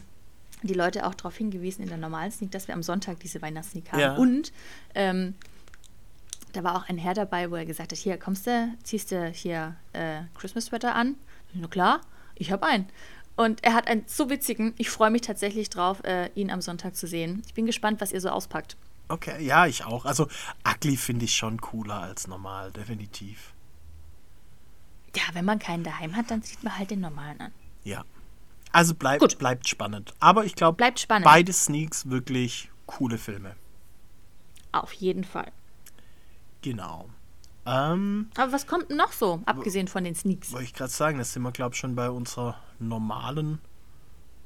die 0.63 0.73
Leute 0.73 1.05
auch 1.05 1.15
darauf 1.15 1.35
hingewiesen 1.35 1.83
in 1.83 1.89
der 1.89 1.97
normalen 1.97 2.31
Sneak, 2.31 2.51
dass 2.51 2.69
wir 2.69 2.75
am 2.75 2.83
Sonntag 2.83 3.19
diese 3.19 3.41
Weihnachtssneak 3.41 3.91
haben. 3.91 3.99
Ja. 3.99 4.15
Und 4.15 4.53
ähm, 4.93 5.33
da 6.53 6.63
war 6.63 6.77
auch 6.77 6.87
ein 6.87 6.97
Herr 6.97 7.13
dabei, 7.13 7.51
wo 7.51 7.55
er 7.55 7.65
gesagt 7.65 7.91
hat, 7.91 7.99
hier 7.99 8.17
kommst 8.17 8.47
du, 8.47 8.71
ziehst 8.83 9.11
du 9.11 9.27
hier 9.27 9.75
äh, 9.91 10.21
Christmas 10.33 10.67
Sweater 10.67 10.95
an? 10.95 11.15
Na 11.53 11.67
klar, 11.67 11.99
ich 12.35 12.53
habe 12.53 12.65
einen. 12.65 12.87
Und 13.35 13.63
er 13.63 13.73
hat 13.73 13.87
einen 13.87 14.03
so 14.07 14.29
witzigen, 14.29 14.73
ich 14.77 14.89
freue 14.89 15.09
mich 15.11 15.21
tatsächlich 15.21 15.69
drauf, 15.69 16.03
äh, 16.03 16.29
ihn 16.35 16.51
am 16.51 16.61
Sonntag 16.61 16.95
zu 16.95 17.05
sehen. 17.05 17.43
Ich 17.45 17.53
bin 17.53 17.65
gespannt, 17.65 17.99
was 17.99 18.11
ihr 18.13 18.21
so 18.21 18.29
auspackt. 18.29 18.77
Okay, 19.07 19.43
ja, 19.45 19.67
ich 19.67 19.85
auch. 19.85 20.05
Also 20.05 20.27
Ugly 20.67 20.97
finde 20.97 21.25
ich 21.25 21.35
schon 21.35 21.59
cooler 21.61 22.01
als 22.01 22.27
normal, 22.27 22.71
definitiv. 22.71 23.53
Ja, 25.15 25.23
wenn 25.33 25.45
man 25.45 25.59
keinen 25.59 25.83
daheim 25.83 26.15
hat, 26.15 26.31
dann 26.31 26.43
zieht 26.43 26.63
man 26.63 26.77
halt 26.77 26.91
den 26.91 27.01
normalen 27.01 27.39
an. 27.39 27.51
Ja. 27.83 28.03
Also 28.71 28.93
bleib, 28.93 29.19
Gut. 29.19 29.37
bleibt 29.37 29.67
spannend. 29.69 30.13
Aber 30.19 30.43
ich 30.43 30.55
glaube, 30.55 30.83
beide 31.07 31.53
Sneaks 31.53 32.09
wirklich 32.09 32.69
coole 32.85 33.17
Filme. 33.17 33.55
Auf 34.71 34.91
jeden 34.91 35.23
Fall. 35.23 35.51
Genau. 36.61 37.09
Ähm, 37.65 38.29
Aber 38.37 38.51
was 38.51 38.67
kommt 38.67 38.89
noch 38.91 39.11
so, 39.11 39.41
abgesehen 39.45 39.87
von 39.87 40.03
den 40.03 40.13
Sneaks? 40.15 40.51
wollte 40.51 40.65
ich 40.65 40.73
gerade 40.73 40.91
sagen, 40.91 41.17
das 41.17 41.33
sind 41.33 41.41
wir, 41.41 41.51
glaube 41.51 41.73
ich, 41.73 41.79
schon 41.79 41.95
bei 41.95 42.09
unserer 42.09 42.59
normalen 42.79 43.59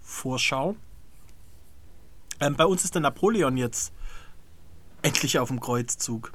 Vorschau. 0.01 0.75
Ähm, 2.39 2.55
bei 2.55 2.65
uns 2.65 2.85
ist 2.85 2.95
der 2.95 3.01
Napoleon 3.01 3.57
jetzt 3.57 3.93
endlich 5.01 5.39
auf 5.39 5.49
dem 5.49 5.59
Kreuzzug. 5.59 6.31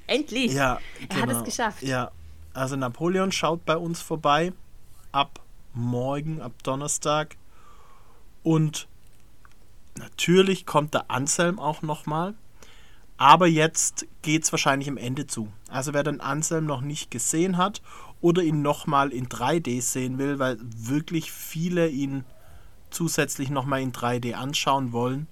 Endlich! 0.07 0.53
Ja, 0.53 0.79
Er 1.11 1.23
hat 1.23 1.31
es 1.31 1.45
geschafft. 1.45 1.83
Ja, 1.83 2.11
also 2.55 2.77
Napoleon 2.77 3.31
schaut 3.31 3.67
bei 3.67 3.77
uns 3.77 4.01
vorbei 4.01 4.53
ab 5.13 5.41
morgen, 5.75 6.41
ab 6.41 6.53
Donnerstag. 6.63 7.37
Und 8.43 8.89
natürlich 9.97 10.65
kommt 10.65 10.95
der 10.95 11.11
Anselm 11.11 11.59
auch 11.59 11.83
nochmal. 11.83 12.35
Aber 13.19 13.49
jetzt 13.49 14.07
geht 14.23 14.45
es 14.45 14.53
wahrscheinlich 14.53 14.89
am 14.89 14.97
Ende 14.97 15.27
zu. 15.27 15.49
Also 15.69 15.93
wer 15.93 16.05
den 16.05 16.21
Anselm 16.21 16.67
noch 16.67 16.81
nicht 16.81 17.11
gesehen 17.11 17.57
hat 17.57 17.83
oder 18.21 18.43
ihn 18.43 18.63
nochmal 18.63 19.13
in 19.13 19.29
3D 19.29 19.83
sehen 19.83 20.19
will, 20.19 20.39
weil 20.39 20.57
wirklich 20.61 21.33
viele 21.33 21.89
ihn 21.89 22.25
zusätzlich 22.91 23.51
nochmal 23.51 23.83
in 23.83 23.93
3D 23.93 24.35
anschauen 24.35 24.93
wollen, 24.93 25.27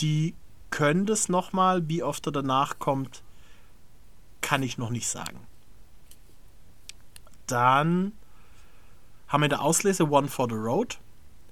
die 0.00 0.34
können 0.70 1.06
das 1.06 1.30
nochmal. 1.30 1.88
Wie 1.88 2.02
oft 2.02 2.26
er 2.26 2.32
danach 2.32 2.78
kommt, 2.78 3.22
kann 4.42 4.62
ich 4.62 4.76
noch 4.76 4.90
nicht 4.90 5.08
sagen. 5.08 5.40
Dann 7.46 8.12
haben 9.28 9.40
wir 9.40 9.46
in 9.46 9.50
der 9.50 9.62
Auslese 9.62 10.10
One 10.10 10.28
for 10.28 10.46
the 10.48 10.54
Road. 10.54 10.98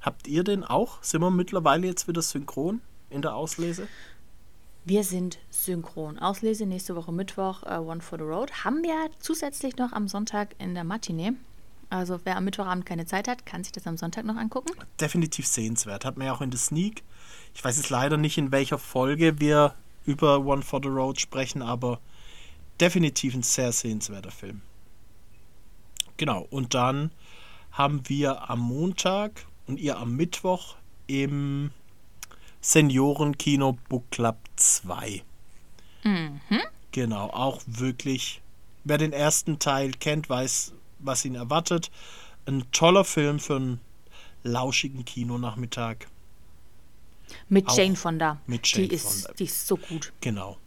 Habt 0.03 0.29
ihr 0.29 0.45
den 0.45 0.65
auch? 0.65 1.03
Sind 1.03 1.23
wir 1.23 1.31
mittlerweile 1.31 1.87
jetzt 1.87 2.07
wieder 2.07 2.21
synchron 2.21 2.83
in 3.09 3.23
der 3.23 3.35
Auslese? 3.35 3.89
Wir 4.89 5.03
sind 5.03 5.39
synchron. 5.51 6.17
Auslese 6.21 6.65
nächste 6.65 6.95
Woche 6.95 7.11
Mittwoch, 7.11 7.65
äh, 7.65 7.77
One 7.77 8.01
for 8.01 8.19
the 8.19 8.25
Road. 8.25 8.65
Haben 8.65 8.85
wir 8.85 9.11
zusätzlich 9.19 9.77
noch 9.79 9.93
am 9.93 10.07
Sonntag 10.07 10.55
in 10.61 10.75
der 10.75 10.85
Matinee. 10.85 11.33
Also 11.91 12.21
wer 12.23 12.37
am 12.37 12.45
Mittwochabend 12.45 12.87
keine 12.87 13.05
Zeit 13.05 13.27
hat, 13.27 13.45
kann 13.47 13.65
sich 13.65 13.73
das 13.73 13.85
am 13.89 13.97
Sonntag 13.97 14.25
noch 14.25 14.37
angucken. 14.37 14.73
Definitiv 15.01 15.49
sehenswert. 15.49 16.05
Hat 16.05 16.17
man 16.17 16.29
ja 16.29 16.33
auch 16.33 16.41
in 16.41 16.53
der 16.53 16.61
Sneak. 16.61 17.03
Ich 17.53 17.65
weiß 17.65 17.79
jetzt 17.79 17.91
leider 17.91 18.17
nicht, 18.17 18.39
in 18.39 18.53
welcher 18.53 18.79
Folge 18.79 19.41
wir 19.41 19.75
über 20.05 20.47
One 20.47 20.63
for 20.63 20.79
the 20.81 20.89
Road 20.89 21.21
sprechen, 21.21 21.63
aber 21.63 21.99
definitiv 22.81 23.35
ein 23.35 23.43
sehr 23.43 23.73
sehenswerter 23.73 24.31
Film. 24.31 24.63
Genau, 26.17 26.47
und 26.49 26.75
dann 26.75 27.11
haben 27.73 28.09
wir 28.09 28.49
am 28.49 28.61
Montag 28.61 29.47
und 29.67 29.81
ihr 29.81 29.99
am 29.99 30.15
Mittwoch 30.15 30.77
im 31.09 31.73
Seniorenkino 32.67 33.79
Book 33.89 34.11
Club 34.11 34.39
2. 34.57 35.23
Genau, 36.91 37.27
auch 37.29 37.63
wirklich, 37.67 38.43
wer 38.83 38.99
den 38.99 39.13
ersten 39.13 39.61
Teil 39.61 39.93
kennt, 39.93 40.29
weiß, 40.29 40.73
was 40.99 41.25
ihn 41.25 41.37
erwartet. 41.37 41.93
Ein 42.45 42.65
toller 42.73 43.05
Film 43.05 43.39
für 43.39 43.55
einen 43.55 43.81
lauschigen 44.43 45.05
Kinonachmittag. 45.05 46.09
Mit 47.49 47.69
Auch 47.69 47.79
Jane 47.79 47.95
Fonda. 47.95 48.41
mit 48.49 48.67
Jane 48.67 48.89
die, 48.89 48.95
ist, 48.97 49.23
Fonda. 49.23 49.33
die 49.39 49.45
ist 49.45 49.65
so 49.65 49.77
gut. 49.77 50.13
Genau. 50.21 50.59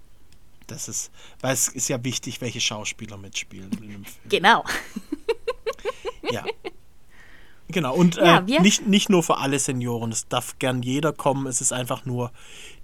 Das 0.67 0.87
ist, 0.87 1.11
weil 1.41 1.51
es 1.51 1.67
ist 1.67 1.89
ja 1.89 2.01
wichtig, 2.05 2.39
welche 2.39 2.61
Schauspieler 2.61 3.17
mitspielen 3.17 3.71
in 3.73 3.83
einem 3.83 4.05
Film. 4.05 4.29
Genau. 4.29 4.63
Ja. 6.31 6.45
Genau, 7.71 7.93
und 7.95 8.17
äh, 8.17 8.25
Ja, 8.25 8.47
wir- 8.47 8.61
nicht, 8.61 8.87
nicht 8.87 9.09
nur 9.09 9.21
für 9.23 9.37
alle 9.37 9.59
Senioren, 9.59 10.11
es 10.11 10.27
darf 10.27 10.57
gern 10.59 10.81
jeder 10.81 11.13
kommen, 11.13 11.45
es 11.47 11.61
ist 11.61 11.71
einfach 11.71 12.05
nur 12.05 12.31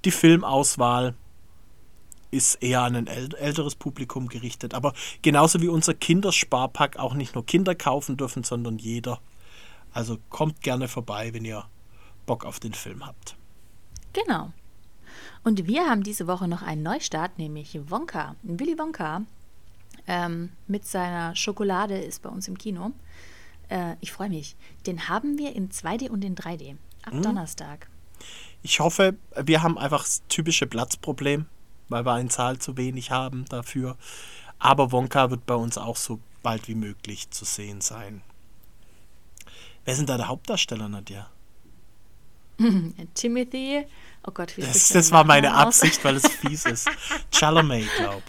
die 0.05 0.11
Filmauswahl 0.11 1.15
ist 2.31 2.55
eher 2.55 2.81
an 2.81 2.95
ein 2.95 3.07
äl 3.07 3.33
älteres 3.35 3.75
Publikum 3.75 4.27
gerichtet. 4.27 4.73
Aber 4.73 4.93
genauso 5.21 5.61
wie 5.61 5.69
unser 5.69 5.93
Kindersparpack 5.93 6.97
auch 6.97 7.13
nicht 7.13 7.33
nur 7.33 7.45
Kinder 7.45 7.75
kaufen 7.75 8.17
dürfen, 8.17 8.43
sondern 8.43 8.77
jeder. 8.77 9.21
Also 9.93 10.17
kommt 10.29 10.61
gerne 10.61 10.87
vorbei, 10.89 11.33
wenn 11.33 11.45
ihr 11.45 11.63
Bock 12.25 12.43
auf 12.43 12.59
den 12.59 12.73
Film 12.73 13.05
habt. 13.05 13.37
Genau. 14.11 14.51
Und 15.43 15.65
wir 15.67 15.87
haben 15.87 16.03
diese 16.03 16.27
Woche 16.27 16.47
noch 16.49 16.61
einen 16.61 16.83
Neustart, 16.83 17.37
nämlich 17.37 17.79
Wonka. 17.89 18.35
Willy 18.43 18.77
Wonka 18.77 19.21
ähm, 20.07 20.49
mit 20.67 20.85
seiner 20.85 21.35
Schokolade 21.35 21.97
ist 21.97 22.21
bei 22.21 22.29
uns 22.29 22.47
im 22.49 22.57
Kino. 22.57 22.91
Äh, 23.69 23.95
ich 24.01 24.11
freue 24.11 24.29
mich. 24.29 24.55
Den 24.85 25.07
haben 25.09 25.37
wir 25.37 25.55
in 25.55 25.69
2D 25.69 26.09
und 26.09 26.23
in 26.23 26.35
3D. 26.35 26.77
ab 27.03 27.13
Donnerstag. 27.21 27.87
Ich 28.63 28.79
hoffe, 28.79 29.15
wir 29.43 29.61
haben 29.61 29.77
einfach 29.77 30.03
das 30.03 30.23
typische 30.27 30.65
Platzproblem, 30.67 31.45
weil 31.89 32.05
wir 32.05 32.13
eine 32.13 32.29
Zahl 32.29 32.57
zu 32.59 32.77
wenig 32.77 33.11
haben 33.11 33.45
dafür. 33.45 33.97
Aber 34.57 34.91
Wonka 34.91 35.29
wird 35.29 35.45
bei 35.45 35.55
uns 35.55 35.77
auch 35.77 35.97
so 35.97 36.19
bald 36.41 36.67
wie 36.67 36.75
möglich 36.75 37.29
zu 37.29 37.45
sehen 37.45 37.81
sein. 37.81 38.21
Wer 39.83 39.95
sind 39.95 40.09
da 40.09 40.17
der 40.17 40.27
Hauptdarsteller, 40.27 40.89
Nadja? 40.89 41.29
Timothy, 43.13 43.85
oh 44.25 44.31
Gott, 44.31 44.55
wie 44.57 44.61
Das, 44.61 44.89
das 44.89 45.11
war 45.11 45.23
meine 45.25 45.53
aus? 45.53 45.61
Absicht, 45.81 46.03
weil 46.03 46.15
es 46.15 46.27
fies 46.27 46.65
ist. 46.65 46.89
Chalamet, 47.31 47.87
glaub. 47.97 48.23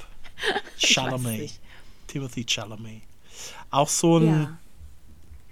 Chalamet. 0.76 1.58
Timothy 2.08 2.44
Chalamet. 2.44 3.02
Auch 3.70 3.88
so 3.88 4.18
ein, 4.18 4.26
Ja. 4.26 4.58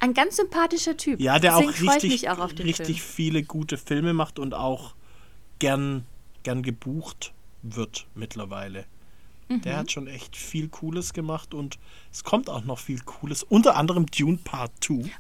Ein 0.04 0.12
ganz 0.12 0.36
sympathischer 0.36 0.98
Typ. 0.98 1.18
ja, 1.18 1.38
der 1.38 1.56
Deswegen 1.56 1.88
auch 1.88 1.94
richtig, 1.94 2.28
auch 2.28 2.50
richtig 2.58 3.00
Film. 3.00 3.14
viele 3.16 3.42
gute 3.42 3.78
Filme 3.78 4.12
macht 4.12 4.38
und 4.38 4.52
auch 4.52 4.94
gern, 5.60 6.04
gern 6.42 6.62
gebucht 6.62 7.32
wird 7.62 8.06
mittlerweile. 8.14 8.84
Mhm. 9.48 9.62
Der 9.62 9.78
hat 9.78 9.90
schon 9.90 10.06
echt 10.06 10.36
viel 10.36 10.68
Cooles 10.68 11.14
gemacht 11.14 11.54
und 11.54 11.78
es 12.12 12.22
kommt 12.22 12.50
auch 12.50 12.64
noch 12.64 12.78
viel 12.80 13.00
Cooles. 13.00 13.44
Unter 13.44 13.76
anderem 13.76 14.04
Dune 14.04 14.36
Part 14.44 14.72
2. 14.84 15.10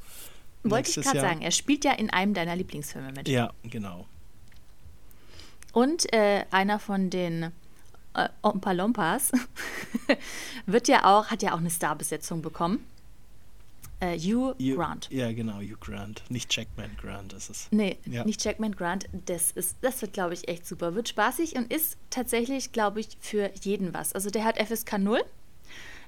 Wollte 0.64 0.90
ich 0.90 0.96
gerade 0.96 1.20
sagen, 1.20 1.40
er 1.40 1.50
spielt 1.50 1.86
ja 1.86 1.92
in 1.92 2.10
einem 2.10 2.34
deiner 2.34 2.54
Lieblingsfilme 2.54 3.12
mit. 3.12 3.26
Ja, 3.26 3.54
genau. 3.62 4.06
Und 5.72 6.12
äh, 6.12 6.44
einer 6.50 6.78
von 6.78 7.08
den 7.08 7.52
äh, 8.12 8.28
Ompa 8.42 8.72
Lompas 8.72 9.32
wird 10.66 10.88
ja 10.88 11.06
auch, 11.06 11.28
hat 11.28 11.42
ja 11.42 11.54
auch 11.54 11.58
eine 11.58 11.70
Starbesetzung 11.70 12.42
bekommen. 12.42 12.84
Äh, 14.00 14.18
Hugh 14.18 14.54
Hugh- 14.60 14.74
Grant. 14.76 15.08
Ja, 15.10 15.32
genau, 15.32 15.58
Hugh 15.60 15.76
Grant. 15.80 16.22
Nicht 16.28 16.54
Jackman 16.54 16.90
Grant, 17.00 17.32
ist. 17.32 17.72
Nee, 17.72 17.98
Ja. 18.06 18.24
nicht 18.24 18.44
Jackman 18.44 18.74
Grant. 18.74 19.06
Das, 19.26 19.52
ist, 19.52 19.76
das 19.82 20.00
wird, 20.02 20.12
glaube 20.12 20.34
ich, 20.34 20.48
echt 20.48 20.66
super. 20.66 20.94
Wird 20.94 21.08
spaßig 21.08 21.56
und 21.56 21.72
ist 21.72 21.96
tatsächlich, 22.10 22.72
glaube 22.72 23.00
ich, 23.00 23.16
für 23.20 23.50
jeden 23.62 23.94
was. 23.94 24.12
Also 24.12 24.30
der 24.30 24.44
hat 24.44 24.58
FSK 24.58 24.98
0. 24.98 25.20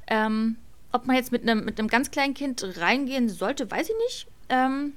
Ähm, 0.08 0.56
ob 0.92 1.06
man 1.06 1.16
jetzt 1.16 1.32
mit 1.32 1.42
einem 1.42 1.64
mit 1.64 1.76
ganz 1.88 2.10
kleinen 2.10 2.34
Kind 2.34 2.64
reingehen 2.78 3.28
sollte, 3.28 3.70
weiß 3.70 3.88
ich 3.88 3.96
nicht. 4.06 4.26
Ähm, 4.48 4.92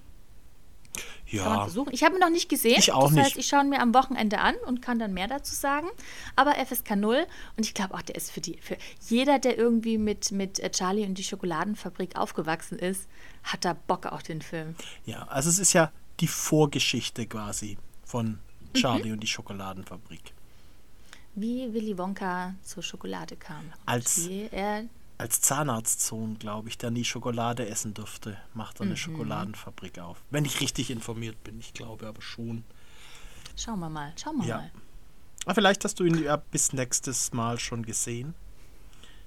Ja. 1.28 1.68
Ich 1.92 2.04
habe 2.04 2.16
ihn 2.16 2.20
noch 2.22 2.30
nicht 2.32 2.50
gesehen. 2.50 2.76
Ich 2.80 2.92
auch 2.92 3.04
das 3.04 3.12
nicht. 3.12 3.24
heißt, 3.26 3.38
ich 3.38 3.48
schaue 3.48 3.62
ihn 3.62 3.70
mir 3.70 3.82
am 3.82 3.94
Wochenende 3.94 4.40
an 4.40 4.56
und 4.66 4.82
kann 4.82 4.98
dann 5.00 5.14
mehr 5.14 5.28
dazu 5.28 5.54
sagen. 5.54 5.88
Aber 6.36 6.56
FSK 6.56 6.96
0 6.96 7.26
und 7.58 7.66
ich 7.66 7.74
glaube 7.74 7.94
auch, 7.94 8.02
der 8.02 8.16
ist 8.16 8.32
für 8.32 8.42
die, 8.42 8.58
für 8.62 8.78
jeder, 9.08 9.38
der 9.40 9.58
irgendwie 9.58 9.98
mit, 9.98 10.32
mit 10.32 10.60
äh, 10.60 10.72
Charlie 10.72 11.06
und 11.06 11.16
die 11.18 11.24
Schokoladenfabrik 11.24 12.16
aufgewachsen 12.16 12.80
ist, 12.80 13.08
hat 13.44 13.64
da 13.66 13.74
Bock 13.74 14.08
auf 14.08 14.24
den 14.24 14.42
Film. 14.42 14.76
ja, 15.06 15.28
also 15.28 15.50
es 15.50 15.60
ist 15.60 15.74
ja 15.74 15.92
die 16.20 16.28
Vorgeschichte 16.28 17.26
quasi 17.28 17.78
von 18.06 18.40
Mhm. 18.72 18.74
Charlie 18.80 19.12
und 19.12 19.20
die 19.22 19.28
Schokoladenfabrik. 19.28 20.22
Wie 21.36 21.74
Willy 21.74 21.98
Wonka 21.98 22.54
zur 22.64 22.84
Schokolade 22.84 23.36
kam. 23.36 23.72
Als- 23.86 24.28
wie 24.28 24.48
er, 24.52 24.84
Als 25.20 25.42
Zahnarztsohn, 25.42 26.40
glaube 26.40 26.70
ich, 26.70 26.78
der 26.78 26.92
nie 26.92 27.04
Schokolade 27.04 27.68
essen 27.68 27.94
durfte, 27.94 28.38
macht 28.54 28.80
er 28.80 28.86
Mhm. 28.86 28.92
eine 28.92 28.98
Schokoladenfabrik 28.98 30.00
auf. 30.00 30.18
Wenn 30.32 30.46
ich 30.46 30.62
richtig 30.62 30.90
informiert 30.90 31.44
bin, 31.44 31.60
ich 31.60 31.74
glaube 31.74 32.08
aber 32.08 32.22
schon. 32.22 32.64
schauen 33.58 33.80
wir 33.82 33.90
mal, 33.90 34.14
schauen 34.18 34.38
wir 34.38 34.46
Ja. 34.48 34.58
mal. 34.60 34.72
Aber 35.46 35.56
vielleicht 35.56 35.84
hast 35.84 36.00
du 36.00 36.06
ihn 36.06 36.24
ja 36.24 36.38
bis 36.38 36.72
nächstes 36.72 37.34
Mal 37.34 37.60
schon 37.60 37.86
gesehen. 37.86 38.34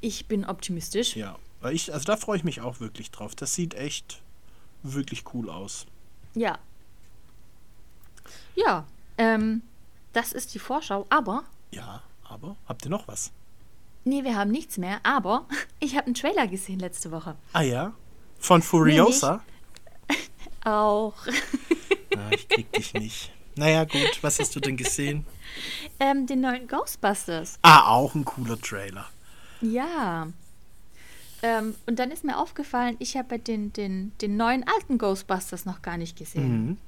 Ich 0.01 0.27
bin 0.27 0.47
optimistisch. 0.47 1.15
Ja, 1.15 1.39
ich, 1.71 1.93
also 1.93 2.07
da 2.07 2.17
freue 2.17 2.39
ich 2.39 2.45
mich 2.45 2.63
auch 2.63 2.81
wirklich 2.81 3.11
drauf. 3.11 3.35
Das 3.35 3.55
sieht 3.55 3.75
echt 3.75 4.23
wirklich 4.83 5.25
cool 5.35 5.51
aus. 5.51 5.85
Ja. 6.35 6.59
Ja, 8.57 8.87
ähm, 9.19 9.63
das 10.15 10.33
ist 10.33 10.55
die 10.55 10.59
Vorschau, 10.59 11.07
aber 11.11 11.45
Ja, 11.71 12.03
aber 12.25 12.57
habt 12.67 12.85
ihr 12.87 12.91
noch 12.91 13.07
was? 13.09 13.31
Nee, 14.05 14.25
wir 14.25 14.37
haben 14.37 14.51
nichts 14.51 14.79
mehr, 14.79 15.01
aber 15.03 15.47
ich 15.81 15.97
habe 15.97 16.07
einen 16.07 16.15
Trailer 16.15 16.47
gesehen 16.49 16.79
letzte 16.81 17.11
Woche. 17.11 17.37
Ah 17.53 17.63
ja? 17.63 17.93
Von 18.39 18.63
Furiosa? 18.63 19.43
Auch. 20.65 21.15
Na, 22.15 22.33
ich 22.33 22.49
krieg 22.49 22.73
dich 22.73 22.95
nicht. 22.95 23.33
Naja, 23.57 23.85
gut, 23.85 24.19
was 24.23 24.39
hast 24.39 24.57
du 24.57 24.61
denn 24.61 24.77
gesehen? 24.77 25.27
ähm, 26.01 26.27
den 26.27 26.41
neuen 26.41 26.67
Ghostbusters. 26.67 27.59
Ah, 27.63 27.89
auch 27.91 28.15
ein 28.15 28.25
cooler 28.25 28.61
Trailer. 28.61 29.07
Ja. 29.61 30.29
Ähm, 31.43 31.75
und 31.87 31.99
dann 31.99 32.11
ist 32.11 32.25
mir 32.25 32.39
aufgefallen, 32.39 32.97
ich 32.99 33.17
habe 33.17 33.39
den, 33.39 33.73
den, 33.73 34.13
den 34.21 34.37
neuen 34.37 34.65
alten 34.67 34.99
Ghostbusters 34.99 35.65
noch 35.65 35.83
gar 35.83 35.97
nicht 35.97 36.17
gesehen. 36.17 36.67
Mhm. 36.67 36.79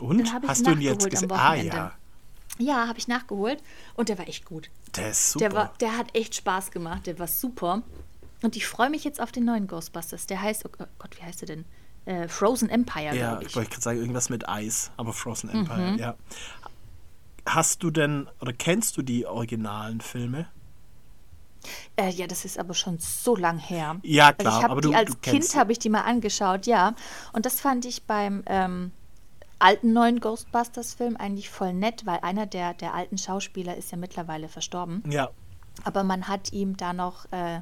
Und? 0.00 0.32
Hast 0.46 0.66
du 0.66 0.72
ihn 0.72 0.80
jetzt 0.80 1.10
gesehen? 1.10 1.30
Ah 1.32 1.54
ja, 1.54 1.92
Ja, 2.58 2.86
habe 2.88 2.98
ich 2.98 3.06
nachgeholt 3.08 3.62
und 3.94 4.08
der 4.08 4.18
war 4.18 4.26
echt 4.28 4.44
gut. 4.44 4.70
der 4.96 5.10
ist 5.10 5.32
super. 5.32 5.48
Der, 5.48 5.56
war, 5.56 5.72
der 5.80 5.98
hat 5.98 6.14
echt 6.14 6.34
Spaß 6.34 6.70
gemacht, 6.70 7.06
der 7.06 7.18
war 7.18 7.26
super. 7.26 7.82
Und 8.42 8.56
ich 8.56 8.66
freue 8.66 8.90
mich 8.90 9.04
jetzt 9.04 9.20
auf 9.20 9.32
den 9.32 9.44
neuen 9.44 9.66
Ghostbusters. 9.66 10.26
Der 10.26 10.40
heißt, 10.42 10.64
oh 10.66 10.70
Gott, 10.98 11.18
wie 11.18 11.22
heißt 11.22 11.40
der 11.42 11.46
denn? 11.48 11.64
Äh, 12.04 12.28
Frozen 12.28 12.68
Empire, 12.70 13.16
ja, 13.16 13.40
ich 13.40 13.48
ich. 13.48 13.56
wollte 13.56 13.70
gerade 13.70 13.82
sagen, 13.82 13.98
irgendwas 13.98 14.28
mit 14.30 14.48
Eis, 14.48 14.90
aber 14.96 15.12
Frozen 15.12 15.50
Empire, 15.50 15.92
Mhm. 15.92 15.98
ja. 15.98 16.14
Hast 17.44 17.82
du 17.82 17.90
denn, 17.90 18.28
oder 18.40 18.52
kennst 18.52 18.96
du 18.96 19.02
die 19.02 19.26
originalen 19.26 20.00
Filme? 20.00 20.46
Äh, 21.96 22.10
ja, 22.10 22.26
das 22.26 22.44
ist 22.44 22.58
aber 22.58 22.74
schon 22.74 22.98
so 22.98 23.34
lang 23.34 23.58
her. 23.58 23.96
Ja, 24.02 24.32
klar, 24.32 24.46
also 24.46 24.58
ich 24.58 24.64
hab 24.64 24.70
aber 24.70 24.80
du- 24.82 24.92
als 24.92 25.10
du 25.12 25.16
Kind 25.18 25.54
habe 25.56 25.72
ich 25.72 25.78
die 25.78 25.88
mal 25.88 26.02
angeschaut, 26.02 26.66
ja. 26.66 26.94
Und 27.32 27.44
das 27.46 27.60
fand 27.60 27.84
ich 27.84 28.04
beim 28.04 28.42
ähm, 28.46 28.92
alten 29.58 29.92
neuen 29.92 30.20
Ghostbusters-Film 30.20 31.16
eigentlich 31.16 31.48
voll 31.50 31.72
nett, 31.72 32.04
weil 32.06 32.18
einer 32.20 32.46
der, 32.46 32.74
der 32.74 32.94
alten 32.94 33.18
Schauspieler 33.18 33.76
ist 33.76 33.90
ja 33.90 33.96
mittlerweile 33.96 34.48
verstorben. 34.48 35.02
Ja, 35.10 35.30
Aber 35.84 36.04
man 36.04 36.28
hat 36.28 36.52
ihm 36.52 36.76
da 36.76 36.92
noch 36.92 37.30
äh, 37.32 37.60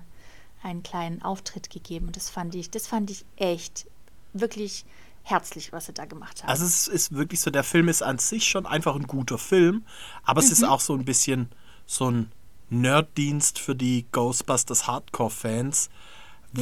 einen 0.63 0.83
kleinen 0.83 1.23
Auftritt 1.23 1.71
gegeben. 1.71 2.07
Und 2.07 2.17
das 2.17 2.31
fand 2.31 2.55
ich, 2.55 2.71
das 2.71 2.87
fand 2.87 3.11
ich 3.11 3.25
echt 3.37 3.87
wirklich 4.33 4.85
herzlich, 5.23 5.73
was 5.73 5.87
sie 5.87 5.93
da 5.95 6.05
gemacht 6.05 6.43
haben. 6.43 6.51
also 6.51 6.65
es 6.65 6.87
ist 6.89 7.13
wirklich 7.13 7.41
so, 7.41 7.51
der 7.51 7.65
Film 7.65 7.89
ist 7.89 8.03
an 8.03 8.19
sich 8.19 8.47
schon 8.49 8.67
einfach 8.67 8.95
ein 8.95 9.07
guter 9.07 9.39
Film, 9.39 9.85
aber 10.25 10.41
es 10.41 10.47
Mhm. 10.49 10.53
ist 10.53 10.65
auch 10.65 10.81
so 10.81 10.95
ein 10.95 11.05
bisschen 11.05 11.49
so 11.87 12.11
ein 12.11 12.31
Nerddienst 12.71 13.59
für 13.59 13.75
die 13.75 14.07
Ghostbusters 14.13 14.87
Hardcore-Fans, 14.87 15.91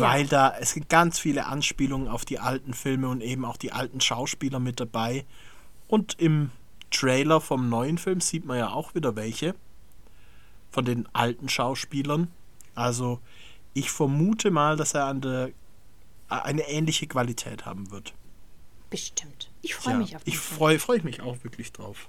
weil 0.00 0.26
da, 0.26 0.54
es 0.58 0.70
sind 0.72 0.88
ganz 0.88 1.18
viele 1.18 1.46
Anspielungen 1.46 2.08
auf 2.08 2.24
die 2.24 2.38
alten 2.38 2.74
Filme 2.74 3.08
und 3.08 3.20
eben 3.20 3.44
auch 3.44 3.56
die 3.56 3.72
alten 3.72 4.00
Schauspieler 4.00 4.58
mit 4.58 4.80
dabei. 4.80 5.24
Und 5.88 6.18
im 6.18 6.50
Trailer 6.90 7.40
vom 7.40 7.68
neuen 7.68 7.98
Film 7.98 8.20
sieht 8.20 8.44
man 8.44 8.58
ja 8.58 8.70
auch 8.70 8.94
wieder 8.94 9.16
welche 9.16 9.54
von 10.70 10.84
den 10.84 11.06
alten 11.12 11.48
Schauspielern. 11.48 12.28
Also 12.74 13.20
ich 13.74 13.90
vermute 13.90 14.50
mal, 14.50 14.76
dass 14.76 14.94
er 14.94 15.06
an 15.06 15.20
der, 15.20 15.50
eine 16.28 16.68
ähnliche 16.68 17.06
Qualität 17.06 17.66
haben 17.66 17.90
wird. 17.90 18.14
Bestimmt. 18.90 19.50
Ich 19.62 19.74
freue 19.74 19.94
Ja, 19.94 19.98
mich 19.98 20.16
auf 20.16 20.24
den 20.24 20.32
ich 20.32 20.38
freue 20.38 20.78
freu 20.78 20.96
ich 20.96 21.04
mich 21.04 21.20
auch 21.22 21.42
wirklich 21.44 21.72
drauf. 21.72 22.08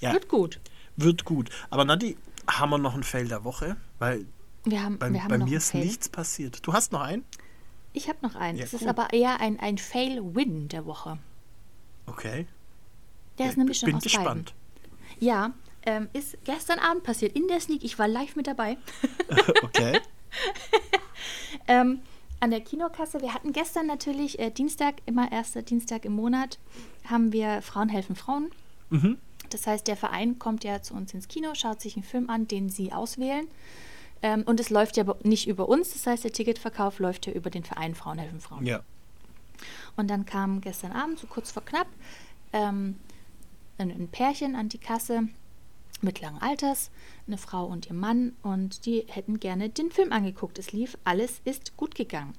Ja, 0.00 0.12
Wird 0.12 0.28
gut. 0.28 0.60
wird 0.96 1.24
gut. 1.24 1.50
Aber 1.70 1.84
Nadi, 1.84 2.16
haben 2.48 2.70
wir 2.70 2.78
noch 2.78 2.94
ein 2.94 3.02
Fail 3.04 3.28
der 3.28 3.44
Woche? 3.44 3.76
Weil 3.98 4.26
Wir 4.64 4.82
haben, 4.82 4.98
bei, 4.98 5.12
wir 5.12 5.22
haben 5.24 5.28
bei 5.28 5.38
mir 5.38 5.58
ist 5.58 5.70
Fail. 5.70 5.84
nichts 5.84 6.08
passiert. 6.08 6.66
Du 6.66 6.72
hast 6.72 6.92
noch 6.92 7.00
einen? 7.00 7.24
Ich 7.92 8.08
habe 8.08 8.18
noch 8.22 8.34
einen. 8.34 8.58
Ja, 8.58 8.64
es 8.64 8.72
ist 8.72 8.82
cool. 8.82 8.88
aber 8.88 9.12
eher 9.12 9.40
ein, 9.40 9.58
ein 9.60 9.78
Fail-Win 9.78 10.68
der 10.68 10.86
Woche. 10.86 11.18
Okay. 12.06 12.46
Der 13.38 13.48
ist 13.48 13.56
eine 13.56 13.64
Mischung 13.64 13.86
Bin 13.86 13.96
aus 13.96 14.02
gespannt. 14.02 14.54
beiden. 14.54 15.18
Ja, 15.20 15.52
ähm, 15.84 16.08
ist 16.12 16.36
gestern 16.44 16.78
Abend 16.78 17.02
passiert 17.02 17.36
in 17.36 17.48
der 17.48 17.60
Sneak. 17.60 17.82
Ich 17.84 17.98
war 17.98 18.08
live 18.08 18.36
mit 18.36 18.46
dabei. 18.46 18.78
okay. 19.62 20.00
Ähm, 21.68 22.00
an 22.40 22.50
der 22.50 22.60
Kinokasse. 22.60 23.20
Wir 23.20 23.34
hatten 23.34 23.52
gestern 23.52 23.86
natürlich 23.86 24.38
äh, 24.38 24.50
Dienstag, 24.50 24.96
immer 25.06 25.30
erster 25.30 25.62
Dienstag 25.62 26.04
im 26.04 26.12
Monat, 26.12 26.58
haben 27.04 27.32
wir 27.32 27.62
Frauen 27.62 27.88
helfen 27.88 28.16
Frauen. 28.16 28.50
Mhm. 28.90 29.18
Das 29.50 29.66
heißt, 29.66 29.86
der 29.86 29.96
Verein 29.96 30.38
kommt 30.38 30.64
ja 30.64 30.82
zu 30.82 30.94
uns 30.94 31.14
ins 31.14 31.28
Kino, 31.28 31.54
schaut 31.54 31.80
sich 31.80 31.94
einen 31.94 32.04
Film 32.04 32.30
an, 32.30 32.48
den 32.48 32.68
sie 32.68 32.92
auswählen. 32.92 33.46
Ähm, 34.22 34.42
und 34.44 34.60
es 34.60 34.70
läuft 34.70 34.96
ja 34.96 35.04
nicht 35.22 35.48
über 35.48 35.68
uns. 35.68 35.92
Das 35.92 36.06
heißt, 36.06 36.24
der 36.24 36.32
Ticketverkauf 36.32 36.98
läuft 36.98 37.26
ja 37.26 37.32
über 37.32 37.50
den 37.50 37.64
Verein 37.64 37.94
Frauen 37.94 38.18
helfen 38.18 38.40
Frauen. 38.40 38.64
Ja. 38.64 38.82
Und 39.96 40.08
dann 40.08 40.24
kam 40.24 40.60
gestern 40.60 40.92
Abend, 40.92 41.18
so 41.18 41.26
kurz 41.26 41.50
vor 41.50 41.64
knapp, 41.64 41.88
ähm, 42.52 42.98
ein, 43.78 43.90
ein 43.90 44.08
Pärchen 44.08 44.54
an 44.54 44.68
die 44.68 44.78
Kasse 44.78 45.28
mittleren 46.00 46.38
Alters, 46.38 46.90
eine 47.26 47.38
Frau 47.38 47.66
und 47.66 47.86
ihr 47.86 47.94
Mann, 47.94 48.32
und 48.42 48.86
die 48.86 49.04
hätten 49.08 49.38
gerne 49.38 49.68
den 49.68 49.90
Film 49.90 50.12
angeguckt. 50.12 50.58
Es 50.58 50.72
lief, 50.72 50.98
alles 51.04 51.40
ist 51.44 51.76
gut 51.76 51.94
gegangen. 51.94 52.34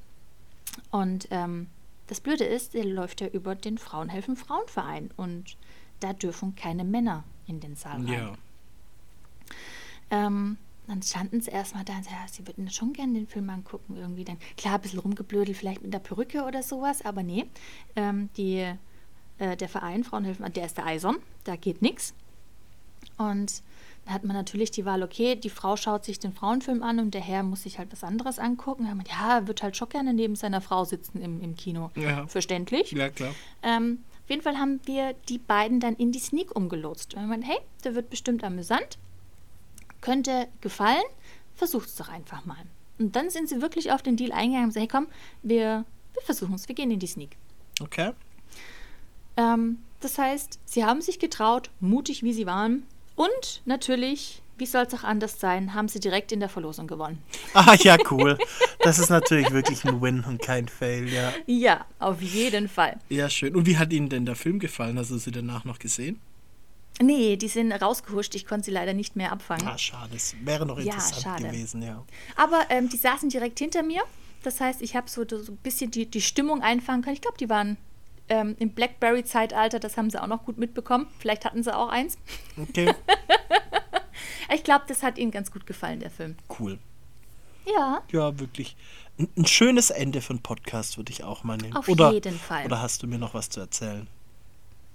Und 0.92 1.28
ähm, 1.32 1.68
das 2.08 2.20
Blöde 2.20 2.44
ist, 2.44 2.74
der 2.74 2.86
läuft 2.86 3.22
ja 3.22 3.28
über 3.28 3.56
den 3.56 3.78
Frauenhelfen 3.78 4.36
Frauenverein 4.36 5.12
und 5.16 5.58
da 6.00 6.14
dürfen 6.14 6.56
keine 6.56 6.84
Männer 6.84 7.24
in 7.48 7.60
den 7.60 7.76
Saal 7.76 8.04
rein. 8.06 8.08
Ja. 8.08 8.34
Ähm, 10.10 10.58
dann 10.88 11.02
standen 11.02 11.42
sie 11.42 11.52
erstmal 11.52 11.86
da 11.86 11.94
und 11.94 12.04
sagten, 12.04 12.20
ja, 12.20 12.28
sie 12.32 12.48
würden 12.48 12.70
schon 12.70 12.94
gerne 12.94 13.14
den 13.14 13.28
Film 13.28 13.50
angucken. 13.50 13.96
Irgendwie 13.96 14.26
dann, 14.26 14.38
klar, 14.58 14.76
ein 14.76 14.82
bisschen 14.82 15.00
rumgeblödelt, 15.00 15.58
vielleicht 15.58 15.82
mit 15.82 15.94
der 15.94 16.00
Perücke 16.00 16.44
oder 16.44 16.62
sowas, 16.62 17.04
aber 17.06 17.24
nee. 17.24 17.46
Ähm, 17.96 18.30
die 18.36 18.74
äh, 19.40 19.58
der 19.58 19.70
Verein 19.70 20.04
Frauenhilfen, 20.04 20.52
der 20.54 20.66
ist 20.66 20.78
der 20.78 20.86
Eison, 20.86 21.18
da 21.44 21.56
geht 21.56 21.82
nichts. 21.82 22.14
Und 23.18 23.62
da 24.06 24.14
hat 24.14 24.24
man 24.24 24.36
natürlich 24.36 24.72
die 24.72 24.86
Wahl, 24.86 25.04
okay, 25.04 25.36
die 25.36 25.50
Frau 25.50 25.78
schaut 25.78 26.04
sich 26.04 26.20
den 26.20 26.34
Frauenfilm 26.34 26.84
an 26.84 27.00
und 27.00 27.14
der 27.14 27.22
Herr 27.22 27.44
muss 27.44 27.64
sich 27.64 27.80
halt 27.80 27.92
was 27.92 28.04
anderes 28.04 28.38
angucken. 28.38 28.84
Man, 28.84 29.06
ja, 29.10 29.48
wird 29.48 29.64
halt 29.64 29.78
schon 29.78 29.90
gerne 29.90 30.14
neben 30.14 30.36
seiner 30.36 30.62
Frau 30.62 30.84
sitzen 30.84 31.22
im, 31.22 31.42
im 31.42 31.56
Kino. 31.56 31.90
Ja. 31.96 32.28
Verständlich. 32.28 32.92
Ja, 32.92 33.10
klar. 33.10 33.34
Ähm, 33.62 34.00
auf 34.24 34.30
jeden 34.30 34.42
Fall 34.42 34.58
haben 34.58 34.80
wir 34.86 35.14
die 35.30 35.38
beiden 35.38 35.80
dann 35.80 35.96
in 35.96 36.12
die 36.12 36.20
Sneak 36.20 36.56
umgelotst. 36.56 37.14
Und 37.14 37.28
meinen, 37.28 37.44
hey, 37.44 37.58
der 37.84 37.96
wird 37.96 38.10
bestimmt 38.10 38.44
amüsant, 38.44 38.98
könnte 40.04 40.48
gefallen, 40.62 41.04
versucht's 41.56 41.96
doch 41.96 42.10
einfach 42.10 42.46
mal. 42.46 42.64
Und 43.00 43.16
dann 43.16 43.30
sind 43.30 43.50
sie 43.50 43.62
wirklich 43.62 43.92
auf 43.92 44.04
den 44.04 44.18
Deal 44.18 44.32
eingegangen 44.32 44.66
und 44.66 44.72
sagen, 44.74 44.88
hey 44.88 45.00
komm, 45.00 45.08
wir, 45.42 45.86
wir 46.14 46.22
versuchen 46.24 46.54
es, 46.54 46.68
wir 46.68 46.76
gehen 46.76 46.92
in 46.92 47.00
die 47.00 47.08
Sneak. 47.08 47.38
Okay. 47.82 48.12
Ähm, 49.38 49.80
das 50.02 50.18
heißt, 50.18 50.60
sie 50.66 50.84
haben 50.84 51.02
sich 51.02 51.18
getraut, 51.18 51.72
mutig 51.80 52.22
wie 52.22 52.34
sie 52.34 52.46
waren. 52.46 52.84
Und 53.16 53.62
natürlich, 53.66 54.42
wie 54.58 54.66
soll 54.66 54.84
es 54.84 54.94
auch 54.94 55.04
anders 55.04 55.40
sein, 55.40 55.74
haben 55.74 55.88
sie 55.88 56.00
direkt 56.00 56.32
in 56.32 56.40
der 56.40 56.50
Verlosung 56.50 56.86
gewonnen. 56.88 57.24
Ah, 57.56 57.76
ja, 57.80 57.98
cool. 58.10 58.38
Das 58.80 58.98
ist 58.98 59.10
natürlich 59.10 59.52
wirklich 59.52 59.86
ein 59.86 60.02
Win 60.02 60.24
und 60.28 60.42
kein 60.42 60.68
Fail, 60.68 61.08
ja. 61.08 61.32
Ja, 61.46 61.86
auf 62.00 62.20
jeden 62.20 62.68
Fall. 62.68 62.98
Ja, 63.10 63.30
schön. 63.30 63.56
Und 63.56 63.68
wie 63.68 63.78
hat 63.78 63.94
Ihnen 63.94 64.10
denn 64.10 64.26
der 64.26 64.36
Film 64.36 64.58
gefallen? 64.58 64.98
Hast 64.98 65.12
du 65.12 65.18
sie 65.18 65.30
danach 65.30 65.64
noch 65.64 65.78
gesehen? 65.78 66.20
Nee, 67.02 67.38
die 67.38 67.48
sind 67.48 67.72
rausgehuscht. 67.72 68.36
Ich 68.36 68.46
konnte 68.46 68.66
sie 68.66 68.72
leider 68.72 68.94
nicht 68.94 69.16
mehr 69.16 69.32
abfangen. 69.32 69.68
Ah, 69.68 69.78
schade. 69.78 70.12
Das 70.14 70.36
wäre 70.44 70.66
noch 70.66 70.78
Ja, 70.78 70.94
interessant 70.94 71.22
schade. 71.24 71.44
gewesen, 71.46 71.82
ja. 71.82 72.04
Aber 72.36 72.62
ähm, 72.70 72.90
die 72.90 72.98
saßen 72.98 73.30
direkt 73.30 73.60
hinter 73.60 73.82
mir. 73.84 74.02
Das 74.44 74.60
heißt, 74.62 74.82
ich 74.82 74.96
habe 74.96 75.10
so, 75.10 75.26
so 75.28 75.52
ein 75.54 75.58
bisschen 75.58 75.90
die, 75.90 76.06
die 76.06 76.22
Stimmung 76.22 76.62
einfangen 76.62 77.02
können. 77.02 77.16
Ich 77.16 77.22
glaube, 77.22 77.38
die 77.38 77.50
waren 77.50 77.78
ähm, 78.30 78.56
im 78.60 78.70
Blackberry-Zeitalter. 78.72 79.80
Das 79.80 79.98
haben 79.98 80.10
sie 80.10 80.22
auch 80.22 80.28
noch 80.28 80.46
gut 80.46 80.58
mitbekommen. 80.58 81.08
Vielleicht 81.20 81.46
hatten 81.46 81.64
sie 81.64 81.76
auch 81.76 81.90
eins. 81.90 82.18
Okay, 82.58 82.94
Ich 84.54 84.64
glaube, 84.64 84.86
das 84.88 85.02
hat 85.02 85.18
ihnen 85.18 85.32
ganz 85.32 85.52
gut 85.52 85.66
gefallen, 85.66 86.00
der 86.00 86.12
Film. 86.12 86.36
cool. 86.60 86.78
Ja. 87.66 88.04
Ja, 88.12 88.38
wirklich. 88.40 88.76
Ein, 89.18 89.30
ein 89.38 89.46
schönes 89.48 89.90
Ende 89.90 90.22
für 90.22 90.32
einen 90.32 90.42
Podcast 90.44 90.98
würde 90.98 91.12
ich 91.12 91.24
auch 91.24 91.44
mal 91.44 91.58
nehmen. 91.58 91.76
Auf 91.76 91.88
oder, 91.88 92.12
jeden 92.12 92.38
Fall. 92.38 92.66
Oder 92.66 92.82
hast 92.82 93.02
du 93.02 93.08
mir 93.08 93.18
noch 93.18 93.34
was 93.34 93.50
zu 93.50 93.62
erzählen? 93.62 94.08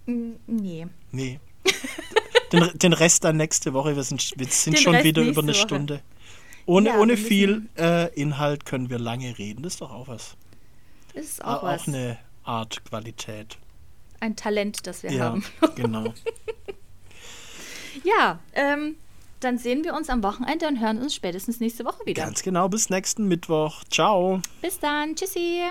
Nee. 0.07 0.87
Nee. 1.11 1.41
Den, 2.53 2.71
den 2.79 2.93
Rest 2.95 3.25
dann 3.25 3.37
nächste 3.37 3.75
Woche. 3.75 3.95
Wir 3.95 4.03
sind, 4.03 4.33
wir 4.37 4.47
sind 4.47 4.77
Den 4.77 4.83
schon 4.83 4.95
Rest 4.95 5.05
wieder 5.05 5.21
über 5.23 5.43
eine 5.43 5.53
Woche. 5.53 5.61
Stunde. 5.61 6.01
Ohne, 6.65 6.89
Ja, 6.91 6.99
ohne 6.99 7.17
viel 7.19 7.69
äh, 7.79 8.11
Inhalt 8.15 8.65
können 8.65 8.89
wir 8.89 8.99
lange 8.99 9.37
reden. 9.39 9.63
Das 9.63 9.75
ist 9.75 9.81
doch 9.83 9.91
auch 9.93 10.09
was. 10.09 10.35
Das 11.15 11.25
ist 11.25 11.45
Auch, 11.45 11.59
auch 11.59 11.63
was. 11.65 11.83
auch 11.83 11.89
eine 11.89 12.19
Art 12.45 12.83
Qualität. 12.87 13.59
Ein 14.21 14.35
Talent, 14.35 14.87
das 14.87 15.03
wir 15.03 15.13
Ja, 15.13 15.25
haben. 15.27 15.45
genau. 15.77 16.15
Ja, 18.05 18.39
ähm, 18.55 18.97
dann 19.41 19.59
sehen 19.59 19.85
wir 19.85 19.95
uns 19.95 20.09
am 20.09 20.23
Wochenende 20.23 20.69
und 20.69 20.81
hören 20.81 20.99
uns 21.03 21.15
spätestens 21.15 21.61
nächste 21.61 21.85
Woche 21.85 22.05
wieder. 22.07 22.23
Ganz 22.25 22.43
genau. 22.43 22.69
Bis 22.69 22.91
nächsten 22.91 23.27
Mittwoch. 23.27 23.83
Ciao. 23.91 24.41
Bis 24.63 24.79
dann. 24.79 25.15
Tschüssi. 25.17 25.63